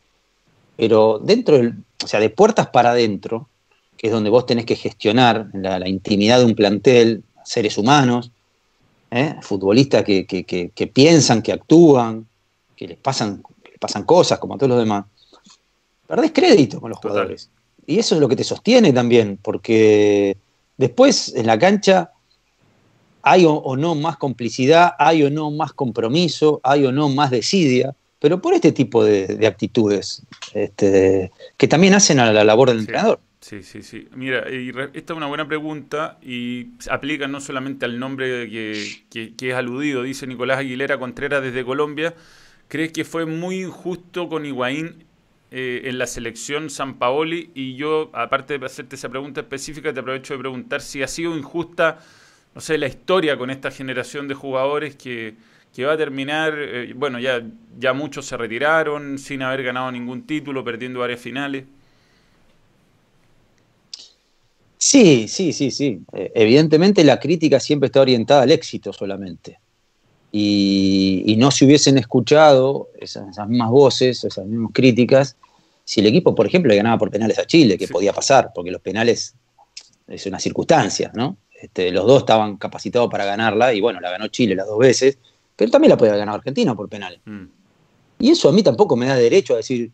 pero 0.76 1.18
dentro, 1.18 1.56
del, 1.56 1.74
o 2.04 2.06
sea, 2.06 2.20
de 2.20 2.30
puertas 2.30 2.68
para 2.68 2.90
adentro, 2.90 3.48
que 3.96 4.08
es 4.08 4.12
donde 4.12 4.30
vos 4.30 4.44
tenés 4.46 4.66
que 4.66 4.76
gestionar 4.76 5.48
la, 5.54 5.88
intimidad 5.88 6.40
de 6.40 6.44
un 6.44 6.54
plantel, 6.54 7.22
seres 7.44 7.78
humanos, 7.78 8.30
¿eh? 9.10 9.36
futbolistas 9.40 10.04
que, 10.04 10.90
piensan, 10.92 11.40
que 11.40 11.52
actúan, 11.52 12.26
que 12.76 12.88
les 12.88 12.98
pasan, 12.98 13.42
pasan 13.78 14.04
cosas 14.04 14.38
como 14.38 14.54
a 14.54 14.58
todos 14.58 14.70
los 14.70 14.78
demás, 14.78 15.06
perdés 16.06 16.32
crédito 16.32 16.80
con 16.80 16.90
los 16.90 16.98
jugadores. 16.98 17.48
Y 17.86 17.98
eso 17.98 18.14
es 18.14 18.20
lo 18.20 18.28
que 18.28 18.36
te 18.36 18.44
sostiene 18.44 18.92
también, 18.92 19.38
porque 19.40 20.36
Después, 20.76 21.34
en 21.34 21.46
la 21.46 21.58
cancha, 21.58 22.10
hay 23.22 23.44
o, 23.46 23.76
no 23.76 23.94
más 23.94 24.16
complicidad, 24.16 24.94
hay 24.98 25.22
o 25.22 25.30
no 25.30 25.50
más 25.50 25.72
compromiso, 25.72 26.60
hay 26.64 26.84
o 26.84 26.92
no 26.92 27.08
más 27.08 27.30
desidia, 27.30 27.94
pero 28.18 28.40
por 28.40 28.54
este 28.54 28.72
tipo 28.72 29.04
de, 29.04 29.46
actitudes 29.46 30.22
este, 30.54 31.30
que 31.56 31.68
también 31.68 31.94
hacen 31.94 32.18
a 32.18 32.32
la 32.32 32.44
labor 32.44 32.70
del 32.70 32.80
entrenador. 32.80 33.20
Sí, 33.40 33.62
sí, 33.64 33.82
sí. 33.82 34.08
Mira, 34.14 34.44
esta 34.92 35.12
es 35.12 35.16
una 35.16 35.26
buena 35.26 35.48
pregunta 35.48 36.18
y 36.22 36.68
aplica 36.88 37.26
no 37.26 37.40
solamente 37.40 37.84
al 37.84 37.98
nombre 37.98 38.48
que, 38.48 39.34
que 39.36 39.50
es 39.50 39.54
aludido, 39.54 40.04
dice 40.04 40.28
Nicolás 40.28 40.58
Aguilera 40.58 40.98
Contreras 40.98 41.42
desde 41.42 41.64
Colombia. 41.64 42.14
¿Crees 42.68 42.92
que 42.92 43.04
fue 43.04 43.26
muy 43.26 43.64
injusto 43.64 44.28
con 44.28 44.46
Higuaín 44.46 45.04
eh, 45.54 45.82
en 45.84 45.98
la 45.98 46.06
selección 46.06 46.70
San 46.70 46.94
Paoli 46.94 47.50
y 47.54 47.76
yo, 47.76 48.08
aparte 48.14 48.58
de 48.58 48.64
hacerte 48.64 48.96
esa 48.96 49.10
pregunta 49.10 49.42
específica, 49.42 49.92
te 49.92 50.00
aprovecho 50.00 50.32
de 50.32 50.38
preguntar 50.38 50.80
si 50.80 51.02
ha 51.02 51.06
sido 51.06 51.36
injusta, 51.36 51.98
no 52.54 52.60
sé, 52.62 52.78
la 52.78 52.86
historia 52.86 53.36
con 53.36 53.50
esta 53.50 53.70
generación 53.70 54.28
de 54.28 54.34
jugadores 54.34 54.96
que, 54.96 55.34
va 55.84 55.92
a 55.92 55.96
terminar, 55.98 56.54
eh, 56.56 56.94
bueno, 56.96 57.18
ya, 57.18 57.42
ya 57.78 57.92
muchos 57.92 58.24
se 58.24 58.38
retiraron 58.38 59.18
sin 59.18 59.42
haber 59.42 59.62
ganado 59.62 59.92
ningún 59.92 60.26
título, 60.26 60.64
perdiendo 60.64 61.00
varias 61.00 61.20
finales. 61.20 61.64
Sí, 64.78 65.28
sí, 65.28 65.52
sí, 65.52 65.70
sí. 65.70 66.00
Eh, 66.14 66.32
evidentemente 66.34 67.04
la 67.04 67.20
crítica 67.20 67.60
siempre 67.60 67.88
está 67.88 68.00
orientada 68.00 68.42
al 68.42 68.52
éxito 68.52 68.90
solamente 68.90 69.61
y, 70.34 71.36
no 71.36 71.50
se 71.50 71.66
hubiesen 71.66 71.98
escuchado 71.98 72.88
esas, 72.98 73.26
mismas 73.48 73.70
voces, 73.70 74.24
esas 74.24 74.46
mismas 74.46 74.70
críticas, 74.72 75.36
si 75.84 76.00
el 76.00 76.06
equipo, 76.06 76.34
por 76.34 76.46
ejemplo, 76.46 76.70
le 76.70 76.76
ganaba 76.76 76.96
por 76.96 77.10
penales 77.10 77.38
a 77.38 77.46
Chile, 77.46 77.76
que 77.76 77.86
podía 77.86 78.12
pasar, 78.12 78.50
porque 78.54 78.70
los 78.70 78.80
penales 78.80 79.34
es 80.08 80.26
una 80.26 80.38
circunstancia, 80.38 81.10
¿no? 81.14 81.36
Este, 81.60 81.90
los 81.90 82.06
dos 82.06 82.20
estaban 82.20 82.56
capacitados 82.56 83.10
para 83.10 83.24
ganarla, 83.26 83.74
y 83.74 83.80
bueno, 83.80 84.00
la 84.00 84.10
ganó 84.10 84.28
Chile 84.28 84.54
las 84.54 84.66
dos 84.66 84.78
veces, 84.78 85.18
pero 85.54 85.70
también 85.70 85.90
la 85.90 85.96
podía 85.98 86.16
ganar 86.16 86.36
Argentina 86.36 86.74
por 86.74 86.88
penales. 86.88 87.20
Mm. 87.26 87.44
Y 88.20 88.30
eso 88.30 88.48
a 88.48 88.52
mí 88.52 88.62
tampoco 88.62 88.96
me 88.96 89.06
da 89.06 89.16
derecho 89.16 89.54
a 89.54 89.58
decir, 89.58 89.90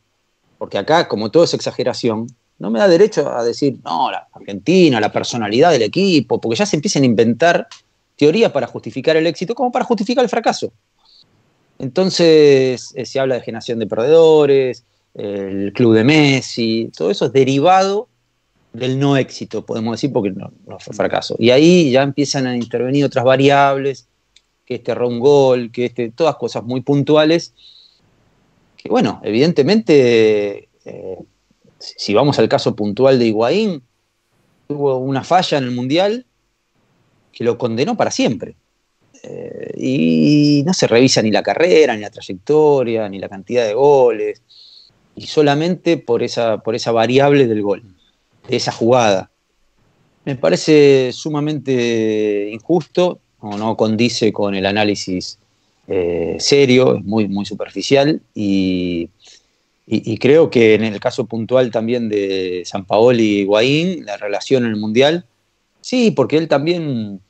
porque 0.57 0.79
acá, 0.79 1.09
como 1.09 1.31
todo 1.31 1.45
es 1.45 1.55
exageración, 1.55 2.29
no 2.59 2.71
me 2.71 2.79
da 2.79 2.87
derecho 2.87 3.29
a 3.29 3.43
decir, 3.43 3.79
no, 3.85 4.11
la 4.11 4.29
Argentina, 4.33 5.01
la 5.01 5.11
personalidad 5.11 5.73
del 5.73 5.83
equipo, 5.83 6.41
porque 6.41 6.59
ya 6.59 6.67
se 6.67 6.77
empiezan 6.77 7.03
a 7.03 7.07
inventar 7.07 7.69
teoría 8.19 8.53
para 8.53 8.67
justificar 8.67 9.17
el 9.17 9.27
éxito 9.27 9.55
como 9.55 9.73
para 9.73 9.85
justificar 9.85 10.25
el 10.25 10.29
fracaso. 10.29 10.73
Entonces 11.79 12.93
eh, 12.95 13.07
se 13.07 13.21
habla 13.21 13.37
de 13.37 13.41
generación 13.43 13.79
de 13.79 13.87
perdedores, 13.87 14.85
el 15.15 15.73
club 15.73 15.95
de 15.95 16.05
Messi, 16.05 16.91
todo 16.97 17.11
eso 17.11 17.27
es 17.27 17.33
derivado 17.33 18.09
del 18.73 18.99
no 18.99 19.17
éxito, 19.17 19.65
podemos 19.65 19.93
decir, 19.93 20.13
porque 20.13 20.31
no, 20.31 20.53
fue 20.79 20.95
fracaso. 20.95 21.37
Y 21.39 21.51
ahí 21.51 21.91
ya 21.91 22.03
empiezan 22.03 22.47
a 22.47 22.57
intervenir 22.57 23.05
otras 23.05 23.25
variables, 23.25 24.07
que 24.67 24.75
este 24.75 24.93
erró 24.93 25.09
un 25.09 25.19
gol, 25.21 25.71
que 25.73 25.87
este, 25.87 26.11
todas 26.11 26.37
cosas 26.37 26.63
muy 26.65 26.83
puntuales, 26.83 27.55
que 28.77 28.89
bueno, 28.89 29.21
evidentemente 29.25 30.69
eh, 30.85 31.19
si 31.79 32.15
vamos 32.15 32.39
al 32.39 32.49
caso 32.49 32.77
puntual 32.77 33.19
de 33.19 33.27
Higuaín, 33.27 33.83
tuvo 34.67 34.99
una 34.99 35.25
falla 35.25 35.59
en 35.59 35.65
el 35.65 35.71
Mundial 35.71 36.27
que 37.39 37.45
lo 37.45 37.57
condenó 37.57 37.97
para 37.97 38.11
siempre. 38.11 38.57
Eh, 39.23 39.73
y 39.77 40.63
no 40.67 40.75
se 40.75 40.89
revisa 40.89 41.23
ni 41.23 41.31
la 41.31 41.45
carrera, 41.45 41.95
ni 41.95 42.01
la 42.01 42.11
trayectoria, 42.11 43.09
ni 43.09 43.21
la 43.21 43.29
cantidad 43.29 43.65
de 43.65 43.75
goles, 43.75 44.43
y 45.15 45.29
solamente 45.29 45.99
por 45.99 46.25
esa, 46.25 46.59
por 46.59 46.75
esa 46.75 46.91
variable 46.91 47.47
del 47.47 47.63
gol, 47.63 47.85
de 48.49 48.57
esa 48.57 48.73
jugada. 48.73 49.31
Me 50.25 50.35
parece 50.35 51.13
sumamente 51.13 52.51
injusto, 52.53 53.21
o 53.39 53.57
no 53.57 53.77
condice 53.77 54.33
con 54.33 54.57
el 54.57 54.67
análisis 54.67 55.39
eh, 55.87 56.39
serio, 56.41 56.97
es 56.97 57.05
muy, 57.05 57.29
muy 57.29 57.47
superficial, 57.47 58.21
y, 58.35 59.11
creo 60.21 60.51
que 60.51 60.75
en 60.75 60.83
el 60.83 60.99
caso 60.99 61.27
puntual 61.27 61.71
también 61.71 62.09
de 62.09 62.63
San 62.65 62.85
Paolo 62.85 63.23
y 63.23 63.43
Higuaín, 63.43 64.05
la 64.05 64.17
relación 64.17 64.65
en 64.65 64.71
el 64.71 64.77
Mundial, 64.77 65.25
sí, 65.81 66.11
porque 66.11 66.37
él 66.37 66.49
también 66.49 67.21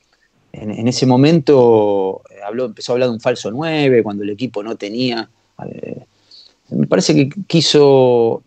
en, 0.52 0.88
ese 0.88 1.06
momento 1.06 2.22
eh, 2.30 2.40
habló, 2.44 2.66
empezó 2.66 2.92
a 2.92 2.94
hablar 2.94 3.08
de 3.08 3.14
un 3.14 3.20
falso 3.20 3.50
9 3.50 4.02
cuando 4.02 4.22
el 4.22 4.30
equipo 4.30 4.62
no 4.62 4.76
tenía. 4.76 5.28
Eh, 5.66 6.04
me 6.70 6.86
parece 6.86 7.14
que 7.14 7.30
quiso, 7.46 8.42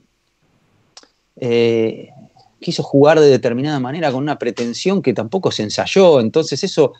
eh, 1.37 2.09
quiso 2.59 2.83
jugar 2.83 3.19
de 3.19 3.29
determinada 3.29 3.79
manera 3.79 4.11
con 4.11 4.23
una 4.23 4.39
pretensión 4.39 5.01
que 5.01 5.13
tampoco 5.13 5.51
se 5.51 5.63
ensayó. 5.63 6.19
Entonces, 6.19 6.63
eso, 6.63 6.93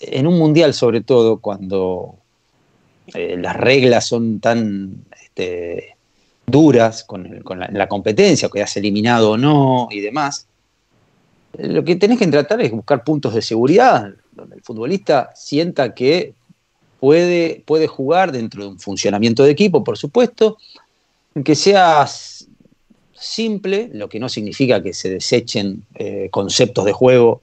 en 0.00 0.26
un 0.26 0.38
mundial, 0.38 0.74
sobre 0.74 1.00
todo, 1.00 1.38
cuando 1.38 2.16
las 3.12 3.54
reglas 3.56 4.06
son 4.06 4.40
tan 4.40 5.04
este, 5.22 5.96
duras 6.46 7.04
con, 7.04 7.42
la, 7.58 7.68
la, 7.70 7.86
competencia, 7.86 8.48
que 8.48 8.62
has 8.62 8.76
eliminado 8.78 9.32
o 9.32 9.36
no 9.36 9.88
y 9.90 10.00
demás, 10.00 10.46
lo 11.58 11.84
que 11.84 11.96
tenés 11.96 12.18
que 12.18 12.26
tratar 12.28 12.62
es 12.62 12.70
buscar 12.70 13.04
puntos 13.04 13.34
de 13.34 13.42
seguridad 13.42 14.14
donde 14.34 14.56
el 14.56 14.62
futbolista 14.62 15.32
sienta 15.34 15.94
que 15.94 16.34
puede, 17.00 17.62
puede 17.66 17.86
jugar 17.86 18.32
dentro 18.32 18.62
de 18.62 18.68
un 18.70 18.78
funcionamiento 18.78 19.44
de 19.44 19.50
equipo, 19.50 19.84
por 19.84 19.98
supuesto, 19.98 20.58
que 21.44 21.54
sea 21.54 22.06
simple, 23.12 23.90
lo 23.92 24.08
que 24.08 24.20
no 24.20 24.28
significa 24.28 24.82
que 24.82 24.92
se 24.92 25.10
desechen 25.10 25.84
eh, 25.94 26.28
conceptos 26.30 26.84
de 26.84 26.92
juego 26.92 27.42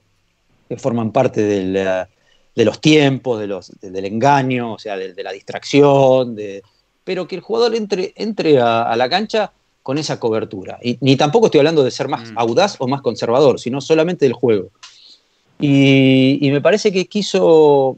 que 0.68 0.76
forman 0.76 1.12
parte 1.12 1.42
de 1.42 2.64
los 2.64 2.80
tiempos, 2.80 3.40
de 3.40 3.46
los, 3.46 3.72
del 3.80 4.04
engaño, 4.04 4.74
o 4.74 4.78
sea, 4.78 4.96
de, 4.96 5.22
la 5.22 5.32
distracción, 5.32 6.36
pero 7.04 7.28
que 7.28 7.36
el 7.36 7.42
jugador 7.42 7.74
entre, 7.74 8.14
entre 8.16 8.58
a, 8.60 8.94
la 8.96 9.08
cancha 9.08 9.52
con 9.82 9.98
esa 9.98 10.18
cobertura. 10.18 10.78
Y, 10.82 10.96
ni 11.00 11.16
tampoco 11.16 11.46
estoy 11.46 11.58
hablando 11.58 11.84
de 11.84 11.90
ser 11.90 12.08
más 12.08 12.30
mm. 12.30 12.38
audaz 12.38 12.76
o 12.78 12.88
más 12.88 13.02
conservador, 13.02 13.60
sino 13.60 13.80
solamente 13.80 14.24
del 14.24 14.32
juego. 14.32 14.70
Y, 15.62 16.50
me 16.50 16.60
parece 16.60 16.90
que 16.90 17.06
quiso 17.06 17.96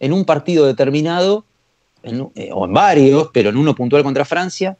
en 0.00 0.12
un 0.12 0.24
partido 0.24 0.66
determinado, 0.66 1.44
eh, 2.02 2.50
o 2.52 2.64
en 2.64 2.72
varios, 2.72 3.30
pero 3.32 3.50
en 3.50 3.56
uno 3.56 3.74
puntual 3.76 4.02
contra 4.02 4.24
Francia, 4.24 4.76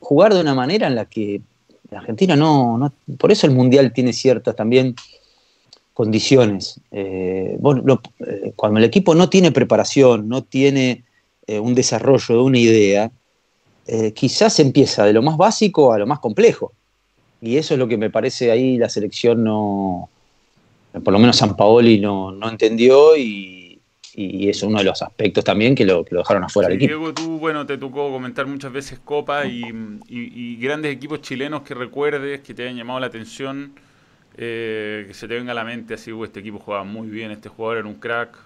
jugar 0.00 0.32
de 0.32 0.40
una 0.40 0.54
manera 0.54 0.86
en 0.86 0.94
la 0.94 1.04
que 1.04 1.42
Argentina 1.90 2.36
no, 2.36 2.90
por 3.18 3.30
eso 3.30 3.46
el 3.46 3.52
Mundial 3.52 3.92
tiene 3.92 4.14
ciertas 4.14 4.56
también 4.56 4.96
condiciones. 5.92 6.80
Eh, 6.90 7.58
eh, 7.58 8.52
cuando 8.56 8.78
el 8.78 8.84
equipo 8.84 9.14
no 9.14 9.28
tiene 9.28 9.52
preparación, 9.52 10.28
no 10.28 10.42
tiene 10.42 11.04
un 11.48 11.74
desarrollo 11.74 12.36
de 12.36 12.40
una 12.40 12.58
idea, 12.58 13.10
quizás 14.14 14.58
empieza 14.58 15.04
de 15.04 15.12
lo 15.12 15.20
más 15.20 15.36
básico 15.36 15.92
a 15.92 15.98
lo 15.98 16.06
más 16.06 16.18
complejo. 16.18 16.72
Y 17.42 17.58
eso 17.58 17.74
es 17.74 17.78
lo 17.78 17.88
que 17.88 17.98
me 17.98 18.08
parece 18.08 18.50
ahí 18.50 18.78
la 18.78 18.88
selección 18.88 19.44
no, 19.44 20.08
por 21.00 21.12
lo 21.12 21.18
menos 21.18 21.36
San 21.36 21.56
Paoli 21.56 21.98
no, 21.98 22.36
entendió 22.48 23.16
y, 23.16 23.80
es 24.14 24.62
uno 24.62 24.78
de 24.78 24.84
los 24.84 25.00
aspectos 25.00 25.42
también 25.42 25.74
que 25.74 25.86
lo, 25.86 26.04
dejaron 26.04 26.44
afuera 26.44 26.68
del 26.68 26.76
equipo. 26.76 26.98
Diego, 26.98 27.14
tú, 27.14 27.38
bueno, 27.38 27.64
te 27.64 27.78
tocó 27.78 28.10
comentar 28.10 28.46
muchas 28.46 28.70
veces 28.70 28.98
Copa 28.98 29.46
y, 29.46 30.56
grandes 30.60 30.92
equipos 30.92 31.22
chilenos 31.22 31.62
que 31.62 31.74
recuerdes, 31.74 32.40
que 32.40 32.52
te 32.52 32.64
hayan 32.64 32.76
llamado 32.76 33.00
la 33.00 33.06
atención, 33.06 33.72
eh, 34.36 35.04
que 35.08 35.14
se 35.14 35.26
te 35.26 35.34
venga 35.34 35.52
a 35.52 35.54
la 35.54 35.64
mente 35.64 35.94
así, 35.94 36.10
este 36.22 36.40
equipo 36.40 36.58
jugaba 36.58 36.84
muy 36.84 37.08
bien, 37.08 37.30
este 37.30 37.48
jugador 37.48 37.78
era 37.78 37.88
un 37.88 37.94
crack. 37.94 38.36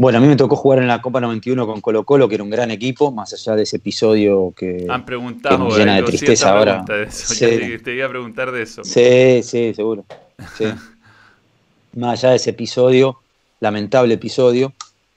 Bueno, 0.00 0.18
a 0.18 0.20
mí 0.20 0.28
me 0.28 0.36
tocó 0.36 0.54
jugar 0.54 0.78
en 0.78 0.86
la 0.86 1.02
Copa 1.02 1.20
91 1.20 1.66
con 1.66 1.80
Colo 1.80 2.04
Colo, 2.04 2.28
que 2.28 2.36
era 2.36 2.44
un 2.44 2.50
gran 2.50 2.70
equipo, 2.70 3.10
más 3.10 3.32
allá 3.32 3.56
de 3.56 3.64
ese 3.64 3.78
episodio 3.78 4.54
que, 4.56 4.86
Han 4.88 5.04
preguntado, 5.04 5.58
me 5.58 5.76
llena 5.76 5.96
de 5.96 6.04
tristeza 6.04 6.56
ahora. 6.56 6.84
Te, 6.84 7.94
iba 7.96 8.06
a 8.06 8.08
preguntar 8.08 8.52
de 8.52 8.62
eso. 8.62 8.84
Sí, 8.84 9.42
sí, 9.42 9.74
seguro. 9.74 10.04
más 11.96 12.22
allá 12.22 12.30
de 12.30 12.36
ese 12.36 12.50
episodio, 12.50 13.18
lamentable 13.58 14.14
episodio. 14.14 14.72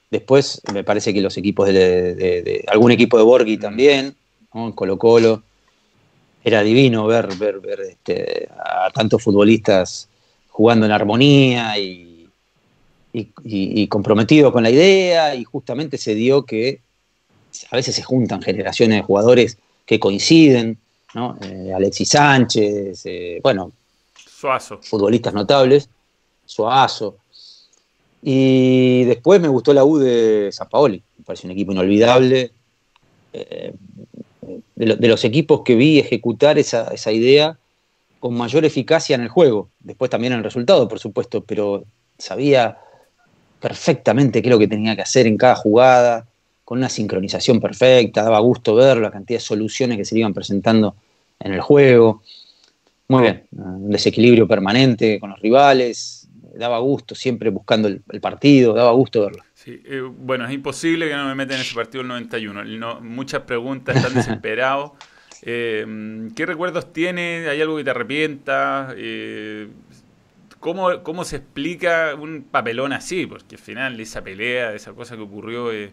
Después 0.10 0.64
me 0.74 0.84
parece 0.84 1.14
que 1.14 1.22
los 1.22 1.38
equipos 1.38 1.68
de, 1.68 2.66
algún 2.68 2.90
equipo 2.90 3.20
de 3.20 3.24
Borghi 3.24 3.58
mm. 3.58 3.62
también, 3.62 4.16
¿no? 4.52 4.74
Colo 4.74 4.98
Colo. 4.98 5.44
Era 6.44 6.64
divino 6.64 7.06
ver, 7.06 7.36
ver, 7.36 7.60
ver 7.60 7.82
este, 7.82 8.50
a 8.58 8.90
tantos 8.90 9.22
futbolistas 9.22 10.10
jugando 10.50 10.88
en 10.88 10.92
armonía 10.92 11.78
y 11.78 12.11
y, 13.14 13.88
comprometido 13.88 14.52
con 14.52 14.64
la 14.64 14.70
idea 14.70 15.36
y 15.36 15.44
justamente 15.44 15.98
se 15.98 16.16
dio 16.16 16.44
que 16.44 16.80
a 17.70 17.76
veces 17.76 17.96
se 17.96 18.04
juntan 18.04 18.42
generaciones 18.42 18.98
de 18.98 19.04
jugadores 19.04 19.58
que 19.86 20.00
coinciden, 20.00 20.78
¿no? 21.14 21.38
Eh, 21.42 21.72
Alexis 21.76 22.10
Sánchez, 22.10 23.02
eh, 23.06 23.40
bueno, 23.44 23.72
Suazo. 24.16 24.80
futbolistas 24.82 25.34
notables, 25.34 25.90
Suazo. 26.46 27.18
Y 28.24 29.04
después 29.06 29.42
me 29.42 29.48
gustó 29.48 29.74
la 29.74 29.84
U 29.84 29.98
de 29.98 30.50
San 30.52 30.70
Paoli, 30.70 31.02
me 31.18 31.26
parece 31.26 31.48
un 31.48 31.52
equipo 31.52 31.72
inolvidable. 31.72 32.52
Eh, 33.34 33.74
de, 34.76 35.08
los 35.08 35.24
equipos 35.26 35.62
que 35.62 35.76
vi 35.76 36.00
ejecutar 36.00 36.58
esa, 36.58 36.88
esa 36.94 37.12
idea 37.12 37.58
con 38.20 38.36
mayor 38.36 38.66
eficacia 38.66 39.16
en 39.16 39.22
el 39.22 39.30
juego, 39.30 39.70
después 39.80 40.10
también 40.10 40.34
en 40.34 40.40
el 40.40 40.44
resultado, 40.44 40.88
por 40.88 41.00
supuesto, 41.00 41.44
pero 41.44 41.84
sabía 42.18 42.78
perfectamente 43.62 44.42
qué 44.42 44.50
es 44.50 44.52
lo 44.52 44.60
que 44.60 44.68
tenía 44.68 44.96
que 44.96 45.04
hacer 45.04 45.28
en 45.28 45.38
cada 45.38 45.56
jugada, 45.56 46.28
con 46.66 46.80
una 46.80 46.90
sincronización 46.90 47.60
perfecta, 47.60 48.24
daba 48.24 48.40
gusto 48.40 48.76
ver 48.76 48.98
la 48.98 49.12
cantidad 49.12 49.40
de 49.40 49.46
soluciones 49.46 49.98
que 49.98 50.06
se 50.06 50.18
iban 50.18 50.34
presentando 50.34 50.96
en 51.40 51.54
el 51.54 51.62
juego. 51.62 52.24
Muy 53.08 53.24
bien, 53.24 53.44
un 53.52 53.90
desequilibrio 53.90 54.48
permanente 54.48 55.20
con 55.20 55.32
los 55.32 55.40
rivales, 55.40 56.30
daba 56.56 56.80
gusto 56.80 57.16
siempre 57.16 57.50
buscando 57.50 57.88
el, 57.88 58.22
partido, 58.22 58.74
daba 58.74 58.92
gusto 58.92 59.22
verlo. 59.22 59.44
Sí, 59.54 59.82
eh, 59.86 60.02
bueno, 60.02 60.46
es 60.46 60.54
imposible 60.54 61.08
que 61.08 61.16
no 61.16 61.26
me 61.26 61.36
meta 61.36 61.56
en 61.56 61.62
ese 61.62 61.76
partido 61.76 62.02
el 62.02 62.08
91. 62.08 63.02
muchas 63.02 63.42
preguntas, 63.42 63.96
están 63.96 64.14
desesperados. 64.16 64.92
Eh, 65.44 66.30
¿Qué 66.36 66.46
recuerdos 66.46 66.94
tiene? 66.94 67.48
¿Hay 67.50 67.62
algo 67.62 67.78
que 67.78 67.84
te 67.84 67.90
arrepienta? 67.90 68.94
Eh, 68.96 69.68
¿Cómo, 70.62 71.26
se 71.26 71.38
explica 71.38 72.14
un 72.14 72.44
papelón 72.44 72.94
así? 72.94 73.26
Porque 73.26 73.56
al 73.56 73.62
final 73.62 74.00
esa 74.00 74.22
pelea, 74.22 74.76
esa 74.76 74.94
cosa 74.94 75.16
que 75.16 75.24
ocurrió 75.24 75.72
es, 75.72 75.90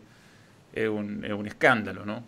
un, 0.76 1.24
escándalo, 1.46 2.04
¿no? 2.04 2.22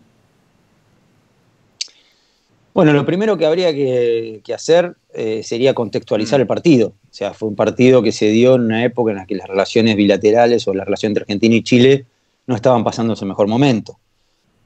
Bueno, 2.72 2.94
lo 2.94 3.04
primero 3.04 3.36
que 3.36 3.44
habría 3.44 3.74
que, 3.74 4.42
hacer 4.54 4.94
eh, 5.12 5.42
sería 5.42 5.74
contextualizar 5.74 6.40
mm. 6.40 6.42
el 6.42 6.46
partido. 6.46 6.88
O 6.88 7.12
sea, 7.12 7.34
fue 7.34 7.50
un 7.50 7.56
partido 7.56 8.02
que 8.02 8.10
se 8.10 8.30
dio 8.30 8.54
en 8.54 8.62
una 8.62 8.84
época 8.84 9.10
en 9.10 9.18
la 9.18 9.26
que 9.26 9.34
las 9.34 9.46
relaciones 9.46 9.94
bilaterales 9.94 10.66
o 10.66 10.72
la 10.72 10.84
relación 10.86 11.10
entre 11.10 11.24
Argentina 11.24 11.54
y 11.54 11.62
Chile 11.62 12.06
no 12.46 12.54
estaban 12.54 12.82
pasando 12.82 13.14
su 13.16 13.26
mejor 13.26 13.48
momento. 13.48 13.98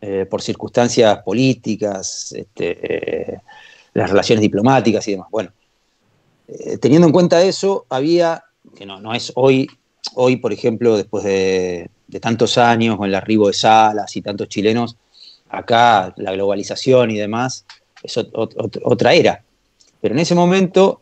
Eh, 0.00 0.26
por 0.30 0.42
circunstancias 0.42 1.18
políticas, 1.24 2.32
este, 2.36 3.32
eh, 3.32 3.40
las 3.94 4.10
relaciones 4.10 4.42
diplomáticas 4.42 5.08
y 5.08 5.12
demás. 5.12 5.28
Bueno, 5.32 5.50
eh, 6.48 6.78
teniendo 6.78 7.06
en 7.06 7.12
cuenta 7.12 7.42
eso, 7.42 7.86
había, 7.88 8.44
que 8.76 8.86
no, 8.86 9.00
no 9.00 9.14
es 9.14 9.32
hoy, 9.34 9.68
hoy, 10.14 10.36
por 10.36 10.52
ejemplo, 10.52 10.96
después 10.96 11.24
de, 11.24 11.90
tantos 12.20 12.58
años, 12.58 12.96
con 12.96 13.08
el 13.08 13.14
arribo 13.14 13.48
de 13.48 13.54
Salas 13.54 14.14
y 14.16 14.22
tantos 14.22 14.48
chilenos, 14.48 14.96
acá 15.48 16.14
la 16.16 16.32
globalización 16.32 17.10
y 17.10 17.16
demás, 17.16 17.66
es 18.02 18.16
otra 18.18 19.14
era. 19.14 19.42
Pero 20.00 20.14
en 20.14 20.20
ese 20.20 20.34
momento 20.34 21.00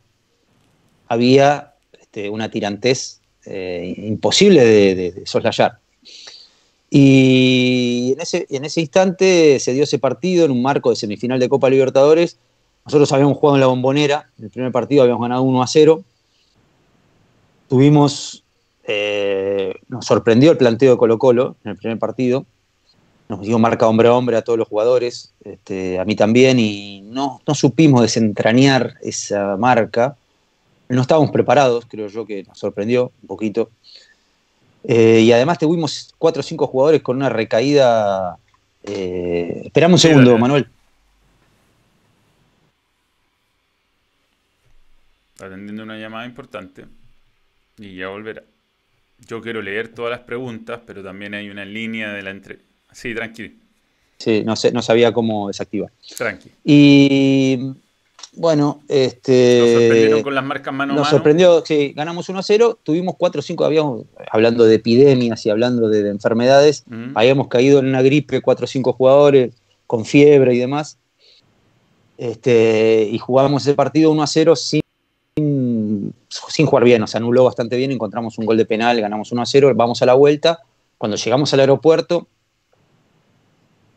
había 1.08 1.74
este, 2.00 2.30
una 2.30 2.50
tirantez 2.50 3.20
eh, 3.44 3.94
imposible 3.98 4.64
de, 4.64 5.22
soslayar. 5.26 5.78
Y 6.88 8.12
en 8.14 8.20
ese, 8.20 8.46
en 8.48 8.64
ese 8.64 8.80
instante 8.80 9.58
se 9.58 9.72
dio 9.72 9.84
ese 9.84 9.98
partido 9.98 10.44
en 10.44 10.50
un 10.50 10.62
marco 10.62 10.90
de 10.90 10.96
semifinal 10.96 11.40
de 11.40 11.48
Copa 11.48 11.68
Libertadores 11.68 12.38
nosotros 12.84 13.12
habíamos 13.12 13.38
jugado 13.38 13.56
en 13.56 13.60
la 13.60 13.66
bombonera, 13.68 14.28
en 14.38 14.44
el 14.44 14.50
primer 14.50 14.72
partido 14.72 15.02
habíamos 15.02 15.22
ganado 15.22 15.42
1 15.42 15.62
a 15.62 15.66
0. 15.66 16.02
Tuvimos, 17.68 18.42
eh, 18.84 19.74
nos 19.88 20.04
sorprendió 20.04 20.50
el 20.50 20.58
planteo 20.58 20.92
de 20.92 20.98
Colo 20.98 21.18
Colo 21.18 21.56
en 21.64 21.70
el 21.72 21.76
primer 21.76 21.98
partido. 21.98 22.44
nos 23.28 23.40
dio 23.40 23.58
marca 23.58 23.88
hombre 23.88 24.08
a 24.08 24.14
hombre 24.14 24.36
a 24.36 24.42
todos 24.42 24.58
los 24.58 24.68
jugadores, 24.68 25.32
este, 25.44 25.98
a 25.98 26.04
mí 26.04 26.16
también, 26.16 26.58
y 26.58 27.00
no, 27.02 27.40
no 27.46 27.54
supimos 27.54 28.02
desentrañar 28.02 28.96
esa 29.00 29.56
marca. 29.56 30.16
No 30.88 31.00
estábamos 31.00 31.30
preparados, 31.30 31.86
creo 31.88 32.08
yo 32.08 32.26
que 32.26 32.42
nos 32.42 32.58
sorprendió 32.58 33.12
un 33.22 33.28
poquito. 33.28 33.70
Eh, 34.84 35.20
y 35.20 35.32
además 35.32 35.58
tuvimos 35.58 36.12
cuatro 36.18 36.40
o 36.40 36.42
cinco 36.42 36.66
jugadores 36.66 37.00
con 37.02 37.16
una 37.16 37.28
recaída. 37.28 38.36
Eh, 38.82 39.62
esperamos 39.64 40.04
un 40.04 40.10
segundo, 40.10 40.36
Manuel. 40.36 40.68
Atendiendo 45.42 45.82
una 45.82 45.98
llamada 45.98 46.24
importante. 46.24 46.84
Y 47.78 47.96
ya 47.96 48.08
volverá. 48.08 48.42
Yo 49.26 49.40
quiero 49.40 49.60
leer 49.62 49.88
todas 49.88 50.10
las 50.10 50.20
preguntas, 50.20 50.80
pero 50.86 51.02
también 51.02 51.34
hay 51.34 51.50
una 51.50 51.64
línea 51.64 52.12
de 52.12 52.22
la 52.22 52.30
entrevista. 52.30 52.68
Sí, 52.92 53.14
tranquilo. 53.14 53.54
Sí, 54.18 54.42
no, 54.44 54.54
sé, 54.54 54.70
no 54.70 54.82
sabía 54.82 55.12
cómo 55.12 55.48
desactivar. 55.48 55.90
Tranqui. 56.16 56.50
Y 56.64 57.72
bueno, 58.34 58.82
este. 58.88 59.58
Nos 59.60 59.70
sorprendieron 59.70 60.22
con 60.22 60.34
las 60.34 60.44
marcas 60.44 60.72
mano 60.72 60.92
a 60.92 60.94
mano. 60.94 61.00
Nos 61.00 61.08
sorprendió, 61.08 61.64
sí, 61.66 61.92
ganamos 61.94 62.28
1 62.28 62.38
a 62.38 62.42
0, 62.42 62.78
tuvimos 62.82 63.16
4 63.18 63.40
o 63.40 63.42
5, 63.42 63.64
habíamos, 63.64 64.04
hablando 64.30 64.64
de 64.64 64.76
epidemias 64.76 65.44
y 65.44 65.50
hablando 65.50 65.88
de, 65.88 66.08
enfermedades, 66.08 66.84
habíamos 67.14 67.48
caído 67.48 67.80
en 67.80 67.86
una 67.86 68.02
gripe, 68.02 68.40
4 68.40 68.64
o 68.64 68.68
5 68.68 68.92
jugadores 68.92 69.54
con 69.86 70.04
fiebre 70.04 70.54
y 70.54 70.58
demás. 70.58 70.98
Este, 72.16 73.08
y 73.10 73.18
jugamos 73.18 73.62
ese 73.62 73.74
partido 73.74 74.12
1 74.12 74.22
a 74.22 74.26
0 74.26 74.54
sin, 74.54 74.81
sin 76.48 76.66
jugar 76.66 76.84
bien, 76.84 77.02
o 77.02 77.06
sea, 77.06 77.18
anuló 77.18 77.44
bastante 77.44 77.76
bien, 77.76 77.90
encontramos 77.90 78.38
un 78.38 78.46
gol 78.46 78.56
de 78.56 78.64
penal, 78.64 79.00
ganamos 79.00 79.32
1 79.32 79.42
a 79.42 79.46
0, 79.46 79.72
vamos 79.74 80.02
a 80.02 80.06
la 80.06 80.14
vuelta. 80.14 80.60
Cuando 80.98 81.16
llegamos 81.16 81.52
al 81.52 81.60
aeropuerto, 81.60 82.28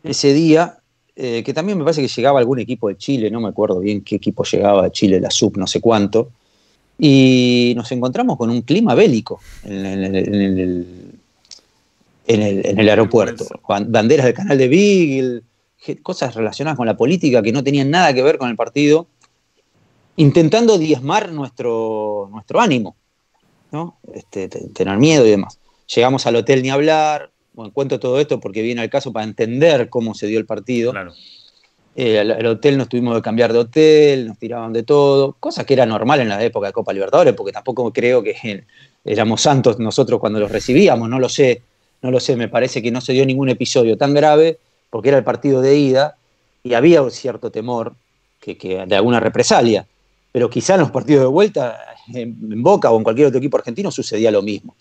ese 0.04 0.34
día, 0.34 0.80
eh, 1.16 1.44
que 1.44 1.54
también 1.54 1.78
me 1.78 1.84
parece 1.84 2.02
que 2.02 2.08
llegaba 2.08 2.40
algún 2.40 2.60
equipo 2.60 2.90
de 2.90 2.98
Chile, 2.98 3.32
no 3.32 3.40
me 3.40 3.50
acuerdo 3.50 3.80
bien 3.80 4.02
qué 4.02 4.16
equipo 4.16 4.44
llegaba 4.44 4.84
de 4.84 4.92
Chile, 4.92 5.20
la 5.20 5.32
sub, 5.32 5.58
no 5.58 5.68
sé 5.68 5.80
cuánto, 5.80 6.30
y 6.98 7.74
nos 7.76 7.92
encontramos 7.92 8.38
con 8.38 8.50
un 8.50 8.62
clima 8.62 8.96
bélico 8.96 9.40
en, 9.64 11.20
el, 12.28 12.90
aeropuerto. 12.90 13.46
Banderas 13.68 14.26
del 14.26 14.34
canal 14.34 14.58
de 14.58 14.68
Beagle, 14.68 15.42
cosas 16.02 16.34
relacionadas 16.34 16.78
con 16.78 16.88
la 16.88 16.98
política 16.98 17.42
que 17.42 17.52
no 17.52 17.64
tenían 17.64 17.90
nada 17.90 18.14
que 18.14 18.24
ver 18.24 18.38
con 18.38 18.50
el 18.50 18.56
partido, 18.56 19.08
intentando 20.18 20.78
diezmar 20.78 21.32
nuestro, 21.32 22.30
nuestro 22.32 22.62
ánimo, 22.62 22.96
¿no? 23.72 23.98
Este, 24.14 24.48
tener 24.48 24.98
miedo 24.98 25.26
y 25.26 25.32
demás. 25.32 25.60
Llegamos 25.94 26.26
al 26.26 26.36
hotel 26.38 26.64
ni 26.64 26.70
hablar, 26.70 27.32
bueno, 27.54 27.72
cuento 27.72 28.00
todo 28.00 28.20
esto 28.20 28.40
porque 28.40 28.62
viene 28.62 28.82
al 28.82 28.90
caso 28.90 29.14
para 29.14 29.26
entender 29.26 29.90
cómo 29.90 30.14
se 30.14 30.28
dio 30.28 30.40
el 30.40 30.46
partido. 30.46 30.92
Claro. 30.92 31.14
Eh, 31.98 32.20
el, 32.20 32.46
hotel 32.46 32.78
nos 32.78 32.90
tuvimos 32.90 33.16
que 33.16 33.22
cambiar 33.22 33.54
de 33.54 33.60
hotel, 33.60 34.28
nos 34.28 34.38
tiraban 34.38 34.74
de 34.74 34.84
todo, 34.84 35.38
cosa 35.40 35.64
que 35.64 35.74
era 35.74 35.86
normal 35.86 36.20
en 36.20 36.28
la 36.28 36.44
época 36.44 36.68
de 36.68 36.74
Copa 36.74 36.92
Libertadores, 36.92 37.34
porque 37.34 37.54
tampoco 37.54 37.92
creo 37.94 38.22
que 38.22 38.66
éramos 39.06 39.42
santos 39.42 39.80
nosotros 39.80 40.20
cuando 40.20 40.40
los 40.40 40.52
recibíamos, 40.52 41.08
no 41.08 41.20
lo 41.20 41.30
sé, 41.30 41.62
no 42.02 42.12
lo 42.12 42.20
sé, 42.20 42.36
me 42.36 42.50
parece 42.50 42.82
que 42.82 42.92
no 42.92 43.00
se 43.00 43.14
dio 43.14 43.26
ningún 43.26 43.48
episodio 43.48 43.98
tan 43.98 44.14
grave, 44.14 44.58
porque 44.90 45.10
era 45.10 45.18
el 45.18 45.24
partido 45.24 45.62
de 45.62 45.78
ida 45.78 46.18
y 46.64 46.74
había 46.74 47.02
un 47.02 47.12
cierto 47.12 47.50
temor 47.50 47.94
que, 48.42 48.86
de 48.86 48.96
alguna 48.96 49.22
represalia, 49.22 49.88
pero 50.36 50.50
quizá 50.50 50.74
en 50.74 50.82
los 50.82 50.92
partidos 50.92 51.22
de 51.22 51.28
vuelta, 51.28 51.80
en 52.14 52.62
Boca 52.62 52.92
o 52.92 52.98
en 52.98 53.06
cualquier 53.06 53.28
otro 53.28 53.38
equipo 53.38 53.56
argentino, 53.56 53.90
sucedía 53.90 54.32
lo 54.32 54.42
mismo. 54.42 54.76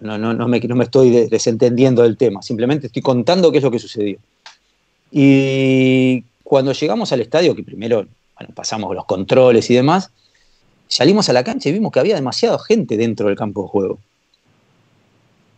No, 0.00 0.16
no, 0.16 0.32
no, 0.32 0.46
me, 0.46 0.60
no 0.60 0.76
me 0.76 0.84
estoy 0.84 1.10
desentendiendo 1.10 2.04
del 2.04 2.16
tema, 2.16 2.42
simplemente 2.42 2.86
estoy 2.86 3.02
contando 3.02 3.50
qué 3.50 3.58
es 3.58 3.64
lo 3.64 3.72
que 3.72 3.80
sucedió. 3.80 4.18
Y 5.10 6.22
cuando 6.44 6.72
llegamos 6.74 7.10
al 7.10 7.22
estadio, 7.22 7.56
que 7.56 7.64
primero 7.64 8.06
pasamos 8.54 8.94
los 8.94 9.04
controles 9.04 9.68
y 9.68 9.74
demás, 9.74 10.12
salimos 10.86 11.28
a 11.28 11.32
la 11.32 11.42
cancha 11.42 11.68
y 11.68 11.72
vimos 11.72 11.90
que 11.90 11.98
había 11.98 12.14
demasiada 12.14 12.56
gente 12.60 12.96
dentro 12.96 13.26
del 13.26 13.36
campo 13.36 13.62
de 13.62 13.68
juego. 13.68 13.98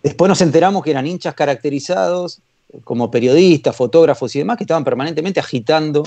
Después 0.02 0.30
nos 0.30 0.40
enteramos 0.40 0.82
que 0.82 0.92
eran 0.92 1.06
hinchas 1.06 1.34
caracterizados 1.34 2.40
como 2.84 3.10
periodistas, 3.10 3.76
fotógrafos 3.76 4.34
y 4.34 4.38
demás, 4.38 4.56
que 4.56 4.64
estaban 4.64 4.82
permanentemente 4.82 5.40
agitando 5.40 6.04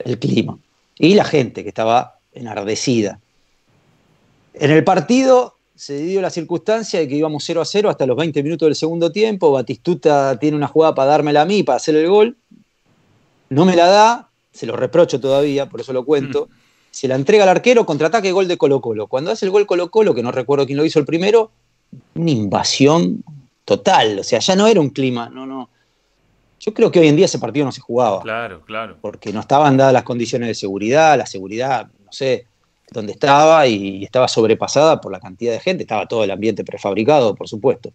el 0.00 0.18
clima. 0.18 0.58
Y 0.98 1.14
la 1.14 1.24
gente 1.24 1.62
que 1.62 1.70
estaba 1.70 2.15
enardecida. 2.36 3.20
En 4.54 4.70
el 4.70 4.84
partido 4.84 5.56
se 5.74 5.98
dio 5.98 6.22
la 6.22 6.30
circunstancia 6.30 7.00
de 7.00 7.08
que 7.08 7.16
íbamos 7.16 7.44
0 7.44 7.60
a 7.60 7.64
0 7.64 7.90
hasta 7.90 8.06
los 8.06 8.16
20 8.16 8.42
minutos 8.42 8.66
del 8.66 8.74
segundo 8.74 9.12
tiempo. 9.12 9.52
Batistuta 9.52 10.38
tiene 10.38 10.56
una 10.56 10.68
jugada 10.68 10.94
para 10.94 11.10
dármela 11.10 11.42
a 11.42 11.44
mí, 11.44 11.62
para 11.62 11.76
hacer 11.76 11.94
el 11.96 12.08
gol. 12.08 12.36
No 13.50 13.64
me 13.64 13.76
la 13.76 13.86
da, 13.86 14.30
se 14.52 14.66
lo 14.66 14.74
reprocho 14.74 15.20
todavía, 15.20 15.66
por 15.66 15.80
eso 15.80 15.92
lo 15.92 16.04
cuento. 16.04 16.48
Mm. 16.50 16.54
Se 16.90 17.08
la 17.08 17.14
entrega 17.14 17.44
al 17.44 17.50
arquero, 17.50 17.84
contraataque, 17.84 18.32
gol 18.32 18.48
de 18.48 18.56
Colo 18.56 18.80
Colo. 18.80 19.06
Cuando 19.06 19.30
hace 19.30 19.44
el 19.44 19.50
gol 19.50 19.66
Colo 19.66 19.90
Colo, 19.90 20.14
que 20.14 20.22
no 20.22 20.32
recuerdo 20.32 20.64
quién 20.64 20.78
lo 20.78 20.84
hizo 20.84 20.98
el 20.98 21.04
primero, 21.04 21.50
una 22.14 22.30
invasión 22.30 23.22
total. 23.66 24.20
O 24.20 24.24
sea, 24.24 24.38
ya 24.38 24.56
no 24.56 24.66
era 24.66 24.80
un 24.80 24.88
clima, 24.88 25.28
no, 25.28 25.44
no. 25.44 25.68
Yo 26.58 26.72
creo 26.72 26.90
que 26.90 27.00
hoy 27.00 27.08
en 27.08 27.16
día 27.16 27.26
ese 27.26 27.38
partido 27.38 27.66
no 27.66 27.72
se 27.72 27.82
jugaba. 27.82 28.22
Claro, 28.22 28.62
claro. 28.64 28.96
Porque 29.02 29.30
no 29.32 29.40
estaban 29.40 29.76
dadas 29.76 29.92
las 29.92 30.04
condiciones 30.04 30.48
de 30.48 30.54
seguridad, 30.54 31.18
la 31.18 31.26
seguridad, 31.26 31.90
no 32.06 32.12
sé, 32.12 32.46
donde 32.90 33.12
estaba 33.12 33.66
y 33.66 34.04
estaba 34.04 34.28
sobrepasada 34.28 35.00
por 35.00 35.12
la 35.12 35.20
cantidad 35.20 35.52
de 35.52 35.60
gente, 35.60 35.82
estaba 35.82 36.06
todo 36.06 36.24
el 36.24 36.30
ambiente 36.30 36.64
prefabricado, 36.64 37.34
por 37.34 37.48
supuesto. 37.48 37.92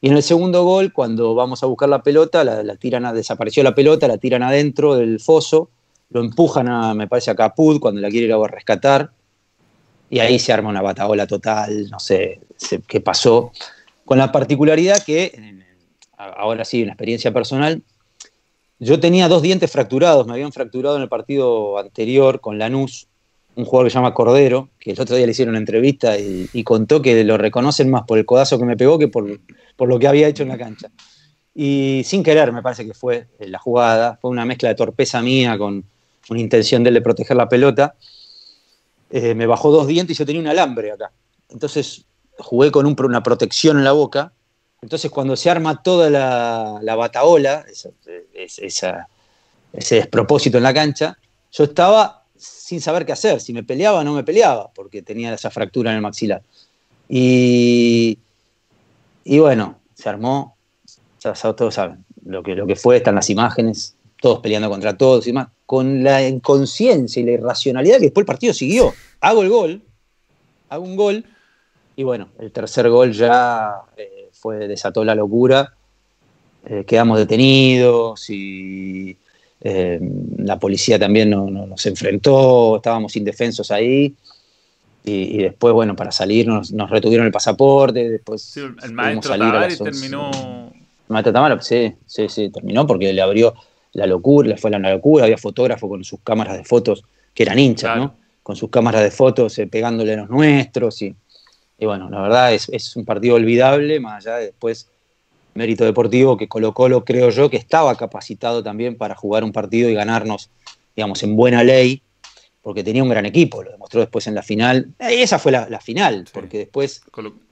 Y 0.00 0.08
en 0.08 0.16
el 0.16 0.22
segundo 0.22 0.64
gol, 0.64 0.92
cuando 0.92 1.34
vamos 1.34 1.62
a 1.62 1.66
buscar 1.66 1.88
la 1.88 2.02
pelota, 2.02 2.44
la, 2.44 2.76
tiran 2.76 3.14
desapareció 3.14 3.62
la 3.62 3.74
pelota, 3.74 4.08
la 4.08 4.18
tiran 4.18 4.42
adentro 4.42 4.94
del 4.94 5.20
foso, 5.20 5.70
lo 6.10 6.20
empujan 6.20 6.68
a, 6.68 6.94
me 6.94 7.08
parece, 7.08 7.30
a 7.30 7.34
Caput 7.34 7.80
cuando 7.80 8.00
la 8.00 8.10
quiere 8.10 8.26
ir 8.26 8.32
a 8.32 8.46
rescatar, 8.46 9.10
y 10.10 10.20
ahí 10.20 10.38
se 10.38 10.52
arma 10.52 10.70
una 10.70 10.82
bataola 10.82 11.26
total, 11.26 11.88
no 11.90 11.98
sé 11.98 12.40
qué 12.86 13.00
pasó, 13.00 13.52
con 14.04 14.18
la 14.18 14.30
particularidad 14.30 15.02
que, 15.02 15.62
ahora 16.16 16.64
sí, 16.64 16.82
una 16.82 16.92
experiencia 16.92 17.32
personal, 17.32 17.82
yo 18.78 18.98
tenía 18.98 19.28
dos 19.28 19.42
dientes 19.42 19.70
fracturados, 19.70 20.26
me 20.26 20.32
habían 20.32 20.52
fracturado 20.52 20.96
en 20.96 21.02
el 21.02 21.08
partido 21.08 21.78
anterior 21.78 22.40
con 22.40 22.58
Lanús, 22.58 23.06
un 23.54 23.64
jugador 23.64 23.86
que 23.86 23.90
se 23.90 23.94
llama 23.94 24.14
Cordero, 24.14 24.70
que 24.78 24.92
el 24.92 25.00
otro 25.00 25.16
día 25.16 25.26
le 25.26 25.32
hicieron 25.32 25.52
una 25.52 25.58
entrevista 25.58 26.16
y, 26.18 26.64
contó 26.64 27.02
que 27.02 27.22
lo 27.24 27.36
reconocen 27.36 27.90
más 27.90 28.02
por 28.04 28.18
el 28.18 28.24
codazo 28.24 28.58
que 28.58 28.64
me 28.64 28.76
pegó 28.76 28.98
que 28.98 29.08
por, 29.08 29.28
lo 29.78 29.98
que 29.98 30.08
había 30.08 30.28
hecho 30.28 30.42
en 30.42 30.48
la 30.48 30.58
cancha. 30.58 30.90
Y 31.54 32.02
sin 32.04 32.22
querer, 32.22 32.52
me 32.52 32.62
parece 32.62 32.86
que 32.86 32.94
fue 32.94 33.26
la 33.40 33.58
jugada, 33.58 34.18
fue 34.20 34.30
una 34.30 34.46
mezcla 34.46 34.70
de 34.70 34.74
torpeza 34.74 35.20
mía 35.20 35.58
con 35.58 35.84
una 36.30 36.40
intención 36.40 36.82
de 36.82 36.88
él 36.88 36.94
de 36.94 37.02
proteger 37.02 37.36
la 37.36 37.48
pelota. 37.48 37.94
Eh, 39.10 39.34
me 39.34 39.46
bajó 39.46 39.70
dos 39.70 39.86
dientes 39.86 40.16
y 40.16 40.18
yo 40.18 40.24
tenía 40.24 40.40
un 40.40 40.48
alambre 40.48 40.92
acá. 40.92 41.10
Entonces 41.50 42.06
jugué 42.38 42.70
con 42.70 42.86
una 42.86 43.22
protección 43.22 43.76
en 43.76 43.84
la 43.84 43.92
boca. 43.92 44.32
Entonces 44.80 45.10
cuando 45.10 45.36
se 45.36 45.50
arma 45.50 45.82
toda 45.82 46.08
la, 46.08 46.78
la 46.80 47.64
ese 48.34 49.98
despropósito 49.98 50.56
en 50.56 50.62
la 50.62 50.72
cancha, 50.72 51.18
yo 51.52 51.64
estaba 51.64 52.21
sin 52.42 52.80
saber 52.80 53.06
qué 53.06 53.12
hacer, 53.12 53.40
si 53.40 53.52
me 53.52 53.62
peleaba 53.62 54.00
o 54.00 54.04
no 54.04 54.14
me 54.14 54.24
peleaba, 54.24 54.70
porque 54.74 55.02
tenía 55.02 55.32
esa 55.32 55.50
fractura 55.50 55.90
en 55.90 55.96
el 55.96 56.02
maxilar. 56.02 56.42
Y, 57.08 58.18
y 59.24 59.38
bueno, 59.38 59.78
se 59.94 60.08
armó, 60.08 60.56
ya, 61.20 61.34
todos 61.34 61.74
saben 61.74 62.04
lo 62.24 62.42
que, 62.42 62.54
lo 62.54 62.66
que 62.66 62.76
fue, 62.76 62.96
están 62.96 63.14
las 63.14 63.30
imágenes, 63.30 63.94
todos 64.20 64.40
peleando 64.40 64.68
contra 64.68 64.96
todos 64.96 65.26
y 65.26 65.32
más, 65.32 65.48
con 65.66 66.02
la 66.02 66.26
inconsciencia 66.26 67.22
y 67.22 67.24
la 67.24 67.32
irracionalidad 67.32 67.96
que 67.96 68.04
después 68.04 68.22
el 68.22 68.26
partido 68.26 68.54
siguió. 68.54 68.92
Hago 69.20 69.42
el 69.42 69.48
gol, 69.48 69.82
hago 70.68 70.84
un 70.84 70.96
gol, 70.96 71.24
y 71.94 72.02
bueno, 72.02 72.28
el 72.38 72.50
tercer 72.50 72.88
gol 72.88 73.12
ya 73.12 73.82
eh, 73.96 74.30
fue, 74.32 74.66
desató 74.66 75.04
la 75.04 75.14
locura, 75.14 75.74
eh, 76.64 76.84
quedamos 76.86 77.18
detenidos 77.18 78.28
y 78.30 79.16
eh, 79.64 80.00
la 80.38 80.58
policía 80.58 80.98
también 80.98 81.30
nos 81.30 81.86
enfrentó, 81.86 82.76
estábamos 82.76 83.14
indefensos 83.16 83.70
ahí. 83.70 84.14
Y, 85.04 85.38
después, 85.38 85.74
bueno, 85.74 85.96
para 85.96 86.12
salir 86.12 86.46
nos, 86.46 86.70
retuvieron 86.90 87.26
el 87.26 87.32
pasaporte. 87.32 88.08
Después 88.08 88.56
el 88.56 88.92
maestro 88.92 89.36
Tavares 89.36 89.78
terminó. 89.78 90.30
El 90.32 91.12
maestro 91.12 91.32
Tavares, 91.32 91.66
sí, 91.66 91.92
sí, 92.06 92.28
sí, 92.28 92.50
terminó 92.50 92.86
porque 92.86 93.12
le 93.12 93.20
abrió 93.20 93.54
la 93.92 94.06
locura, 94.06 94.48
le 94.48 94.56
fue 94.56 94.70
la 94.70 94.78
locura. 94.78 95.24
Había 95.24 95.38
fotógrafos 95.38 95.88
con 95.88 96.04
sus 96.04 96.20
cámaras 96.22 96.56
de 96.56 96.64
fotos, 96.64 97.04
que 97.34 97.42
eran 97.42 97.58
hinchas, 97.58 97.96
¿no? 97.96 98.14
Con 98.42 98.56
sus 98.56 98.70
cámaras 98.70 99.02
de 99.02 99.10
fotos 99.10 99.58
eh, 99.58 99.66
pegándole 99.66 100.14
a 100.14 100.16
los 100.18 100.30
nuestros. 100.30 101.02
Y, 101.02 101.14
y 101.78 101.86
bueno, 101.86 102.08
la 102.08 102.20
verdad 102.20 102.54
es, 102.54 102.68
es, 102.68 102.96
un 102.96 103.04
partido 103.04 103.34
olvidable, 103.36 103.98
más 103.98 104.24
allá 104.24 104.36
de 104.38 104.46
después 104.46 104.88
mérito 105.54 105.84
deportivo 105.84 106.36
que 106.36 106.48
Colo 106.48 106.72
Colo 106.72 107.04
creo 107.04 107.30
yo 107.30 107.50
que 107.50 107.56
estaba 107.56 107.94
capacitado 107.96 108.62
también 108.62 108.96
para 108.96 109.14
jugar 109.14 109.44
un 109.44 109.52
partido 109.52 109.88
y 109.88 109.94
ganarnos, 109.94 110.50
digamos, 110.96 111.22
en 111.22 111.36
buena 111.36 111.62
ley, 111.62 112.02
porque 112.62 112.84
tenía 112.84 113.02
un 113.02 113.08
gran 113.08 113.26
equipo, 113.26 113.62
lo 113.62 113.72
demostró 113.72 114.00
después 114.00 114.26
en 114.28 114.36
la 114.36 114.42
final. 114.42 114.88
Eh, 115.00 115.22
esa 115.22 115.38
fue 115.38 115.50
la, 115.50 115.80
final, 115.80 116.26
porque 116.32 116.58
después 116.58 117.02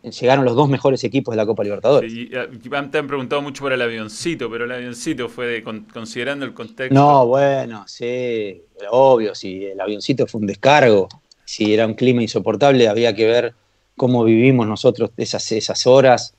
llegaron 0.03 0.45
los 0.45 0.55
dos 0.55 0.69
mejores 0.69 1.03
equipos 1.03 1.33
de 1.33 1.37
la 1.37 1.47
Copa 1.47 1.65
Libertadores. 1.65 2.13
Sí, 2.13 2.31
te 2.31 2.77
han 2.77 3.07
preguntado 3.09 3.43
mucho 3.43 3.65
por 3.65 3.73
el 3.73 3.83
avioncito, 3.83 4.49
pero 4.49 4.65
el 4.65 4.73
avioncito 4.73 5.29
fue 5.29 5.65
considerando 5.93 6.47
el 6.47 6.55
contexto. 6.55 6.95
No, 6.95 7.27
bueno, 7.27 7.85
sí, 7.89 8.63
obvio, 8.91 9.35
si 9.35 9.65
el 9.65 9.81
avioncito 9.81 10.29
fue 10.29 10.41
un 10.41 10.47
descargo, 10.47 11.09
si 11.45 11.75
era 11.75 11.87
un 11.87 11.95
clima 11.95 12.23
insoportable, 12.23 12.87
había 12.87 13.13
que 13.13 13.27
ver 13.27 13.55
cómo 13.97 14.23
vivimos 14.23 14.69
nosotros 14.69 15.11
esas, 15.17 15.51
esas 15.51 15.89
horas, 15.89 16.35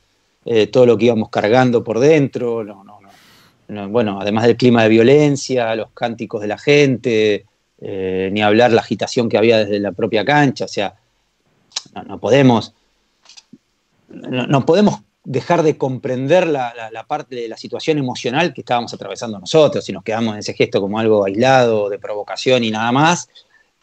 eh, 0.46 0.68
todo 0.68 0.86
lo 0.86 0.98
que 0.98 1.06
íbamos 1.06 1.30
cargando 1.30 1.84
por 1.84 2.00
dentro, 2.00 2.64
no, 2.64 2.84
no, 2.84 3.00
no, 3.68 3.90
bueno, 3.90 4.20
además 4.20 4.46
del 4.46 4.58
clima 4.58 4.84
de 4.84 4.90
violencia, 4.90 5.76
los 5.76 5.92
cánticos 5.92 6.42
de 6.42 6.48
la 6.48 6.58
gente, 6.58 7.46
eh, 7.80 8.30
ni 8.32 8.42
hablar 8.42 8.72
la 8.72 8.82
agitación 8.82 9.30
que 9.30 9.38
había 9.38 9.60
desde 9.60 9.80
la 9.80 9.92
propia 9.92 10.26
cancha, 10.26 10.66
o 10.66 10.68
sea, 10.68 10.96
no, 12.06 12.20
podemos, 12.20 12.74
no, 14.10 14.66
podemos 14.66 15.02
dejar 15.24 15.64
de 15.64 15.78
comprender 15.78 16.48
la, 16.48 16.74
parte 17.08 17.36
de 17.36 17.48
la 17.48 17.56
situación 17.56 17.98
emocional 17.98 18.54
que 18.54 18.62
estábamos 18.62 18.94
atravesando 18.94 19.40
nosotros, 19.40 19.86
si 19.86 19.94
nos 19.94 20.04
quedamos 20.04 20.34
en 20.34 20.40
ese 20.40 20.54
gesto 20.54 20.82
como 20.82 21.00
algo 21.00 21.26
aislado, 21.26 21.90
de 21.90 21.98
provocación 21.98 22.64
y 22.64 22.72
nada 22.72 22.92
más, 22.92 23.30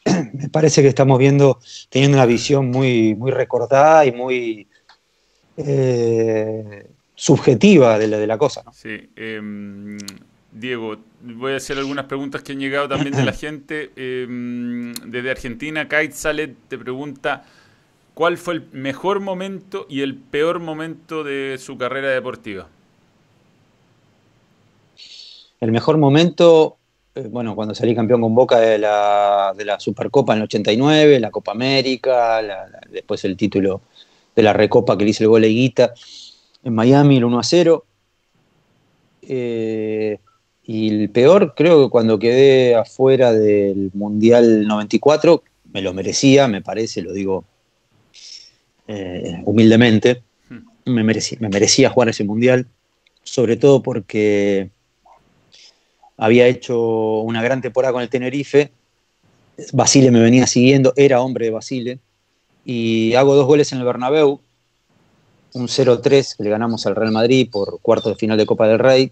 me 0.32 0.48
parece 0.48 0.82
que 0.82 0.88
estamos 0.88 1.18
viendo, 1.18 1.60
teniendo 1.88 2.18
una 2.18 2.26
visión 2.26 2.70
muy, 2.70 3.14
muy 3.14 3.30
recortada 3.30 4.04
y 4.04 4.12
muy 4.12 4.67
eh, 5.58 6.86
subjetiva 7.14 7.98
de 7.98 8.06
la, 8.06 8.18
de 8.18 8.26
la 8.26 8.38
cosa. 8.38 8.64
Sí, 8.72 9.10
em, 9.16 9.98
Diego, 10.52 10.96
voy 11.20 11.52
a 11.52 11.56
hacer 11.56 11.76
algunas 11.78 12.06
preguntas 12.06 12.42
que 12.42 12.52
han 12.52 12.60
llegado 12.60 12.88
también 12.88 13.14
de 13.14 13.24
la 13.24 13.32
gente. 13.34 13.90
Em, 13.96 14.94
desde 14.94 15.30
Argentina, 15.30 15.88
Kite 15.88 16.12
Salet 16.12 16.54
te 16.68 16.78
pregunta, 16.78 17.44
¿cuál 18.14 18.38
fue 18.38 18.54
el 18.54 18.68
mejor 18.72 19.20
momento 19.20 19.86
y 19.88 20.02
el 20.02 20.14
peor 20.14 20.60
momento 20.60 21.24
de 21.24 21.56
su 21.58 21.76
carrera 21.76 22.10
deportiva? 22.10 22.68
El 25.60 25.72
mejor 25.72 25.98
momento, 25.98 26.76
eh, 27.16 27.26
bueno, 27.28 27.56
cuando 27.56 27.74
salí 27.74 27.96
campeón 27.96 28.20
con 28.20 28.32
Boca 28.32 28.60
de 28.60 28.78
la, 28.78 29.52
de 29.56 29.64
la 29.64 29.80
Supercopa 29.80 30.34
en 30.34 30.38
el 30.38 30.44
89, 30.44 31.18
la 31.18 31.32
Copa 31.32 31.50
América, 31.50 32.40
después 32.92 33.24
el 33.24 33.36
título 33.36 33.80
de 34.38 34.44
la 34.44 34.52
Recopa 34.52 34.96
que 34.96 35.02
le 35.02 35.10
hice 35.10 35.24
el 35.24 35.30
gol 35.30 35.42
Guita 35.42 35.92
en 36.62 36.72
Miami, 36.72 37.16
el 37.16 37.24
1 37.24 37.40
a 37.40 37.42
0. 37.42 37.84
Eh, 39.22 40.18
y 40.62 40.88
el 40.90 41.10
peor, 41.10 41.54
creo 41.56 41.82
que 41.82 41.90
cuando 41.90 42.20
quedé 42.20 42.76
afuera 42.76 43.32
del 43.32 43.90
Mundial 43.94 44.64
94, 44.68 45.42
me 45.72 45.82
lo 45.82 45.92
merecía, 45.92 46.46
me 46.46 46.62
parece, 46.62 47.02
lo 47.02 47.12
digo 47.12 47.44
eh, 48.86 49.42
humildemente, 49.44 50.22
hmm. 50.50 50.92
me 50.92 51.02
merecía, 51.02 51.38
me 51.40 51.48
merecía 51.48 51.90
jugar 51.90 52.10
ese 52.10 52.22
Mundial, 52.22 52.68
sobre 53.24 53.56
todo 53.56 53.82
porque 53.82 54.70
había 56.16 56.46
hecho 56.46 57.22
una 57.22 57.42
gran 57.42 57.60
temporada 57.60 57.92
con 57.92 58.02
el 58.02 58.08
Tenerife, 58.08 58.70
Basile 59.72 60.12
me 60.12 60.20
venía 60.20 60.46
siguiendo, 60.46 60.92
era 60.94 61.20
hombre 61.22 61.46
de 61.46 61.50
Basile, 61.50 61.98
y 62.70 63.14
hago 63.14 63.34
dos 63.34 63.46
goles 63.46 63.72
en 63.72 63.78
el 63.78 63.86
Bernabéu, 63.86 64.40
un 65.54 65.68
0-3 65.68 66.36
que 66.36 66.42
le 66.42 66.50
ganamos 66.50 66.84
al 66.84 66.96
Real 66.96 67.12
Madrid 67.12 67.48
por 67.50 67.80
cuarto 67.80 68.10
de 68.10 68.14
final 68.14 68.36
de 68.36 68.44
Copa 68.44 68.68
del 68.68 68.78
Rey, 68.78 69.10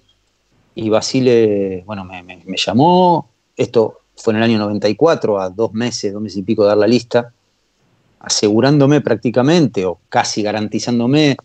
y 0.75 0.91
Basile, 0.91 1.83
bueno, 1.87 2.05
me, 2.05 2.23
llamó, 2.55 3.31
esto 3.57 4.01
fue 4.15 4.35
en 4.35 4.37
el 4.37 4.43
año 4.43 4.59
94, 4.59 5.41
a 5.41 5.49
dos 5.49 5.73
meses, 5.73 6.13
dos 6.13 6.21
meses 6.21 6.37
y 6.37 6.43
pico 6.43 6.65
de 6.65 6.69
dar 6.69 6.77
la 6.77 6.87
lista, 6.87 7.33
asegurándome 8.21 9.01
prácticamente 9.01 9.87
o 9.87 10.01
casi 10.11 10.43
garantizándome 10.43 11.39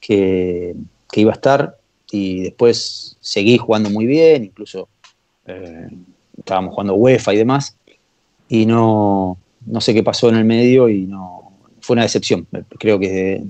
que, 0.00 0.74
iba 1.14 1.30
a 1.30 1.34
estar 1.34 1.78
y 2.10 2.40
después 2.40 3.16
seguí 3.20 3.58
jugando 3.58 3.90
muy 3.90 4.06
bien, 4.06 4.42
incluso 4.42 4.88
eh, 5.46 5.86
estábamos 6.36 6.74
jugando 6.74 6.94
UEFA 6.94 7.32
y 7.32 7.36
demás, 7.36 7.76
y 8.48 8.66
no, 8.66 9.38
no 9.66 9.80
sé 9.80 9.94
qué 9.94 10.02
pasó 10.02 10.28
en 10.28 10.36
el 10.36 10.44
medio 10.44 10.88
y 10.88 11.06
no 11.06 11.52
fue 11.80 11.94
una 11.94 12.02
decepción. 12.02 12.46
Creo 12.78 12.98
que 12.98 13.42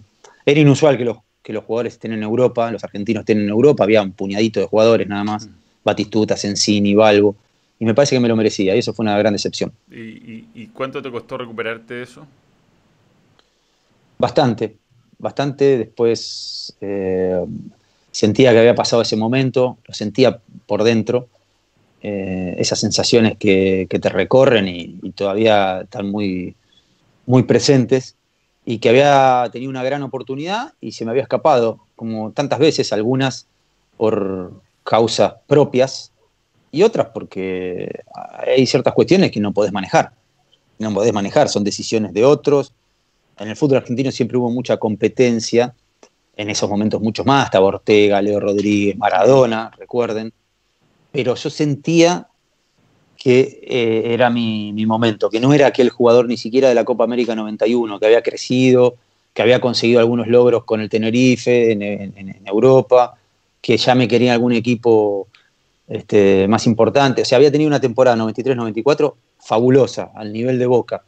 era 0.45 0.61
inusual 0.61 0.97
que 0.97 1.05
los 1.05 1.19
que 1.43 1.53
los 1.53 1.65
jugadores 1.65 1.95
estén 1.95 2.13
en 2.13 2.23
Europa, 2.23 2.71
los 2.71 2.85
argentinos 2.85 3.23
estén 3.23 3.41
en 3.41 3.49
Europa, 3.49 3.85
había 3.85 4.03
un 4.03 4.13
puñadito 4.13 4.61
de 4.61 4.67
jugadores 4.67 5.09
nada 5.09 5.25
más, 5.25 5.47
mm. 5.47 5.51
Batistuta, 5.85 6.37
Sensini, 6.37 6.95
Balbo, 6.95 7.35
y 7.81 7.85
me 7.85 7.95
parece 7.95 8.15
que 8.15 8.21
me 8.21 8.29
lo 8.29 8.37
merecía, 8.37 8.77
y 8.77 8.79
eso 8.79 8.95
fue 8.95 9.03
una 9.03 9.19
gran 9.19 9.33
decepción. 9.33 9.73
¿Y, 9.91 10.69
cuánto 10.69 11.03
te 11.03 11.11
costó 11.11 11.37
recuperarte 11.37 11.95
de 11.95 12.03
eso? 12.05 12.25
Bastante, 14.19 14.77
bastante, 15.19 15.79
después 15.79 16.77
eh, 16.81 17.45
sentía 18.13 18.53
que 18.53 18.61
había 18.61 18.77
pasado 18.77 19.03
ese 19.03 19.17
momento, 19.17 19.79
lo 19.85 19.95
sentía 19.95 20.41
por 20.67 20.85
dentro, 20.85 21.27
eh, 22.05 22.57
esas 22.59 22.81
sensaciones 22.81 23.37
que, 23.39 23.87
te 23.89 24.09
recorren 24.09 24.67
y, 24.67 25.13
todavía 25.13 25.83
están 25.83 26.11
muy, 26.11 26.57
muy 27.27 27.45
presentes 27.45 28.17
y 28.65 28.79
que 28.79 28.89
había 28.89 29.49
tenido 29.53 29.71
una 29.71 29.85
gran 29.85 30.03
oportunidad 30.03 30.75
y 30.81 30.93
se 30.93 31.05
me 31.05 31.13
había 31.13 31.23
escapado, 31.23 31.79
como 31.95 32.33
tantas 32.33 32.59
veces, 32.59 32.93
algunas 32.93 33.47
por 33.97 34.53
causas 34.83 35.35
propias 35.47 36.11
y 36.73 36.83
otras 36.83 37.09
porque 37.15 38.01
hay 38.47 38.67
ciertas 38.67 38.95
cuestiones 38.95 39.31
que 39.31 39.39
no 39.39 39.53
podés 39.53 39.73
manejar. 39.73 40.13
No 40.81 40.93
podés 40.93 41.13
manejar, 41.13 41.49
son 41.49 41.63
decisiones 41.63 42.13
de 42.13 42.25
otros. 42.25 42.75
En 43.39 43.49
el 43.49 43.55
fútbol 43.55 43.77
argentino 43.77 44.11
siempre 44.11 44.39
hubo 44.39 44.51
mucha 44.51 44.77
competencia, 44.79 45.73
en 46.37 46.51
esos 46.51 46.69
momentos 46.69 47.01
mucho 47.01 47.25
más, 47.25 47.45
estaba 47.45 47.67
Ortega, 47.67 48.21
Leo 48.21 48.41
Rodríguez, 48.41 48.97
Maradona, 48.97 49.71
recuerden. 49.79 50.33
Pero 51.13 51.35
yo 51.35 51.51
sentía 51.51 52.27
que 53.23 53.61
eh, 53.63 54.15
era 54.15 54.31
mi, 54.31 54.73
momento, 54.85 55.31
que 55.31 55.39
no 55.39 55.53
era 55.55 55.69
aquel 55.69 55.91
jugador 55.91 56.27
ni 56.27 56.37
siquiera 56.37 56.69
de 56.69 56.75
la 56.75 56.85
Copa 56.85 57.05
América 57.05 57.37
91, 57.37 58.01
que 58.01 58.07
había 58.07 58.23
crecido, 58.23 58.97
que 59.33 59.43
había 59.43 59.61
conseguido 59.61 60.01
algunos 60.01 60.27
logros 60.27 60.65
con 60.65 60.81
el 60.81 60.91
Tenerife 60.91 61.71
en, 61.71 62.35
Europa, 62.45 63.15
que 63.61 63.77
ya 63.77 63.95
me 63.95 64.09
quería 64.09 64.33
algún 64.33 64.53
equipo 64.53 65.29
este, 65.87 66.49
más 66.49 66.67
importante. 66.67 67.23
O 67.23 67.25
sea, 67.25 67.37
había 67.37 67.53
tenido 67.53 67.69
una 67.69 67.81
temporada 67.81 68.17
93-94 68.17 69.15
fabulosa, 69.39 70.11
al 70.15 70.33
nivel 70.33 70.59
de 70.59 70.67
Boca, 70.67 71.03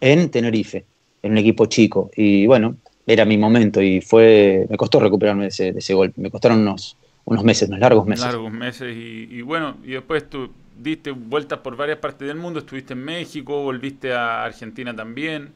en 0.00 0.30
Tenerife, 0.30 0.84
en 1.22 1.32
un 1.32 1.38
equipo 1.38 1.66
chico. 1.66 2.10
Y 2.14 2.46
bueno, 2.46 2.76
era 3.06 3.24
mi 3.24 3.38
momento 3.38 3.80
y 3.80 4.00
fue 4.00 4.66
me 4.68 4.76
costó 4.76 5.00
recuperarme 5.00 5.42
de 5.42 5.48
ese, 5.48 5.72
de 5.72 5.94
golpe. 5.94 6.20
Me 6.20 6.30
costaron 6.30 6.60
unos, 6.60 6.96
unos 7.26 7.44
meses, 7.44 7.68
unos 7.68 7.80
largos 7.80 8.06
meses. 8.06 8.24
Largos 8.24 8.52
meses 8.52 8.96
y, 8.96 9.28
y 9.30 9.42
bueno, 9.42 9.76
y 9.84 9.92
después 9.92 10.28
tú 10.30 10.50
diste 10.78 11.10
vueltas 11.10 11.58
por 11.60 11.76
varias 11.76 11.98
partes 11.98 12.26
del 12.26 12.36
mundo, 12.36 12.60
estuviste 12.60 12.94
en 12.94 13.04
México, 13.04 13.62
volviste 13.62 14.12
a 14.12 14.44
Argentina 14.44 14.94
también. 14.94 15.52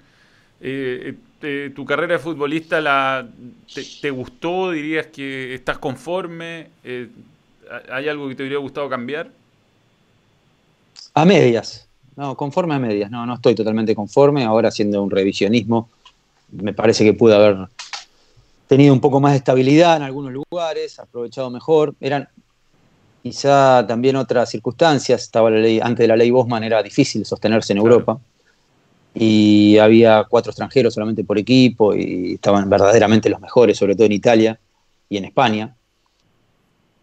Eh, 0.60 1.14
eh, 1.42 1.72
¿Tu 1.74 1.84
carrera 1.84 2.14
de 2.14 2.18
futbolista 2.18 2.80
la, 2.80 3.26
te, 4.00 4.10
gustó? 4.10 4.72
¿Dirías 4.72 5.06
que 5.06 5.54
estás 5.54 5.78
conforme? 5.78 6.68
Eh, 6.84 7.08
¿Hay 7.90 8.08
algo 8.08 8.28
que 8.28 8.34
te 8.34 8.42
hubiera 8.42 8.58
gustado 8.58 8.88
cambiar? 8.88 9.30
A 11.14 11.24
medias, 11.24 11.88
no, 12.16 12.36
conforme 12.36 12.74
a 12.74 12.78
medias, 12.78 13.10
no, 13.10 13.24
no 13.26 13.34
estoy 13.34 13.54
totalmente 13.54 13.94
conforme, 13.94 14.44
ahora 14.44 14.68
haciendo 14.68 15.02
un 15.02 15.10
revisionismo, 15.10 15.88
me 16.52 16.72
parece 16.72 17.04
que 17.04 17.14
pude 17.14 17.34
haber 17.34 17.68
tenido 18.70 18.94
un 18.94 19.00
poco 19.00 19.18
más 19.18 19.32
de 19.32 19.38
estabilidad 19.38 19.96
en 19.96 20.04
algunos 20.04 20.32
lugares, 20.32 21.00
aprovechado 21.00 21.50
mejor, 21.50 21.96
eran 22.00 22.28
Quizá 23.22 23.84
también 23.86 24.16
otras 24.16 24.48
circunstancias, 24.48 25.22
estaba 25.22 25.50
la 25.50 25.58
ley, 25.58 25.78
antes 25.78 26.04
de 26.04 26.08
la 26.08 26.16
ley 26.16 26.30
Bosman 26.30 26.64
era 26.64 26.82
difícil 26.82 27.26
sostenerse 27.26 27.74
en 27.74 27.78
Europa. 27.78 28.18
Y 29.12 29.76
había 29.76 30.24
cuatro 30.24 30.50
extranjeros 30.50 30.94
solamente 30.94 31.24
por 31.24 31.36
equipo 31.36 31.94
y 31.94 32.34
estaban 32.34 32.70
verdaderamente 32.70 33.28
los 33.28 33.40
mejores, 33.40 33.76
sobre 33.76 33.94
todo 33.94 34.06
en 34.06 34.12
Italia 34.12 34.58
y 35.08 35.18
en 35.18 35.24
España. 35.26 35.76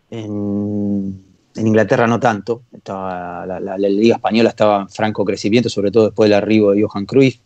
En, 0.10 1.24
Inglaterra 1.56 2.08
no 2.08 2.20
tanto, 2.20 2.64
estaba, 2.72 3.46
la, 3.46 3.78
Liga 3.78 4.16
Española 4.16 4.50
estaba 4.50 4.82
en 4.82 4.90
franco 4.90 5.26
crecimiento, 5.26 5.70
sobre 5.70 5.92
todo 5.92 6.06
después 6.06 6.30
del 6.30 6.38
arribo 6.38 6.72
de 6.72 6.84
Johan 6.84 7.06
Cruyff 7.06 7.40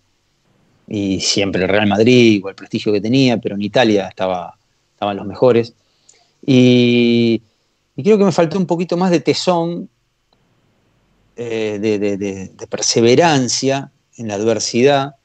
y 0.93 1.21
siempre 1.21 1.63
el 1.63 1.69
Real 1.69 1.87
Madrid, 1.87 2.41
o 2.43 2.49
el 2.49 2.55
prestigio 2.55 2.91
que 2.91 2.99
tenía, 2.99 3.37
pero 3.37 3.55
en 3.55 3.61
Italia 3.61 4.09
estaba, 4.09 4.57
estaban 4.93 5.15
los 5.15 5.25
mejores. 5.25 5.73
Y 6.45 7.41
creo 7.95 8.17
que 8.17 8.25
me 8.25 8.31
faltó 8.33 8.57
un 8.57 8.65
poquito 8.65 8.97
más 8.97 9.09
de 9.09 9.21
tesón, 9.21 9.89
eh, 11.37 11.79
de, 11.79 12.67
perseverancia 12.67 13.89
en 14.17 14.27
la 14.27 14.33
adversidad 14.33 15.15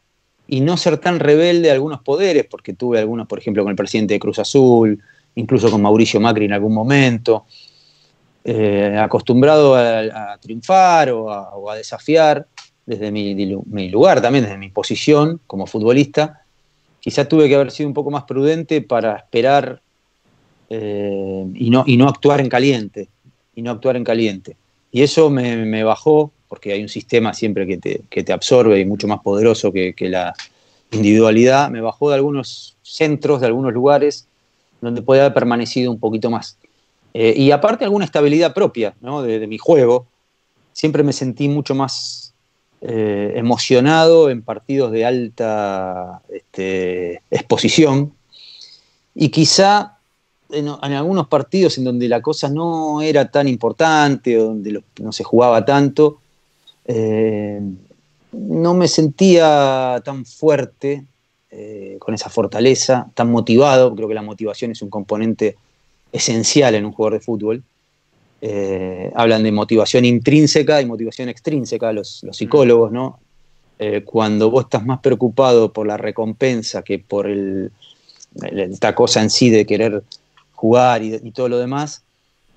y 0.46 0.60
no 0.60 0.76
ser 0.76 0.98
tan 0.98 1.18
rebelde 1.18 1.70
a 1.70 1.72
algunos 1.72 2.00
poderes, 2.00 2.46
porque 2.48 2.72
tuve 2.72 3.00
algunos, 3.00 3.26
por 3.26 3.40
ejemplo, 3.40 3.64
con 3.64 3.70
el 3.70 3.76
presidente 3.76 4.14
de 4.14 4.20
Cruz 4.20 4.38
Azul, 4.38 5.02
incluso 5.34 5.68
con 5.68 5.82
Mauricio 5.82 6.20
Macri 6.20 6.44
en 6.44 6.52
algún 6.52 6.74
momento, 6.74 7.44
eh, 8.44 8.96
acostumbrado 8.96 9.74
a, 9.74 10.38
triunfar 10.40 11.10
o 11.10 11.68
a, 11.68 11.74
desafiar, 11.74 12.46
desde 12.86 13.10
mi, 13.10 13.90
lugar 13.90 14.22
también, 14.22 14.44
desde 14.44 14.58
mi 14.58 14.68
posición 14.68 15.40
como 15.46 15.66
futbolista, 15.66 16.42
quizá 17.00 17.28
tuve 17.28 17.48
que 17.48 17.56
haber 17.56 17.72
sido 17.72 17.88
un 17.88 17.94
poco 17.94 18.10
más 18.10 18.24
prudente 18.24 18.80
para 18.80 19.16
esperar 19.16 19.80
eh, 20.70 21.46
y, 21.54 21.70
no, 21.70 21.84
y 21.86 21.96
no 21.96 22.08
actuar 22.08 22.40
en 22.40 22.48
caliente, 22.48 23.08
y 23.56 23.62
no 23.62 23.72
actuar 23.72 23.96
en 23.96 24.04
caliente. 24.04 24.56
Y 24.92 25.02
eso 25.02 25.28
me, 25.28 25.82
bajó, 25.82 26.30
porque 26.48 26.72
hay 26.72 26.82
un 26.82 26.88
sistema 26.88 27.34
siempre 27.34 27.66
que 27.66 27.76
te, 27.76 28.02
que 28.08 28.22
te 28.22 28.32
absorbe 28.32 28.78
y 28.78 28.84
mucho 28.84 29.08
más 29.08 29.20
poderoso 29.20 29.72
que, 29.72 29.94
la 30.08 30.34
individualidad, 30.92 31.68
me 31.70 31.80
bajó 31.80 32.10
de 32.10 32.14
algunos 32.14 32.76
centros, 32.82 33.40
de 33.40 33.48
algunos 33.48 33.74
lugares, 33.74 34.28
donde 34.80 35.02
puede 35.02 35.22
haber 35.22 35.34
permanecido 35.34 35.90
un 35.90 35.98
poquito 35.98 36.30
más. 36.30 36.56
Eh, 37.12 37.34
y 37.36 37.50
aparte 37.50 37.84
alguna 37.84 38.04
estabilidad 38.04 38.54
propia 38.54 38.94
de, 39.00 39.46
mi 39.46 39.58
juego. 39.58 40.06
Siempre 40.72 41.02
me 41.02 41.12
sentí 41.12 41.48
mucho 41.48 41.74
más 41.74 42.34
eh, 42.80 43.32
emocionado 43.36 44.30
en 44.30 44.42
partidos 44.42 44.92
de 44.92 45.04
alta 45.04 46.22
este, 46.28 47.22
exposición. 47.30 48.12
Y 49.14 49.30
quizá 49.30 49.96
en, 50.50 50.68
algunos 50.68 51.28
partidos 51.28 51.78
en 51.78 51.84
donde 51.84 52.08
la 52.08 52.20
cosa 52.20 52.48
no 52.48 53.00
era 53.02 53.30
tan 53.30 53.48
importante 53.48 54.38
o 54.38 54.44
donde 54.44 54.82
no 55.00 55.12
se 55.12 55.24
jugaba 55.24 55.64
tanto, 55.64 56.20
eh, 56.84 57.60
no 58.32 58.74
me 58.74 58.88
sentía 58.88 60.00
tan 60.04 60.24
fuerte, 60.24 61.04
eh, 61.50 61.96
con 62.00 62.12
esa 62.12 62.28
fortaleza, 62.28 63.08
tan 63.14 63.30
motivado. 63.30 63.94
Creo 63.94 64.08
que 64.08 64.14
la 64.14 64.22
motivación 64.22 64.72
es 64.72 64.82
un 64.82 64.90
componente 64.90 65.56
esencial 66.12 66.74
en 66.74 66.84
un 66.84 66.92
jugador 66.92 67.14
de 67.14 67.24
fútbol. 67.24 67.62
Eh, 68.40 69.10
hablan 69.14 69.42
de 69.42 69.52
motivación 69.52 70.04
intrínseca 70.04 70.80
y 70.80 70.86
motivación 70.86 71.28
extrínseca, 71.28 71.92
los, 71.92 72.22
los 72.22 72.36
psicólogos, 72.36 72.92
¿no? 72.92 73.20
cuando 74.06 74.50
vos 74.50 74.64
estás 74.64 74.86
más 74.86 75.00
preocupado 75.00 75.70
por 75.70 75.86
la 75.86 75.98
recompensa 75.98 76.80
que 76.80 76.98
por 76.98 77.26
el, 77.26 77.70
esta 78.42 78.94
cosa 78.94 79.22
en 79.22 79.30
sí 79.30 79.50
de 79.50 79.66
querer 79.66 80.02
jugar 80.52 81.02
y, 81.02 81.30
todo 81.30 81.48
lo 81.48 81.58
demás, 81.58 82.02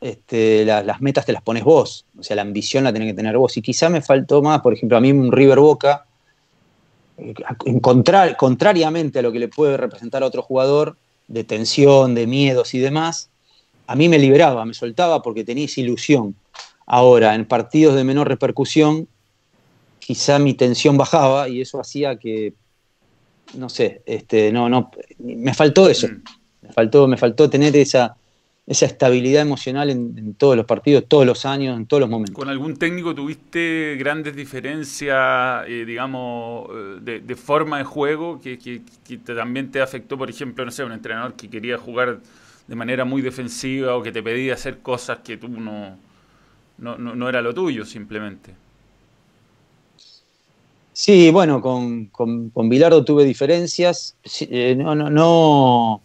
este, 0.01 0.65
las 0.65 1.01
metas 1.01 1.25
te 1.25 1.33
las 1.33 1.41
pones 1.41 1.63
vos, 1.63 2.05
o 2.17 2.23
sea, 2.23 2.35
la 2.35 2.41
ambición 2.41 2.83
la 2.83 2.93
tenés 2.93 3.09
que 3.09 3.15
tener 3.15 3.37
vos. 3.37 3.55
Y 3.57 3.61
quizá 3.61 3.89
me 3.89 4.01
faltó 4.01 4.41
más, 4.41 4.61
por 4.61 4.73
ejemplo, 4.73 4.97
a 4.97 5.01
mí 5.01 5.11
un 5.11 5.31
River 5.31 5.59
Boca, 5.59 6.05
eh, 7.17 7.33
contrariamente 7.81 9.19
a 9.19 9.21
lo 9.21 9.31
que 9.31 9.39
le 9.39 9.49
puede 9.49 9.77
representar 9.77 10.23
a 10.23 10.25
otro 10.25 10.41
jugador, 10.41 10.95
de 11.27 11.43
tensión, 11.43 12.15
de 12.15 12.25
miedos 12.25 12.73
y 12.73 12.79
demás, 12.79 13.29
a 13.89 13.95
mí 13.95 14.07
me 14.07 14.19
liberaba, 14.19 14.63
me 14.65 14.75
soltaba 14.75 15.19
porque 15.23 15.43
tenía 15.43 15.65
esa 15.65 15.81
ilusión. 15.81 16.35
Ahora, 16.85 17.33
en 17.33 17.45
partidos 17.45 17.95
de 17.95 18.03
menor 18.03 18.27
repercusión, 18.27 19.07
quizá 19.97 20.37
mi 20.37 20.53
tensión 20.53 20.95
bajaba 20.95 21.49
y 21.49 21.61
eso 21.61 21.81
hacía 21.81 22.15
que, 22.17 22.53
no 23.55 23.67
sé, 23.67 24.03
este, 24.05 24.51
no, 24.51 24.69
no, 24.69 24.91
me 25.17 25.55
faltó 25.55 25.89
eso. 25.89 26.07
Mm. 26.07 26.21
Me 26.61 26.71
faltó, 26.71 27.07
me 27.07 27.17
faltó 27.17 27.49
tener 27.49 27.75
esa, 27.75 28.15
esa 28.67 28.85
estabilidad 28.85 29.41
emocional 29.41 29.89
en, 29.89 30.35
todos 30.35 30.55
los 30.55 30.67
partidos, 30.67 31.05
todos 31.07 31.25
los 31.25 31.43
años, 31.47 31.75
en 31.75 31.87
todos 31.87 32.01
los 32.01 32.11
momentos. 32.11 32.35
¿Con 32.35 32.47
algún 32.47 32.77
técnico 32.77 33.15
tuviste 33.15 33.95
grandes 33.97 34.35
diferencias, 34.35 35.65
eh, 35.67 35.83
digamos, 35.83 36.69
eh, 37.07 37.21
de, 37.25 37.35
forma 37.35 37.79
de 37.79 37.85
juego 37.85 38.39
que, 38.39 38.83
también 39.25 39.71
te 39.71 39.81
afectó, 39.81 40.15
por 40.15 40.29
ejemplo, 40.29 40.63
no 40.63 40.69
sé, 40.69 40.83
un 40.83 40.91
entrenador 40.91 41.33
que 41.33 41.49
quería 41.49 41.79
jugar 41.79 42.19
de 42.69 42.75
manera 42.75 43.03
muy 43.03 43.23
defensiva 43.23 43.97
o 43.97 44.03
que 44.03 44.11
te 44.11 44.21
pedía 44.21 44.53
hacer 44.53 44.77
cosas 44.79 45.19
que 45.23 45.37
tú 45.37 45.47
no, 45.49 45.97
no, 46.77 47.29
era 47.29 47.41
lo 47.41 47.51
tuyo 47.51 47.83
simplemente? 47.83 48.53
Sí, 50.93 51.31
bueno, 51.31 51.61
con, 51.61 52.05
con, 52.05 52.51
con 52.51 52.69
Bilardo 52.69 53.03
tuve 53.03 53.25
diferencias. 53.25 54.15
Eh, 54.41 54.75
no, 54.77 54.93
no, 54.93 55.09
no 55.09 56.01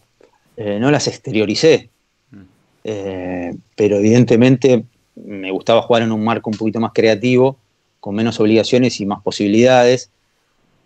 eh, 0.56 0.78
no 0.80 0.90
las 0.90 1.06
exterioricé. 1.06 1.90
Mm. 2.30 2.42
Eh, 2.84 3.54
pero 3.76 3.96
evidentemente 3.96 4.84
me 5.16 5.50
gustaba 5.50 5.82
jugar 5.82 6.02
en 6.02 6.12
un 6.12 6.24
marco 6.24 6.48
un 6.48 6.56
poquito 6.56 6.80
más 6.80 6.92
creativo, 6.94 7.58
con 8.00 8.14
menos 8.14 8.40
obligaciones 8.40 9.00
y 9.00 9.06
más 9.06 9.22
posibilidades. 9.22 10.10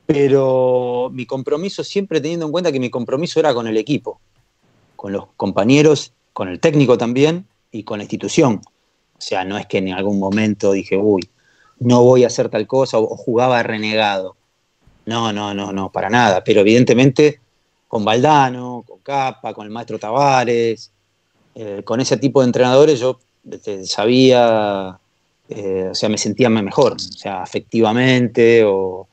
Pero 0.06 1.08
mi 1.12 1.24
compromiso, 1.24 1.84
siempre 1.84 2.20
teniendo 2.20 2.46
en 2.46 2.52
cuenta 2.52 2.72
que 2.72 2.80
mi 2.80 2.90
compromiso 2.90 3.38
era 3.38 3.54
con 3.54 3.68
el 3.68 3.76
equipo, 3.76 4.20
con 4.98 5.12
los 5.12 5.26
compañeros, 5.36 6.12
con 6.32 6.48
el 6.48 6.58
técnico 6.58 6.98
también 6.98 7.46
y 7.70 7.84
con 7.84 7.98
la 7.98 8.02
institución. 8.02 8.60
O 9.16 9.20
sea, 9.20 9.44
no 9.44 9.56
es 9.56 9.64
que 9.66 9.78
en 9.78 9.92
algún 9.92 10.18
momento 10.18 10.72
dije, 10.72 10.96
uy, 10.96 11.22
no 11.78 12.02
voy 12.02 12.24
a 12.24 12.26
hacer 12.26 12.48
tal 12.48 12.66
cosa 12.66 12.98
o 12.98 13.06
jugaba 13.16 13.62
renegado. 13.62 14.34
No, 15.06 15.32
no, 15.32 15.54
no, 15.54 15.72
no, 15.72 15.92
para 15.92 16.10
nada. 16.10 16.42
Pero 16.42 16.62
evidentemente 16.62 17.38
con 17.86 18.04
Valdano, 18.04 18.84
con 18.84 18.98
Capa, 18.98 19.54
con 19.54 19.66
el 19.66 19.72
maestro 19.72 20.00
Tavares, 20.00 20.90
eh, 21.54 21.82
con 21.84 22.00
ese 22.00 22.16
tipo 22.16 22.40
de 22.40 22.46
entrenadores 22.46 22.98
yo 22.98 23.20
este, 23.48 23.86
sabía, 23.86 24.98
eh, 25.48 25.90
o 25.92 25.94
sea, 25.94 26.08
me 26.08 26.18
sentía 26.18 26.50
mejor, 26.50 26.94
o 26.94 26.98
sea, 26.98 27.40
afectivamente 27.44 28.64
o 28.64 29.06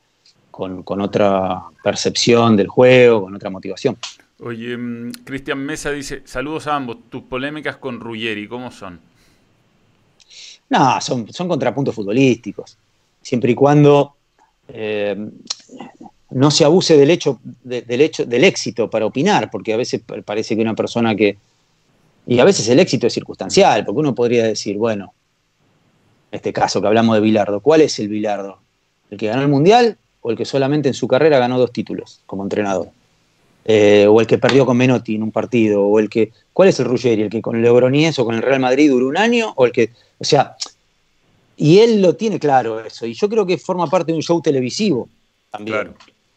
con, 0.49 0.99
otra 0.99 1.61
percepción 1.83 2.57
del 2.57 2.69
juego, 2.69 3.21
con 3.21 3.35
otra 3.35 3.51
motivación. 3.51 3.95
Oye, 4.41 4.75
mm, 4.75 5.11
Cristian 5.23 5.59
Mesa 5.59 5.91
dice, 5.91 6.21
saludos 6.25 6.67
a 6.67 6.75
ambos, 6.75 6.97
tus 7.09 7.23
polémicas 7.23 7.77
con 7.77 7.99
Ruggeri, 7.99 8.47
¿cómo 8.47 8.71
son? 8.71 8.99
No, 10.69 10.99
son, 10.99 11.25
contrapuntos 11.47 11.95
futbolísticos, 11.95 12.77
siempre 13.21 13.51
y 13.51 13.55
cuando 13.55 14.15
eh, 14.67 15.15
no 16.31 16.51
se 16.51 16.65
abuse 16.65 16.97
del 16.97 17.11
hecho, 17.11 17.39
del 17.63 18.01
hecho, 18.01 18.25
del 18.25 18.43
éxito 18.43 18.89
para 18.89 19.05
opinar, 19.05 19.49
porque 19.51 19.73
a 19.73 19.77
veces 19.77 20.01
parece 20.25 20.55
que 20.55 20.61
una 20.61 20.75
persona 20.75 21.15
que. 21.15 21.37
Y 22.27 22.39
a 22.39 22.43
veces 22.43 22.67
el 22.69 22.79
éxito 22.79 23.05
es 23.05 23.13
circunstancial, 23.13 23.85
porque 23.85 23.99
uno 23.99 24.15
podría 24.15 24.43
decir, 24.43 24.77
bueno, 24.77 25.13
en 26.31 26.37
este 26.37 26.51
caso 26.51 26.81
que 26.81 26.87
hablamos 26.87 27.15
de 27.15 27.21
Bilardo, 27.21 27.59
¿cuál 27.59 27.81
es 27.81 27.99
el 27.99 28.09
Bilardo? 28.09 28.57
¿El 29.11 29.19
que 29.19 29.27
ganó 29.27 29.43
el 29.43 29.47
Mundial 29.47 29.97
o 30.21 30.31
el 30.31 30.37
que 30.37 30.45
solamente 30.45 30.89
en 30.89 30.95
su 30.95 31.07
carrera 31.07 31.37
ganó 31.37 31.59
dos 31.59 31.71
títulos 31.71 32.21
como 32.25 32.41
entrenador? 32.41 32.89
Eh, 33.67 34.05
o 34.07 34.21
el 34.21 34.27
que 34.27 34.37
perdió 34.37 34.63
con 34.65 34.77
Menotti 34.77 35.15
en 35.15 35.23
un 35.23 35.31
partido, 35.31 35.81
o 35.81 35.99
el 35.99 36.09
que. 36.09 36.31
¿Cuál 36.53 36.69
es 36.69 36.79
el 36.79 36.85
Ruggeri? 36.85 37.23
¿El 37.23 37.29
que 37.29 37.41
con 37.41 37.55
el 37.55 37.63
Logroñés 37.63 38.19
o 38.19 38.25
con 38.25 38.35
el 38.35 38.41
Real 38.41 38.59
Madrid 38.59 38.91
duró 38.91 39.07
un 39.07 39.17
año? 39.17 39.53
O 39.55 39.65
el 39.65 39.71
que. 39.71 39.89
O 40.19 40.23
sea, 40.23 40.55
y 41.57 41.79
él 41.79 42.01
lo 42.01 42.15
tiene 42.15 42.39
claro 42.39 42.79
eso, 42.79 43.05
y 43.05 43.13
yo 43.13 43.29
creo 43.29 43.45
que 43.45 43.57
forma 43.57 43.87
parte 43.87 44.11
de 44.11 44.17
un 44.17 44.23
show 44.23 44.41
televisivo 44.41 45.09
también. 45.51 45.77
Claro. 45.77 45.93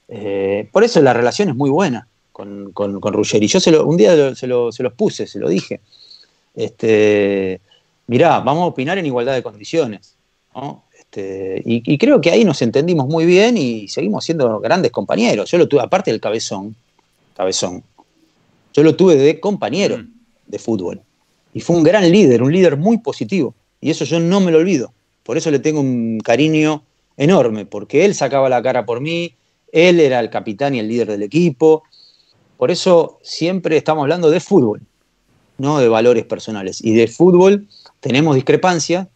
Eh, 0.08 0.68
por 0.72 0.84
eso 0.84 1.02
la 1.02 1.12
relación 1.12 1.50
es 1.50 1.54
muy 1.54 1.68
buena 1.68 2.08
con, 2.32 2.72
con, 2.72 3.00
Ruggeri. 3.12 3.46
Yo 3.46 3.60
se 3.60 3.70
lo, 3.70 3.84
un 3.84 3.96
día 3.96 4.34
se, 4.34 4.46
los 4.46 4.92
puse, 4.96 5.26
se 5.26 5.38
lo 5.38 5.48
dije. 5.48 5.80
Este, 6.54 7.60
mirá, 8.06 8.40
vamos 8.40 8.62
a 8.62 8.66
opinar 8.66 8.96
en 8.96 9.06
igualdad 9.06 9.34
de 9.34 9.42
condiciones. 9.42 10.14
Este, 10.98 11.62
y, 11.64 11.98
creo 11.98 12.20
que 12.20 12.30
ahí 12.30 12.44
nos 12.44 12.62
entendimos 12.62 13.06
muy 13.06 13.26
bien 13.26 13.56
y 13.56 13.88
seguimos 13.88 14.24
siendo 14.24 14.60
grandes 14.60 14.92
compañeros. 14.92 15.50
Yo 15.50 15.58
lo 15.58 15.68
tuve, 15.68 15.82
aparte 15.82 16.10
del 16.10 16.20
cabezón, 16.20 16.74
cabezón, 17.38 17.84
yo 18.74 18.82
lo 18.82 18.96
tuve 18.96 19.14
de 19.14 19.38
compañero 19.38 19.98
mm. 19.98 20.10
de 20.48 20.58
fútbol. 20.58 21.00
Y 21.54 21.60
fue 21.60 21.76
un 21.76 21.84
gran 21.84 22.10
líder, 22.10 22.42
un 22.42 22.52
líder 22.52 22.76
muy 22.76 22.98
positivo. 22.98 23.54
Y 23.80 23.90
eso 23.90 24.04
yo 24.04 24.18
no 24.18 24.40
me 24.40 24.50
lo 24.50 24.58
olvido. 24.58 24.92
Por 25.22 25.38
eso 25.38 25.50
le 25.50 25.60
tengo 25.60 25.80
un 25.80 26.18
cariño 26.18 26.82
enorme, 27.16 27.64
porque 27.64 28.04
él 28.04 28.14
sacaba 28.14 28.48
la 28.48 28.62
cara 28.62 28.84
por 28.84 29.00
mí, 29.00 29.34
él 29.72 30.00
era 30.00 30.18
el 30.20 30.30
capitán 30.30 30.74
y 30.74 30.80
el 30.80 30.88
líder 30.88 31.08
del 31.08 31.22
equipo. 31.22 31.84
Por 32.56 32.70
eso 32.70 33.18
siempre 33.22 33.76
estamos 33.76 34.02
hablando 34.02 34.30
de 34.30 34.40
fútbol, 34.40 34.82
no 35.58 35.78
de 35.78 35.88
valores 35.88 36.24
personales. 36.24 36.82
Y 36.82 36.92
de 36.92 37.06
fútbol 37.06 37.68
tenemos 38.00 38.34
discrepancias, 38.34 39.06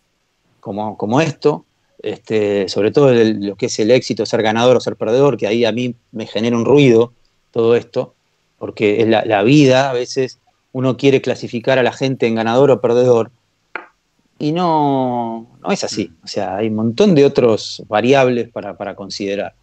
como, 0.60 0.96
como 0.96 1.20
esto, 1.20 1.64
este, 2.02 2.68
sobre 2.68 2.92
todo 2.92 3.12
lo 3.12 3.56
que 3.56 3.66
es 3.66 3.78
el 3.80 3.90
éxito, 3.90 4.26
ser 4.26 4.42
ganador 4.42 4.76
o 4.76 4.80
ser 4.80 4.94
perdedor, 4.94 5.36
que 5.36 5.48
ahí 5.48 5.64
a 5.64 5.72
mí 5.72 5.96
me 6.12 6.26
genera 6.26 6.56
un 6.56 6.64
ruido 6.64 7.12
todo 7.52 7.76
esto, 7.76 8.14
porque 8.58 9.06
la, 9.06 9.24
la 9.24 9.42
vida 9.44 9.90
a 9.90 9.92
veces 9.92 10.40
uno 10.72 10.96
quiere 10.96 11.20
clasificar 11.20 11.78
a 11.78 11.82
la 11.82 11.92
gente 11.92 12.26
en 12.26 12.34
ganador 12.34 12.70
o 12.70 12.80
perdedor, 12.80 13.30
y 14.42 14.50
no, 14.50 15.46
no 15.62 15.70
es 15.70 15.84
así. 15.84 16.10
O 16.24 16.26
sea, 16.26 16.56
hay 16.56 16.66
un 16.66 16.74
montón 16.74 17.14
de 17.14 17.24
otras 17.24 17.80
variables 17.86 18.48
para, 18.48 18.76
para 18.76 18.96
considerar. 18.96 19.54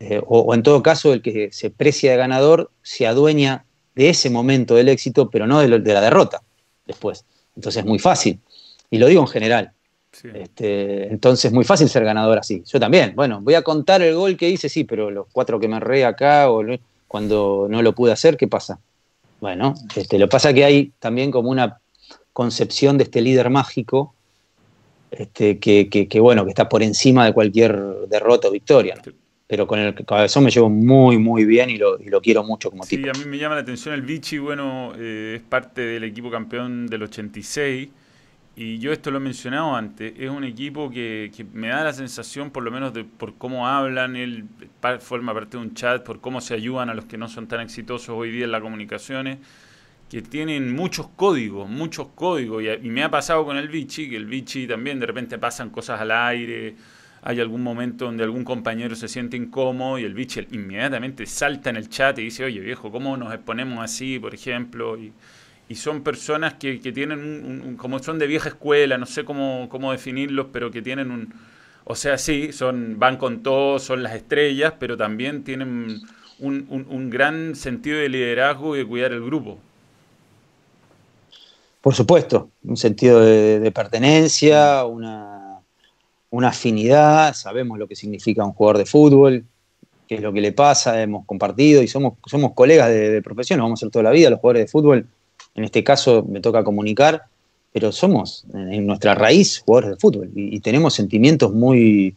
Eh, 0.00 0.20
o, 0.26 0.52
en 0.52 0.64
todo 0.64 0.82
caso 0.82 1.12
el 1.12 1.22
que 1.22 1.50
se 1.52 1.70
precia 1.70 2.10
de 2.10 2.16
ganador 2.16 2.72
se 2.82 3.06
adueña 3.06 3.66
de 3.94 4.08
ese 4.08 4.28
momento 4.28 4.74
del 4.74 4.88
éxito, 4.88 5.30
pero 5.30 5.46
no 5.46 5.60
de, 5.60 5.68
la 5.68 6.00
derrota 6.00 6.42
después. 6.88 7.24
Entonces 7.54 7.84
es 7.84 7.86
muy 7.86 8.00
fácil. 8.00 8.40
Y 8.90 8.98
lo 8.98 9.06
digo 9.06 9.20
en 9.20 9.28
general. 9.28 9.70
Este, 10.34 11.06
entonces 11.06 11.44
es 11.44 11.52
muy 11.52 11.64
fácil 11.64 11.88
ser 11.88 12.04
ganador 12.04 12.38
así. 12.38 12.64
Yo 12.66 12.80
también. 12.80 13.12
Bueno, 13.14 13.40
voy 13.40 13.54
a 13.54 13.62
contar 13.62 14.02
el 14.02 14.16
gol 14.16 14.36
que 14.36 14.50
hice, 14.50 14.68
sí, 14.68 14.82
pero 14.82 15.08
los 15.08 15.28
cuatro 15.30 15.60
que 15.60 15.68
me 15.68 15.78
re 15.78 16.04
acá 16.04 16.50
o 16.50 16.64
cuando 17.08 17.66
no 17.68 17.82
lo 17.82 17.94
pude 17.94 18.12
hacer, 18.12 18.36
¿qué 18.36 18.48
pasa? 18.48 18.78
Bueno, 19.40 19.74
este, 19.94 20.18
lo 20.18 20.28
pasa 20.28 20.52
que 20.52 20.64
hay 20.64 20.92
también 20.98 21.30
como 21.30 21.50
una 21.50 21.78
concepción 22.32 22.98
de 22.98 23.04
este 23.04 23.20
líder 23.20 23.50
mágico 23.50 24.14
este, 25.10 25.58
que, 25.58 26.20
bueno, 26.20 26.44
que 26.44 26.50
está 26.50 26.68
por 26.68 26.82
encima 26.82 27.24
de 27.24 27.32
cualquier 27.32 27.76
derrota 28.08 28.48
o 28.48 28.50
victoria. 28.50 29.00
Pero 29.46 29.66
con 29.66 29.78
el 29.78 29.94
cabezón 30.04 30.44
me 30.44 30.50
llevo 30.50 30.68
muy, 30.68 31.18
muy 31.18 31.44
bien 31.44 31.70
y 31.70 31.78
lo, 31.78 31.98
quiero 32.20 32.42
mucho 32.42 32.70
como 32.70 32.84
tipo. 32.84 33.04
Sí, 33.04 33.08
a 33.08 33.24
mí 33.24 33.30
me 33.30 33.38
llama 33.38 33.54
la 33.54 33.60
atención 33.60 33.94
el 33.94 34.02
Vichy, 34.02 34.38
bueno, 34.38 34.92
eh, 34.98 35.34
es 35.36 35.42
parte 35.42 35.82
del 35.82 36.04
equipo 36.04 36.30
campeón 36.30 36.88
del 36.88 37.04
86. 37.04 37.88
Y 38.58 38.78
yo 38.78 38.90
esto 38.90 39.10
lo 39.10 39.18
he 39.18 39.20
mencionado 39.20 39.76
antes, 39.76 40.14
es 40.18 40.30
un 40.30 40.42
equipo 40.42 40.88
que, 40.88 41.30
me 41.52 41.68
da 41.68 41.84
la 41.84 41.92
sensación, 41.92 42.50
por 42.50 42.62
lo 42.62 42.70
menos 42.70 42.94
de 42.94 43.04
por 43.04 43.34
cómo 43.34 43.68
hablan, 43.68 44.16
él 44.16 44.46
forma 45.00 45.34
parte 45.34 45.58
de 45.58 45.62
un 45.62 45.74
chat, 45.74 46.02
por 46.02 46.22
cómo 46.22 46.40
se 46.40 46.54
ayudan 46.54 46.88
a 46.88 46.94
los 46.94 47.04
que 47.04 47.18
no 47.18 47.28
son 47.28 47.46
tan 47.48 47.60
exitosos 47.60 48.08
hoy 48.08 48.30
día 48.30 48.46
en 48.46 48.52
las 48.52 48.62
comunicaciones 48.62 49.38
que 50.08 50.22
tienen 50.22 50.74
muchos 50.74 51.08
códigos, 51.08 51.68
muchos 51.68 52.08
códigos. 52.14 52.62
Y, 52.82 52.88
me 52.88 53.02
ha 53.02 53.10
pasado 53.10 53.44
con 53.44 53.58
el 53.58 53.68
Vichy, 53.68 54.08
que 54.08 54.16
el 54.16 54.24
Vichy 54.24 54.66
también 54.66 55.00
de 55.00 55.06
repente 55.06 55.36
pasan 55.36 55.68
cosas 55.68 56.00
al 56.00 56.10
aire, 56.10 56.76
hay 57.22 57.40
algún 57.40 57.62
momento 57.62 58.06
donde 58.06 58.24
algún 58.24 58.44
compañero 58.44 58.94
se 58.94 59.08
siente 59.08 59.36
incómodo 59.36 59.98
y 59.98 60.04
el 60.04 60.14
Vichy 60.14 60.46
inmediatamente 60.52 61.26
salta 61.26 61.70
en 61.70 61.76
el 61.76 61.90
chat 61.90 62.18
y 62.20 62.22
dice, 62.22 62.44
oye 62.44 62.60
viejo, 62.60 62.90
¿cómo 62.90 63.18
nos 63.18 63.34
exponemos 63.34 63.84
así, 63.84 64.18
por 64.18 64.32
ejemplo? 64.32 64.96
Y, 64.96 65.12
son 65.74 66.02
personas 66.02 66.54
que, 66.54 66.78
tienen, 66.78 67.18
un, 67.18 67.76
como 67.76 67.98
son 67.98 68.18
de 68.18 68.26
vieja 68.26 68.50
escuela, 68.50 68.98
no 68.98 69.06
sé 69.06 69.24
cómo, 69.24 69.68
cómo 69.68 69.92
definirlos, 69.92 70.46
pero 70.52 70.70
que 70.70 70.82
tienen 70.82 71.10
un... 71.10 71.34
O 71.84 71.94
sea, 71.94 72.18
sí, 72.18 72.52
son, 72.52 72.98
van 72.98 73.16
con 73.16 73.42
todo, 73.42 73.78
son 73.78 74.02
las 74.02 74.14
estrellas, 74.14 74.74
pero 74.78 74.96
también 74.96 75.44
tienen 75.44 76.00
un, 76.38 76.86
un 76.88 77.10
gran 77.10 77.54
sentido 77.54 77.98
de 77.98 78.08
liderazgo 78.08 78.74
y 78.74 78.80
de 78.80 78.86
cuidar 78.86 79.12
el 79.12 79.24
grupo. 79.24 79.58
Por 81.86 81.94
supuesto, 81.94 82.50
un 82.64 82.76
sentido 82.76 83.20
de, 83.20 83.70
pertenencia, 83.70 84.84
una, 84.84 85.60
afinidad, 86.42 87.32
sabemos 87.32 87.78
lo 87.78 87.86
que 87.86 87.94
significa 87.94 88.44
un 88.44 88.54
jugador 88.54 88.78
de 88.78 88.86
fútbol, 88.86 89.44
qué 90.08 90.16
es 90.16 90.20
lo 90.20 90.32
que 90.32 90.40
le 90.40 90.50
pasa, 90.50 91.00
hemos 91.00 91.24
compartido 91.26 91.84
y 91.84 91.86
somos, 91.86 92.14
somos 92.26 92.54
colegas 92.54 92.88
de, 92.88 93.22
profesión, 93.22 93.60
vamos 93.60 93.78
a 93.78 93.82
ser 93.82 93.90
toda 93.90 94.02
la 94.02 94.10
vida 94.10 94.30
los 94.30 94.40
jugadores 94.40 94.64
de 94.64 94.66
fútbol. 94.66 95.06
En 95.56 95.64
este 95.64 95.82
caso 95.82 96.24
me 96.28 96.40
toca 96.40 96.62
comunicar, 96.62 97.24
pero 97.72 97.90
somos 97.90 98.44
en 98.54 98.86
nuestra 98.86 99.14
raíz 99.14 99.58
jugadores 99.58 99.90
de 99.90 99.96
fútbol 99.96 100.30
y, 100.34 100.60
tenemos 100.60 100.94
sentimientos 100.94 101.52
muy, 101.52 102.14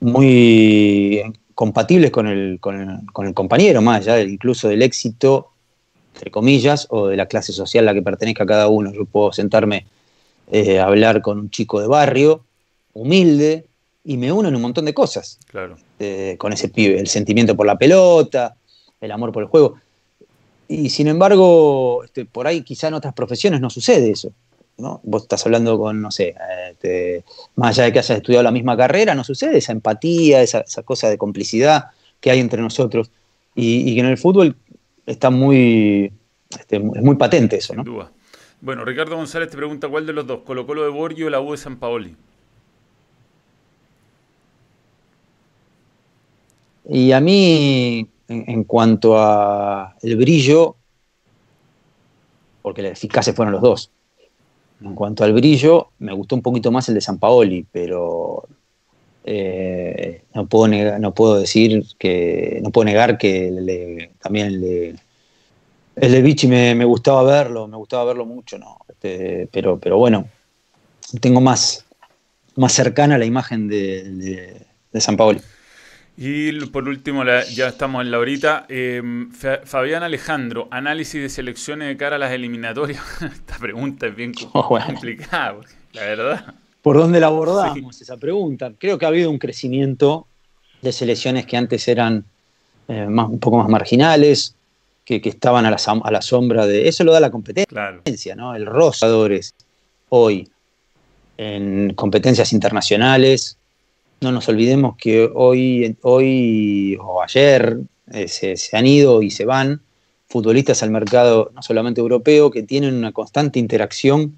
muy 0.00 1.22
compatibles 1.54 2.10
con 2.10 2.26
el, 2.26 2.58
con 2.60 2.80
el, 2.80 3.12
con 3.12 3.26
el 3.26 3.34
compañero, 3.34 3.80
más 3.80 4.00
allá 4.00 4.20
incluso 4.20 4.68
del 4.68 4.82
éxito 4.82 5.50
entre 6.14 6.30
comillas, 6.30 6.86
o 6.90 7.08
de 7.08 7.16
la 7.16 7.26
clase 7.26 7.52
social 7.52 7.84
a 7.84 7.92
la 7.92 7.94
que 7.94 8.02
pertenezca 8.02 8.44
cada 8.44 8.68
uno. 8.68 8.92
Yo 8.92 9.04
puedo 9.04 9.32
sentarme 9.32 9.86
eh, 10.50 10.78
a 10.78 10.86
hablar 10.86 11.22
con 11.22 11.38
un 11.38 11.50
chico 11.50 11.80
de 11.80 11.86
barrio, 11.86 12.44
humilde, 12.92 13.66
y 14.04 14.16
me 14.16 14.32
uno 14.32 14.48
en 14.48 14.56
un 14.56 14.62
montón 14.62 14.84
de 14.84 14.94
cosas. 14.94 15.38
Claro. 15.46 15.76
Eh, 15.98 16.36
con 16.38 16.52
ese 16.52 16.68
pibe, 16.68 16.98
el 16.98 17.08
sentimiento 17.08 17.56
por 17.56 17.66
la 17.66 17.78
pelota, 17.78 18.54
el 19.00 19.12
amor 19.12 19.32
por 19.32 19.42
el 19.42 19.48
juego. 19.48 19.76
Y 20.72 20.88
sin 20.88 21.08
embargo, 21.08 22.04
este, 22.04 22.24
por 22.26 22.46
ahí 22.46 22.62
quizá 22.62 22.86
en 22.86 22.94
otras 22.94 23.12
profesiones 23.12 23.60
no 23.60 23.70
sucede 23.70 24.12
eso. 24.12 24.32
¿no? 24.78 25.00
Vos 25.02 25.22
estás 25.22 25.44
hablando 25.44 25.76
con, 25.76 26.00
no 26.00 26.12
sé, 26.12 26.36
este, 26.70 27.24
más 27.56 27.76
allá 27.76 27.86
de 27.86 27.92
que 27.92 27.98
hayas 27.98 28.18
estudiado 28.18 28.44
la 28.44 28.52
misma 28.52 28.76
carrera, 28.76 29.16
no 29.16 29.24
sucede 29.24 29.58
esa 29.58 29.72
empatía, 29.72 30.40
esa, 30.42 30.62
cosa 30.84 31.10
de 31.10 31.18
complicidad 31.18 31.86
que 32.20 32.30
hay 32.30 32.38
entre 32.38 32.62
nosotros. 32.62 33.10
Y, 33.56 33.90
y, 33.90 33.94
que 33.94 34.00
en 34.00 34.06
el 34.06 34.16
fútbol 34.16 34.54
está 35.06 35.28
muy, 35.30 36.12
este, 36.50 36.76
es 36.76 37.02
muy 37.02 37.16
patente 37.16 37.56
eso, 37.56 37.74
¿no? 37.74 37.82
duda. 37.82 38.12
Bueno, 38.60 38.84
Ricardo 38.84 39.16
González 39.16 39.50
te 39.50 39.56
pregunta 39.56 39.88
cuál 39.88 40.06
de 40.06 40.12
los 40.12 40.24
dos, 40.24 40.42
Colo 40.46 40.68
Colo 40.68 40.84
de 40.84 40.90
Borgio 40.90 41.26
o 41.26 41.30
la 41.30 41.40
U 41.40 41.50
de 41.50 41.56
San 41.56 41.80
Paoli. 41.80 42.14
Y 46.88 47.10
a 47.10 47.20
mí, 47.20 48.08
en, 48.30 48.64
cuanto 48.64 49.18
a 49.18 49.96
el 50.02 50.16
brillo, 50.16 50.76
porque 52.62 52.82
la 52.82 52.88
eficacia 52.88 53.34
fueron 53.34 53.52
los 53.52 53.62
dos. 53.62 53.90
En 54.82 54.94
cuanto 54.94 55.24
al 55.24 55.32
brillo, 55.32 55.88
me 55.98 56.12
gustó 56.12 56.36
un 56.36 56.42
poquito 56.42 56.70
más 56.70 56.88
el 56.88 56.94
de 56.94 57.00
San 57.00 57.18
Paoli, 57.18 57.66
pero 57.70 58.46
eh, 59.24 60.22
no, 60.34 60.46
puedo 60.46 60.68
no 60.98 61.12
puedo 61.12 61.38
decir 61.38 61.84
que, 61.98 62.60
no 62.62 62.70
puedo 62.70 62.86
negar 62.86 63.18
que 63.18 64.10
también 64.22 64.46
el 64.46 64.60
de, 64.60 64.96
el 65.96 66.12
de 66.12 66.22
Vichy 66.22 66.46
me, 66.46 66.84
gustaba 66.84 67.22
verlo, 67.22 67.68
me 67.68 67.76
gustaba 67.76 68.04
verlo 68.04 68.24
mucho, 68.24 68.58
¿no? 68.58 68.78
Este, 68.88 69.48
pero, 69.52 69.78
pero 69.78 69.98
bueno, 69.98 70.28
tengo 71.20 71.40
más, 71.40 71.84
más 72.56 72.72
cercana 72.72 73.18
la 73.18 73.26
imagen 73.26 73.68
de, 73.68 74.66
San 74.94 75.16
Paolo. 75.16 75.40
Y 76.22 76.52
por 76.66 76.86
último, 76.86 77.24
ya 77.24 77.68
estamos 77.68 78.04
en 78.04 78.10
la 78.10 78.18
horita. 78.18 78.66
Em, 78.68 79.32
Fabián 79.32 80.02
Alejandro, 80.02 80.68
análisis 80.70 81.20
de 81.20 81.28
selecciones 81.28 81.88
de 81.88 81.96
cara 81.96 82.16
a 82.16 82.18
las 82.18 82.32
eliminatorias. 82.32 83.02
Esta 83.22 83.56
pregunta 83.58 84.06
es 84.06 84.14
bien 84.14 84.34
oh, 84.52 84.68
complicada, 84.68 85.56
la 85.92 86.02
verdad 86.02 86.54
por 86.82 86.96
dónde 86.96 87.20
la 87.20 87.26
abordamos 87.26 88.00
esa 88.00 88.16
pregunta. 88.16 88.72
Creo 88.78 88.98
que 88.98 89.04
ha 89.04 89.08
habido 89.08 89.30
un 89.30 89.38
crecimiento 89.38 90.26
de 90.82 90.92
selecciones 90.92 91.46
que 91.46 91.56
antes 91.56 91.86
eran 91.88 92.24
eh, 92.88 93.06
más, 93.06 93.28
un 93.28 93.38
poco 93.38 93.58
más 93.58 93.68
marginales, 93.68 94.54
que, 95.04 95.20
estaban 95.24 95.66
a 95.66 95.70
la, 95.70 95.76
a 95.76 96.10
la, 96.10 96.22
sombra 96.22 96.66
de... 96.66 96.88
Eso 96.88 97.02
lo 97.02 97.12
da 97.12 97.20
la 97.20 97.30
competencia, 97.30 98.36
¿no? 98.36 98.54
El 98.54 98.64
Rosadores 98.64 99.54
hoy 100.08 100.48
en 101.36 101.94
competencias 101.94 102.52
internacionales. 102.52 103.56
No 104.20 104.32
nos 104.32 104.48
olvidemos 104.48 104.96
que 104.96 105.30
hoy, 105.34 105.96
hoy 106.02 106.98
o 107.00 107.22
ayer 107.22 107.78
eh, 108.12 108.28
se, 108.28 108.76
han 108.76 108.86
ido 108.86 109.22
y 109.22 109.30
se 109.30 109.46
van 109.46 109.80
futbolistas 110.28 110.82
al 110.82 110.90
mercado 110.90 111.50
no 111.54 111.62
solamente 111.62 112.02
europeo, 112.02 112.50
que 112.50 112.62
tienen 112.62 112.94
una 112.94 113.12
constante 113.12 113.58
interacción 113.58 114.36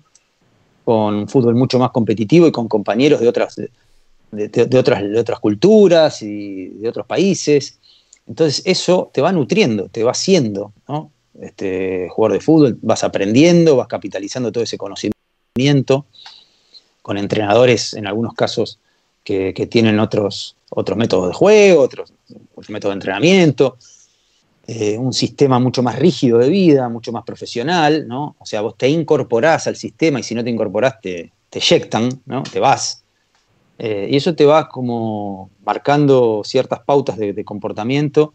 con 0.84 1.14
un 1.14 1.28
fútbol 1.28 1.56
mucho 1.56 1.78
más 1.78 1.90
competitivo 1.90 2.46
y 2.46 2.52
con 2.52 2.68
compañeros 2.68 3.20
de 3.20 3.28
otras, 3.28 3.56
de, 4.30 4.78
otras, 4.78 5.02
de 5.02 5.18
otras 5.18 5.40
culturas 5.40 6.22
y 6.22 6.68
de 6.68 6.88
otros 6.88 7.06
países. 7.06 7.78
Entonces 8.26 8.62
eso 8.64 9.10
te 9.12 9.20
va 9.20 9.32
nutriendo, 9.32 9.88
te 9.88 10.04
va 10.04 10.12
haciendo, 10.12 10.72
¿no? 10.88 11.10
Este, 11.40 12.08
jugador 12.10 12.38
de 12.38 12.44
fútbol, 12.44 12.78
vas 12.82 13.02
aprendiendo, 13.02 13.76
vas 13.76 13.88
capitalizando 13.88 14.52
todo 14.52 14.62
ese 14.62 14.78
conocimiento 14.78 16.06
con 17.00 17.18
entrenadores 17.18 17.94
en 17.94 18.06
algunos 18.06 18.34
casos 18.34 18.78
que, 19.24 19.52
tienen 19.70 20.00
otros, 20.00 20.56
otros 20.70 20.98
métodos 20.98 21.28
de 21.28 21.34
juego, 21.34 21.82
otros, 21.82 22.12
métodos 22.68 22.92
de 22.92 22.96
entrenamiento. 22.96 23.76
Eh, 24.66 24.96
un 24.96 25.12
sistema 25.12 25.58
mucho 25.58 25.82
más 25.82 25.98
rígido 25.98 26.38
de 26.38 26.48
vida, 26.48 26.88
mucho 26.88 27.12
más 27.12 27.24
profesional, 27.24 28.06
¿no? 28.06 28.36
O 28.38 28.46
sea, 28.46 28.60
vos 28.60 28.76
te 28.76 28.88
incorporás 28.88 29.66
al 29.66 29.74
sistema 29.76 30.20
y 30.20 30.22
si 30.22 30.34
no 30.34 30.44
te 30.44 30.50
incorporás 30.50 31.00
te, 31.00 31.32
te 31.50 31.58
eyectan, 31.58 32.22
¿no? 32.26 32.44
Te 32.44 32.60
vas. 32.60 33.02
Eh, 33.84 34.06
y 34.12 34.16
eso 34.16 34.36
te 34.36 34.46
va 34.46 34.68
como 34.68 35.50
marcando 35.64 36.42
ciertas 36.44 36.78
pautas 36.80 37.18
de, 37.18 37.44
comportamiento 37.44 38.32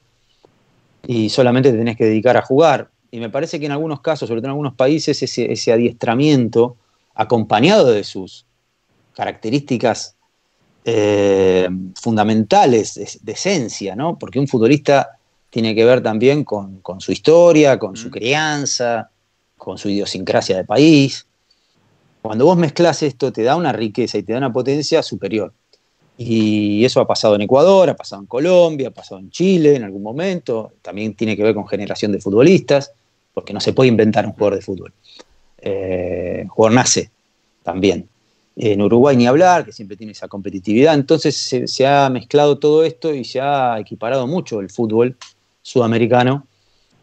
y 1.06 1.30
solamente 1.30 1.72
te 1.72 1.78
tenés 1.78 1.96
que 1.96 2.04
dedicar 2.04 2.36
a 2.36 2.42
jugar. 2.42 2.92
Y 3.12 3.22
me 3.22 3.30
parece 3.30 3.58
que 3.58 3.66
en 3.66 3.72
algunos 3.72 4.02
casos, 4.02 4.28
sobre 4.28 4.42
todo 4.42 4.48
en 4.48 4.52
algunos 4.52 4.74
países, 4.74 5.24
ese, 5.24 5.72
adiestramiento, 5.72 6.76
acompañado 7.16 7.92
de 7.92 8.04
sus 8.04 8.46
características 9.14 10.17
eh, 10.90 11.68
fundamentales 12.02 13.20
de, 13.22 13.32
esencia, 13.34 13.94
¿no? 13.94 14.18
Porque 14.18 14.40
un 14.40 14.48
futbolista 14.48 15.20
tiene 15.50 15.76
que 15.76 15.84
ver 15.84 16.02
también 16.02 16.46
con, 16.46 16.82
su 17.00 17.12
historia, 17.12 17.78
con 17.78 17.98
su 17.98 18.10
crianza, 18.10 19.10
con 19.58 19.78
su 19.78 19.90
idiosincrasia 19.90 20.56
de 20.56 20.64
país. 20.64 21.28
Cuando 22.22 22.46
vos 22.46 22.56
mezclas 22.58 23.04
esto, 23.04 23.34
te 23.34 23.44
da 23.44 23.58
una 23.58 23.74
riqueza 23.74 24.18
y 24.18 24.24
te 24.24 24.32
da 24.32 24.38
una 24.38 24.54
potencia 24.54 25.04
superior. 25.04 25.52
Y 26.18 26.86
eso 26.86 27.02
ha 27.02 27.06
pasado 27.06 27.36
en 27.36 27.42
Ecuador, 27.42 27.90
ha 27.90 27.96
pasado 27.98 28.22
en 28.22 28.28
Colombia, 28.28 28.88
ha 28.88 28.92
pasado 28.92 29.20
en 29.20 29.30
Chile 29.30 29.76
en 29.76 29.84
algún 29.84 30.04
momento. 30.04 30.72
También 30.82 31.16
tiene 31.16 31.36
que 31.36 31.44
ver 31.44 31.54
con 31.54 31.68
generación 31.68 32.14
de 32.14 32.22
futbolistas, 32.22 32.94
porque 33.34 33.52
no 33.52 33.60
se 33.60 33.74
puede 33.74 33.90
inventar 33.90 34.26
un 34.26 34.32
jugador 34.32 34.56
de 34.56 34.62
fútbol. 34.62 34.94
Eh, 35.58 36.46
jugador 36.48 36.76
nace 36.76 37.12
también. 37.62 38.08
En 38.60 38.82
Uruguay 38.82 39.16
ni 39.16 39.28
hablar, 39.28 39.66
que 39.66 39.72
siempre 39.72 39.96
tiene 39.96 40.14
esa 40.14 40.28
competitividad. 40.28 40.96
Entonces 40.96 41.36
se, 41.66 41.88
ha 41.88 42.10
mezclado 42.10 42.58
todo 42.58 42.84
esto 42.84 43.14
y 43.14 43.24
se 43.24 43.40
ha 43.40 43.80
equiparado 43.80 44.26
mucho 44.26 44.60
el 44.60 44.70
fútbol 44.70 45.16
sudamericano. 45.62 46.48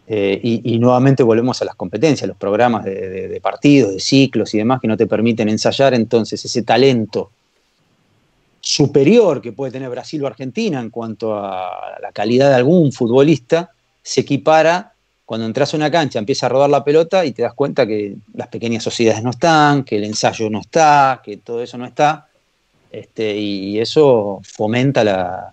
Eh, 0.06 0.38
y, 0.42 0.78
nuevamente 0.78 1.22
volvemos 1.22 1.62
a 1.62 1.64
las 1.64 1.76
competencias, 1.76 2.28
los 2.28 2.36
programas 2.36 2.84
de, 2.84 3.40
partidos, 3.42 3.94
de 3.94 4.00
ciclos 4.00 4.52
y 4.52 4.58
demás 4.58 4.80
que 4.80 4.88
no 4.88 4.96
te 4.96 5.06
permiten 5.06 5.48
ensayar. 5.48 5.94
Entonces, 5.94 6.44
ese 6.44 6.62
talento 6.62 7.30
superior 8.60 9.40
que 9.40 9.52
puede 9.52 9.72
tener 9.72 9.88
Brasil 9.90 10.24
o 10.24 10.26
Argentina 10.26 10.80
en 10.80 10.90
cuanto 10.90 11.36
a 11.36 11.98
la 12.02 12.12
calidad 12.12 12.48
de 12.48 12.56
algún 12.56 12.92
futbolista 12.92 13.70
se 14.02 14.22
equipara 14.22 14.93
cuando 15.24 15.46
entras 15.46 15.72
a 15.72 15.76
una 15.76 15.90
cancha 15.90 16.18
empieza 16.18 16.46
a 16.46 16.48
rodar 16.50 16.70
la 16.70 16.84
pelota 16.84 17.24
y 17.24 17.32
te 17.32 17.42
das 17.42 17.54
cuenta 17.54 17.86
que 17.86 18.16
las 18.34 18.48
pequeñas 18.48 18.82
sociedades 18.82 19.22
no 19.22 19.30
están, 19.30 19.84
que 19.84 19.96
el 19.96 20.04
ensayo 20.04 20.50
no 20.50 20.60
está, 20.60 21.22
que 21.24 21.38
todo 21.38 21.62
eso 21.62 21.78
no 21.78 21.86
está, 21.86 22.28
este, 22.90 23.34
y 23.36 23.80
eso 23.80 24.40
fomenta 24.44 25.02
la, 25.02 25.50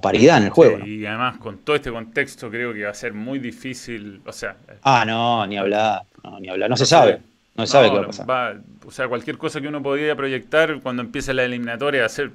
paridad 0.00 0.38
en 0.38 0.44
el 0.44 0.50
juego. 0.50 0.86
Y 0.86 1.04
además 1.04 1.36
con 1.36 1.58
todo 1.58 1.76
este 1.76 1.92
contexto 1.92 2.48
creo 2.48 2.72
que 2.72 2.84
va 2.84 2.90
a 2.90 2.94
ser 2.94 3.12
muy 3.12 3.38
difícil, 3.38 4.22
o 4.24 4.32
sea... 4.32 4.56
Ah, 4.82 5.04
no, 5.04 5.46
ni 5.46 5.58
hablar, 5.58 6.04
no, 6.24 6.40
ni 6.40 6.48
hablar, 6.48 6.70
no, 6.70 6.78
se 6.78 6.86
sabe. 6.86 7.20
No 7.54 7.66
se 7.66 7.72
sabe 7.72 7.90
qué 7.90 7.96
va 7.96 8.04
a 8.04 8.06
pasar. 8.06 8.56
o 8.86 8.90
sea, 8.90 9.06
cualquier 9.08 9.36
cosa 9.36 9.60
que 9.60 9.68
uno 9.68 9.82
podría 9.82 10.16
proyectar 10.16 10.80
cuando 10.80 11.02
empiece 11.02 11.34
la 11.34 11.44
eliminatoria 11.44 12.00
va 12.00 12.06
a 12.06 12.08
ser 12.08 12.30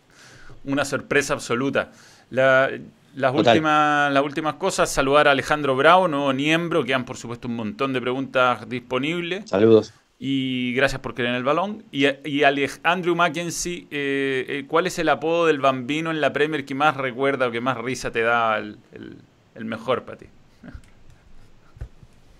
una 0.64 0.86
sorpresa 0.86 1.34
absoluta. 1.34 1.90
La, 2.30 2.70
las 3.16 3.34
últimas, 3.34 4.12
las 4.12 4.22
últimas 4.22 4.54
cosas, 4.56 4.90
saludar 4.90 5.26
a 5.26 5.30
Alejandro 5.30 5.74
Bravo, 5.74 6.06
nuevo 6.06 6.32
miembro, 6.34 6.84
que 6.84 6.92
han 6.92 7.06
por 7.06 7.16
supuesto 7.16 7.48
un 7.48 7.56
montón 7.56 7.94
de 7.94 8.00
preguntas 8.00 8.68
disponibles. 8.68 9.48
Saludos. 9.48 9.94
Y 10.18 10.74
gracias 10.74 11.00
por 11.00 11.14
querer 11.14 11.34
el 11.34 11.42
balón. 11.42 11.82
Y, 11.90 12.06
y 12.06 12.42
Andrew 12.82 13.16
Mackenzie, 13.16 13.86
eh, 13.90 14.44
eh, 14.48 14.64
¿cuál 14.68 14.86
es 14.86 14.98
el 14.98 15.08
apodo 15.08 15.46
del 15.46 15.60
bambino 15.60 16.10
en 16.10 16.20
la 16.20 16.32
Premier 16.32 16.66
que 16.66 16.74
más 16.74 16.96
recuerda 16.96 17.48
o 17.48 17.50
que 17.50 17.60
más 17.60 17.78
risa 17.78 18.10
te 18.10 18.20
da 18.20 18.58
el, 18.58 18.76
mejor 19.64 20.04
para 20.04 20.18
ti? 20.18 20.26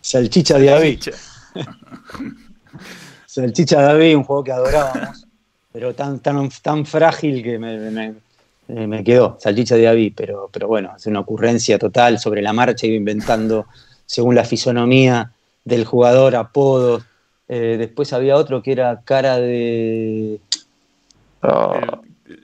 Salchicha 0.03 0.59
de 0.59 0.67
David. 0.67 1.01
Salchicha 3.25 3.81
David, 3.83 4.17
un 4.17 4.25
juego 4.25 4.45
que 4.45 4.53
adorábamos, 4.53 5.27
pero 5.73 5.95
tan, 5.95 6.21
tan, 6.21 6.51
tan 6.63 6.85
frágil 6.85 7.43
que 7.43 7.59
me, 7.59 8.15
eh, 8.69 8.87
me 8.87 9.05
quedó, 9.05 9.37
salchicha 9.41 9.77
de 9.77 9.83
David, 9.83 10.15
pero, 10.17 10.51
pero 10.53 10.67
bueno, 10.67 10.93
es 10.97 11.07
una 11.07 11.21
ocurrencia 11.21 11.79
total 11.79 12.19
sobre 12.19 12.43
la 12.43 12.53
marcha, 12.53 12.87
iba 12.87 12.97
inventando 12.97 13.67
según 14.07 14.35
la 14.35 14.45
fisonomía 14.45 15.33
del 15.65 15.85
jugador, 15.85 16.37
apodos. 16.37 17.05
Eh, 17.49 17.77
después 17.79 18.13
había 18.13 18.37
otro 18.37 18.63
que 18.63 18.73
era 18.73 19.01
cara 19.05 19.39
de. 19.39 20.41
Ah, 21.43 22.01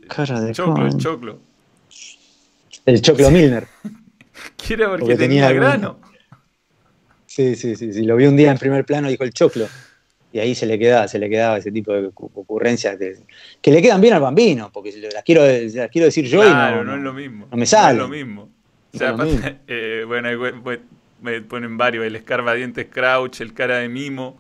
cara 0.09 0.41
de. 0.41 0.53
Choclo, 0.53 0.87
el 0.87 0.97
choclo. 0.97 1.39
El 2.87 3.03
choclo 3.03 3.31
Milner. 3.31 3.67
Quiere 4.57 4.89
porque, 4.89 5.17
tenía, 5.17 5.53
grano. 5.53 5.99
Sí, 7.27 7.57
sí, 7.57 7.75
sí, 7.77 7.93
sí. 7.93 8.03
Lo 8.03 8.17
vi 8.17 8.27
un 8.27 8.37
día 8.37 8.51
en 8.51 8.59
primer 8.59 8.85
plano, 8.85 9.09
dijo 9.09 9.25
el 9.25 9.33
choclo 9.33 9.67
y 10.33 10.39
ahí 10.39 10.55
se 10.55 10.67
le 10.67 10.79
quedaba, 10.79 11.07
se 11.09 11.19
le 11.19 11.29
quedaba 11.29 11.59
ese 11.59 11.71
tipo 11.71 11.93
de 11.93 12.11
ocurrencias 12.15 12.99
que, 13.61 13.71
le 13.71 13.83
quedan 13.83 14.01
bien 14.01 14.15
al 14.15 14.23
bambino, 14.23 14.71
porque 14.73 14.93
las 15.13 15.23
quiero, 15.23 15.43
quiero 15.91 16.07
decir 16.07 16.27
yo 16.27 16.43
y 16.45 16.51
no, 16.51 16.85
no, 16.85 16.97
es 16.97 17.03
lo 17.03 17.13
mismo. 17.13 17.49
No 17.51 17.57
me 17.57 17.67
sale. 17.67 17.99
No 17.99 18.05
es 18.05 18.11
lo 18.11 18.17
mismo. 18.17 18.49
O 18.95 18.99
sea, 18.99 19.17
eh, 19.67 20.05
bueno, 20.07 20.29
me 21.21 21.41
ponen 21.43 21.77
varios, 21.77 22.05
el 22.05 22.17
escarbadientes 22.17 22.87
Crouch, 22.87 23.41
el 23.41 23.53
cara 23.53 23.79
de 23.79 23.89
mimo. 23.89 24.39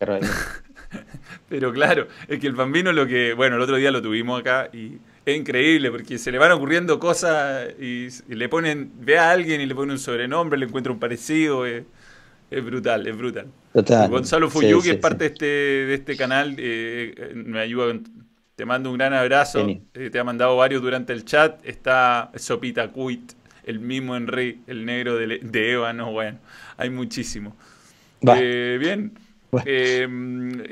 Pero 1.48 1.72
claro, 1.72 2.08
es 2.28 2.38
que 2.38 2.46
el 2.46 2.54
bambino 2.54 2.92
lo 2.92 3.06
que, 3.06 3.34
bueno, 3.34 3.56
el 3.56 3.62
otro 3.62 3.76
día 3.76 3.90
lo 3.90 4.00
tuvimos 4.00 4.40
acá 4.40 4.70
y 4.72 4.98
es 5.26 5.36
increíble 5.36 5.90
porque 5.90 6.16
se 6.18 6.32
le 6.32 6.38
van 6.38 6.52
ocurriendo 6.52 6.98
cosas 6.98 7.68
y, 7.78 8.08
le 8.28 8.48
ponen, 8.48 8.90
ve 9.00 9.18
a 9.18 9.30
alguien 9.30 9.60
y 9.60 9.66
le 9.66 9.74
pone 9.74 9.92
un 9.92 9.98
sobrenombre, 9.98 10.58
le 10.58 10.66
encuentra 10.66 10.92
un 10.92 10.98
parecido. 10.98 11.66
Eh. 11.66 11.84
Es 12.50 12.64
brutal, 12.64 13.06
es 13.06 13.16
brutal. 13.16 13.46
Gonzalo 14.08 14.48
Fuyuki 14.48 14.90
es 14.90 14.96
parte 14.96 15.24
De, 15.24 15.32
este, 15.32 15.46
de 15.46 15.94
este 15.94 16.16
canal, 16.16 16.54
eh, 16.58 17.32
me 17.34 17.60
ayuda, 17.60 17.94
te 18.56 18.64
mando 18.64 18.90
un 18.90 18.96
gran 18.98 19.12
abrazo, 19.12 19.66
eh, 19.68 20.10
te 20.10 20.18
ha 20.18 20.24
mandado 20.24 20.56
varios 20.56 20.82
durante 20.82 21.12
el 21.12 21.24
chat, 21.24 21.60
está 21.64 22.30
Sopita 22.36 22.88
Cuit, 22.88 23.32
el 23.64 23.80
mismo 23.80 24.16
Henry, 24.16 24.62
el 24.66 24.86
negro 24.86 25.16
de, 25.16 25.40
de 25.42 25.72
Ébano, 25.72 26.10
bueno, 26.10 26.38
hay 26.76 26.90
muchísimo. 26.90 27.54
Eh, 28.26 28.78
bien, 28.80 29.12
eh, 29.64 30.06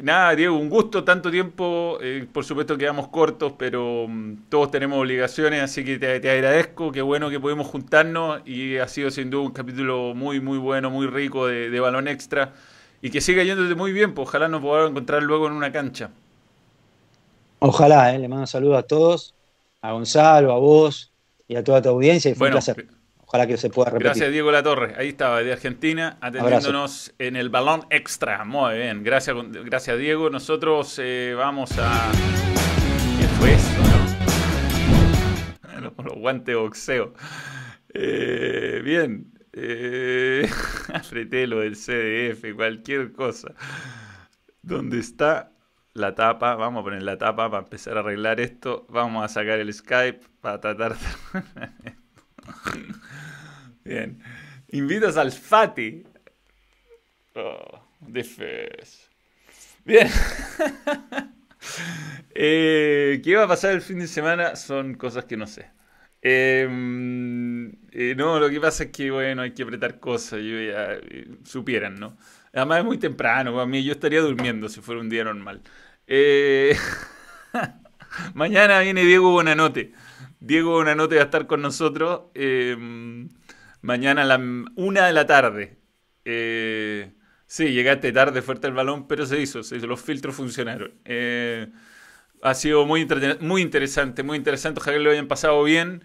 nada, 0.03 0.35
Diego, 0.35 0.57
un 0.57 0.69
gusto, 0.69 1.03
tanto 1.05 1.31
tiempo. 1.31 1.99
Eh, 2.03 2.27
por 2.31 2.45
supuesto 2.45 2.77
quedamos 2.77 3.09
cortos, 3.09 3.55
pero 3.57 4.07
mm, 4.09 4.49
todos 4.49 4.71
tenemos 4.71 5.01
obligaciones, 5.01 5.63
así 5.63 5.85
que 5.85 5.99
te, 5.99 6.31
agradezco. 6.31 6.93
Qué 6.93 7.03
bueno 7.03 7.31
que 7.31 7.41
pudimos 7.41 7.67
juntarnos 7.67 8.43
y 8.47 8.77
ha 8.77 8.89
sido 8.89 9.11
sin 9.11 9.31
duda 9.31 9.43
un 9.45 9.53
capítulo 9.53 10.15
muy, 10.15 10.41
muy 10.41 10.59
bueno, 10.59 10.91
muy 10.91 11.07
rico 11.07 11.47
de, 11.47 11.81
balón 11.81 12.09
extra. 12.09 12.53
Y 13.01 13.11
que 13.11 13.21
siga 13.21 13.43
yéndote 13.43 13.75
muy 13.75 13.93
bien, 13.93 14.15
pues 14.15 14.29
ojalá 14.29 14.49
nos 14.49 14.61
podamos 14.61 14.91
encontrar 14.91 15.23
luego 15.23 15.47
en 15.47 15.53
una 15.53 15.73
cancha. 15.73 16.11
Ojalá, 17.59 18.15
eh, 18.15 18.19
le 18.19 18.29
mando 18.29 18.43
un 18.43 18.47
saludo 18.47 18.77
a 18.77 18.83
todos, 18.83 19.35
a 19.81 19.93
Gonzalo, 19.93 20.53
a 20.53 20.59
vos 20.59 21.13
y 21.49 21.57
a 21.57 21.65
toda 21.65 21.81
tu 21.81 21.89
audiencia 21.89 22.31
y 22.31 22.35
fue 22.35 22.49
un 22.49 22.53
placer. 22.53 22.87
Ojalá 23.37 23.47
que 23.47 23.59
se 23.59 23.69
pueda 23.69 23.91
repetir. 23.91 24.07
Gracias, 24.07 24.33
Diego 24.33 24.51
Latorre. 24.51 24.95
Ahí 24.97 25.09
estaba, 25.09 25.43
de 25.43 25.53
Argentina, 25.53 26.17
atendiéndonos 26.23 27.13
en 27.19 27.37
el 27.37 27.51
balón 27.51 27.85
extra. 27.91 28.47
Muy 28.47 28.79
bien. 28.79 29.05
Gracias, 29.05 29.37
gracias 29.63 29.99
Diego. 29.99 30.31
Nosotros 30.31 30.99
eh, 31.03 31.35
vamos 31.37 31.73
a. 31.79 32.11
¿Qué 33.21 33.27
fue 33.39 33.53
eso, 33.53 33.69
no? 33.83 35.81
Los, 35.83 35.93
los 36.03 36.15
guantes 36.15 36.47
de 36.47 36.55
boxeo. 36.55 37.13
Eh, 37.93 38.81
bien. 38.83 39.35
Eh, 39.53 40.49
lo 41.47 41.61
del 41.61 41.77
CDF, 41.77 42.55
cualquier 42.55 43.13
cosa. 43.13 43.53
¿Dónde 44.63 44.99
está 44.99 45.53
la 45.93 46.15
tapa? 46.15 46.55
Vamos 46.55 46.81
a 46.81 46.85
poner 46.85 47.03
la 47.03 47.19
tapa 47.19 47.51
para 47.51 47.65
empezar 47.65 47.99
a 47.99 48.01
arreglar 48.01 48.41
esto. 48.41 48.87
Vamos 48.89 49.23
a 49.23 49.29
sacar 49.29 49.59
el 49.59 49.71
Skype 49.75 50.21
para 50.41 50.59
tratar 50.59 50.97
de. 50.97 51.93
Bien. 53.85 54.23
Invitas 54.69 55.17
al 55.17 55.33
Fati. 55.33 56.05
Oh, 57.35 57.81
Bien. 59.85 60.09
Eh, 62.39 63.23
¿Qué 63.25 63.35
va 63.35 63.45
a 63.45 63.49
pasar 63.49 63.73
el 63.73 63.81
fin 63.81 63.99
de 63.99 64.07
semana? 64.07 64.57
Son 64.57 64.95
cosas 64.95 65.25
que 65.25 65.39
no 65.39 65.47
sé. 65.47 65.71
Em, 66.23 67.71
eh, 67.93 68.15
no, 68.17 68.39
lo 68.39 68.51
que 68.51 68.61
pasa 68.61 68.85
es 68.85 68.91
que, 68.91 69.11
bueno, 69.11 69.41
hay 69.43 69.53
que 69.53 69.63
apretar 69.63 69.99
cosas. 70.01 70.41
Yo 70.41 70.61
ya 70.61 70.93
eh, 70.95 71.29
supieran, 71.45 71.99
¿no? 71.99 72.17
Además 72.53 72.81
es 72.81 72.85
muy 72.85 72.99
temprano. 72.99 73.55
Para 73.55 73.65
mí 73.67 73.83
yo 73.83 73.93
estaría 73.93 74.21
durmiendo 74.21 74.69
si 74.69 74.81
fuera 74.83 75.01
un 75.01 75.09
día 75.09 75.25
normal. 75.25 75.63
mañana 78.35 78.81
viene 78.81 79.05
Diego 79.05 79.31
Bonanote. 79.31 79.93
Diego 80.41 80.73
Bonanote 80.73 81.17
va 81.17 81.23
a 81.23 81.25
estar 81.25 81.47
con 81.47 81.63
nosotros. 81.63 82.23
Em, 82.35 83.29
mañana 83.83 84.23
a 84.23 84.25
la 84.25 84.37
una 84.77 85.07
de 85.07 85.13
la 85.13 85.27
tarde. 85.27 85.79
Eh, 86.25 87.13
sí, 87.47 87.73
llegaste 87.73 88.13
tarde, 88.13 88.43
fuerte 88.43 88.67
el 88.67 88.75
balón, 88.75 89.07
pero 89.09 89.27
se 89.27 89.41
hizo, 89.41 89.61
los 89.87 90.01
filtros 90.01 90.35
funcionaron. 90.35 90.95
Eh, 91.05 91.69
ha 92.43 92.55
sido 92.55 92.85
muy, 92.87 93.07
muy 93.41 93.63
interesante, 93.63 94.23
muy 94.23 94.37
interesante, 94.37 94.81
ojalá 94.81 94.99
que 94.99 95.05
lo 95.05 95.11
hayan 95.11 95.29
pasado 95.29 95.63
bien. 95.63 96.03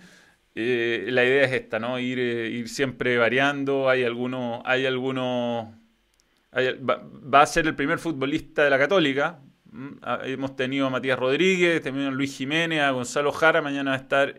Eh, 0.55 1.07
la 1.09 1.23
idea 1.25 1.45
es 1.45 1.53
esta, 1.53 1.79
¿no? 1.79 1.99
Ir, 1.99 2.19
ir 2.19 2.69
siempre 2.69 3.17
variando. 3.17 3.89
Hay 3.89 4.03
algunos, 4.03 4.61
hay 4.65 4.86
algunos, 4.86 5.67
va, 6.53 7.41
a 7.41 7.45
ser 7.45 7.67
el 7.67 7.75
primer 7.75 7.99
futbolista 7.99 8.63
de 8.63 8.70
la 8.70 8.78
Católica. 8.79 9.39
Mm, 9.72 9.89
ah, 10.02 10.20
hemos 10.24 10.56
tenido 10.56 10.88
a 10.88 10.89
Matías 10.89 11.18
Rodríguez, 11.18 11.82
también 11.82 12.08
a 12.08 12.12
Luis 12.12 12.36
Jiménez, 12.36 12.82
a 12.82 12.92
Gonzalo 12.92 13.32
Jara. 13.32 13.62
Mañana 13.62 13.92
va 13.92 13.98
a 13.98 14.00
estar 14.00 14.36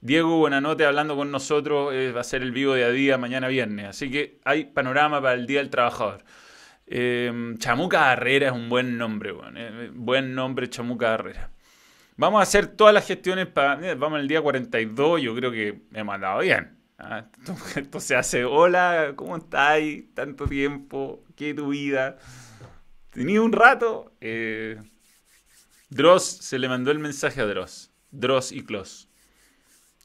Diego 0.00 0.38
Buenanote 0.38 0.84
hablando 0.84 1.16
con 1.16 1.32
nosotros, 1.32 1.92
eh, 1.92 2.12
va 2.12 2.20
a 2.20 2.24
ser 2.24 2.42
el 2.42 2.52
vivo 2.52 2.74
de 2.74 2.84
a 2.84 2.90
día 2.90 3.18
mañana 3.18 3.48
viernes, 3.48 3.86
así 3.86 4.10
que 4.10 4.38
hay 4.44 4.66
panorama 4.66 5.20
para 5.20 5.34
el 5.34 5.46
Día 5.46 5.58
del 5.58 5.70
Trabajador. 5.70 6.22
Eh, 6.86 7.54
Chamuca 7.58 8.12
Herrera 8.12 8.46
es 8.46 8.52
un 8.52 8.68
buen 8.68 8.96
nombre, 8.96 9.34
eh, 9.56 9.90
buen 9.92 10.34
nombre 10.34 10.70
Chamuca 10.70 11.14
Herrera. 11.14 11.50
Vamos 12.16 12.38
a 12.40 12.42
hacer 12.44 12.68
todas 12.68 12.94
las 12.94 13.06
gestiones 13.06 13.46
para, 13.46 13.94
vamos 13.96 14.20
al 14.20 14.28
día 14.28 14.40
42, 14.40 15.20
yo 15.20 15.34
creo 15.34 15.50
que 15.50 15.80
me 15.90 16.00
he 16.00 16.04
mandado 16.04 16.40
bien. 16.40 16.76
¿ah? 16.98 17.24
Esto, 17.76 17.98
se 17.98 18.14
hace, 18.14 18.44
hola, 18.44 19.14
¿cómo 19.16 19.36
estáis? 19.36 20.14
Tanto 20.14 20.46
tiempo, 20.46 21.24
¿qué 21.34 21.54
tu 21.54 21.70
vida? 21.70 22.18
Tenía 23.18 23.42
un 23.42 23.50
rato. 23.50 24.12
Dross 25.90 26.24
se 26.24 26.56
le 26.58 26.68
mandó 26.68 26.92
el 26.92 27.00
mensaje 27.00 27.40
a 27.40 27.46
Dross. 27.46 27.90
Dross 28.12 28.52
y 28.52 28.62
Klos. 28.62 29.08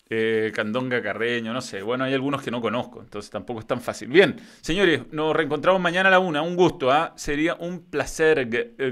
Eh, 0.10 0.52
Candonga 0.54 1.00
Carreño, 1.02 1.54
no 1.54 1.62
sé. 1.62 1.84
Bueno, 1.84 2.06
hay 2.06 2.14
algunos 2.16 2.42
que 2.42 2.50
no 2.50 2.60
conozco, 2.60 3.02
entonces 3.02 3.30
tampoco 3.30 3.60
es 3.60 3.68
tan 3.68 3.82
fácil. 3.82 4.08
Bien, 4.10 4.36
señores, 4.62 5.04
nos 5.12 5.36
reencontramos 5.36 5.80
mañana 5.80 6.10
a 6.10 6.12
la 6.14 6.18
una. 6.20 6.42
Un 6.42 6.56
gusto, 6.56 6.92
¿ah? 6.92 7.14
Sería 7.16 7.54
un 7.54 7.84
placer. 7.90 8.50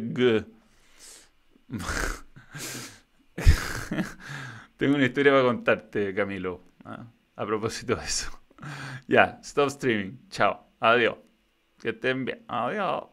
Tengo 4.77 4.95
una 4.95 5.05
historia 5.05 5.31
para 5.31 5.43
contarte, 5.43 6.13
Camilo, 6.13 6.61
¿ah? 6.85 7.07
a 7.35 7.45
propósito 7.45 7.95
de 7.95 8.05
eso. 8.05 8.29
ya, 9.07 9.39
stop 9.41 9.69
streaming. 9.69 10.27
Chao. 10.29 10.67
Adiós. 10.79 11.17
Que 11.79 11.89
estén 11.89 12.23
bien. 12.23 12.43
Adiós. 12.47 13.10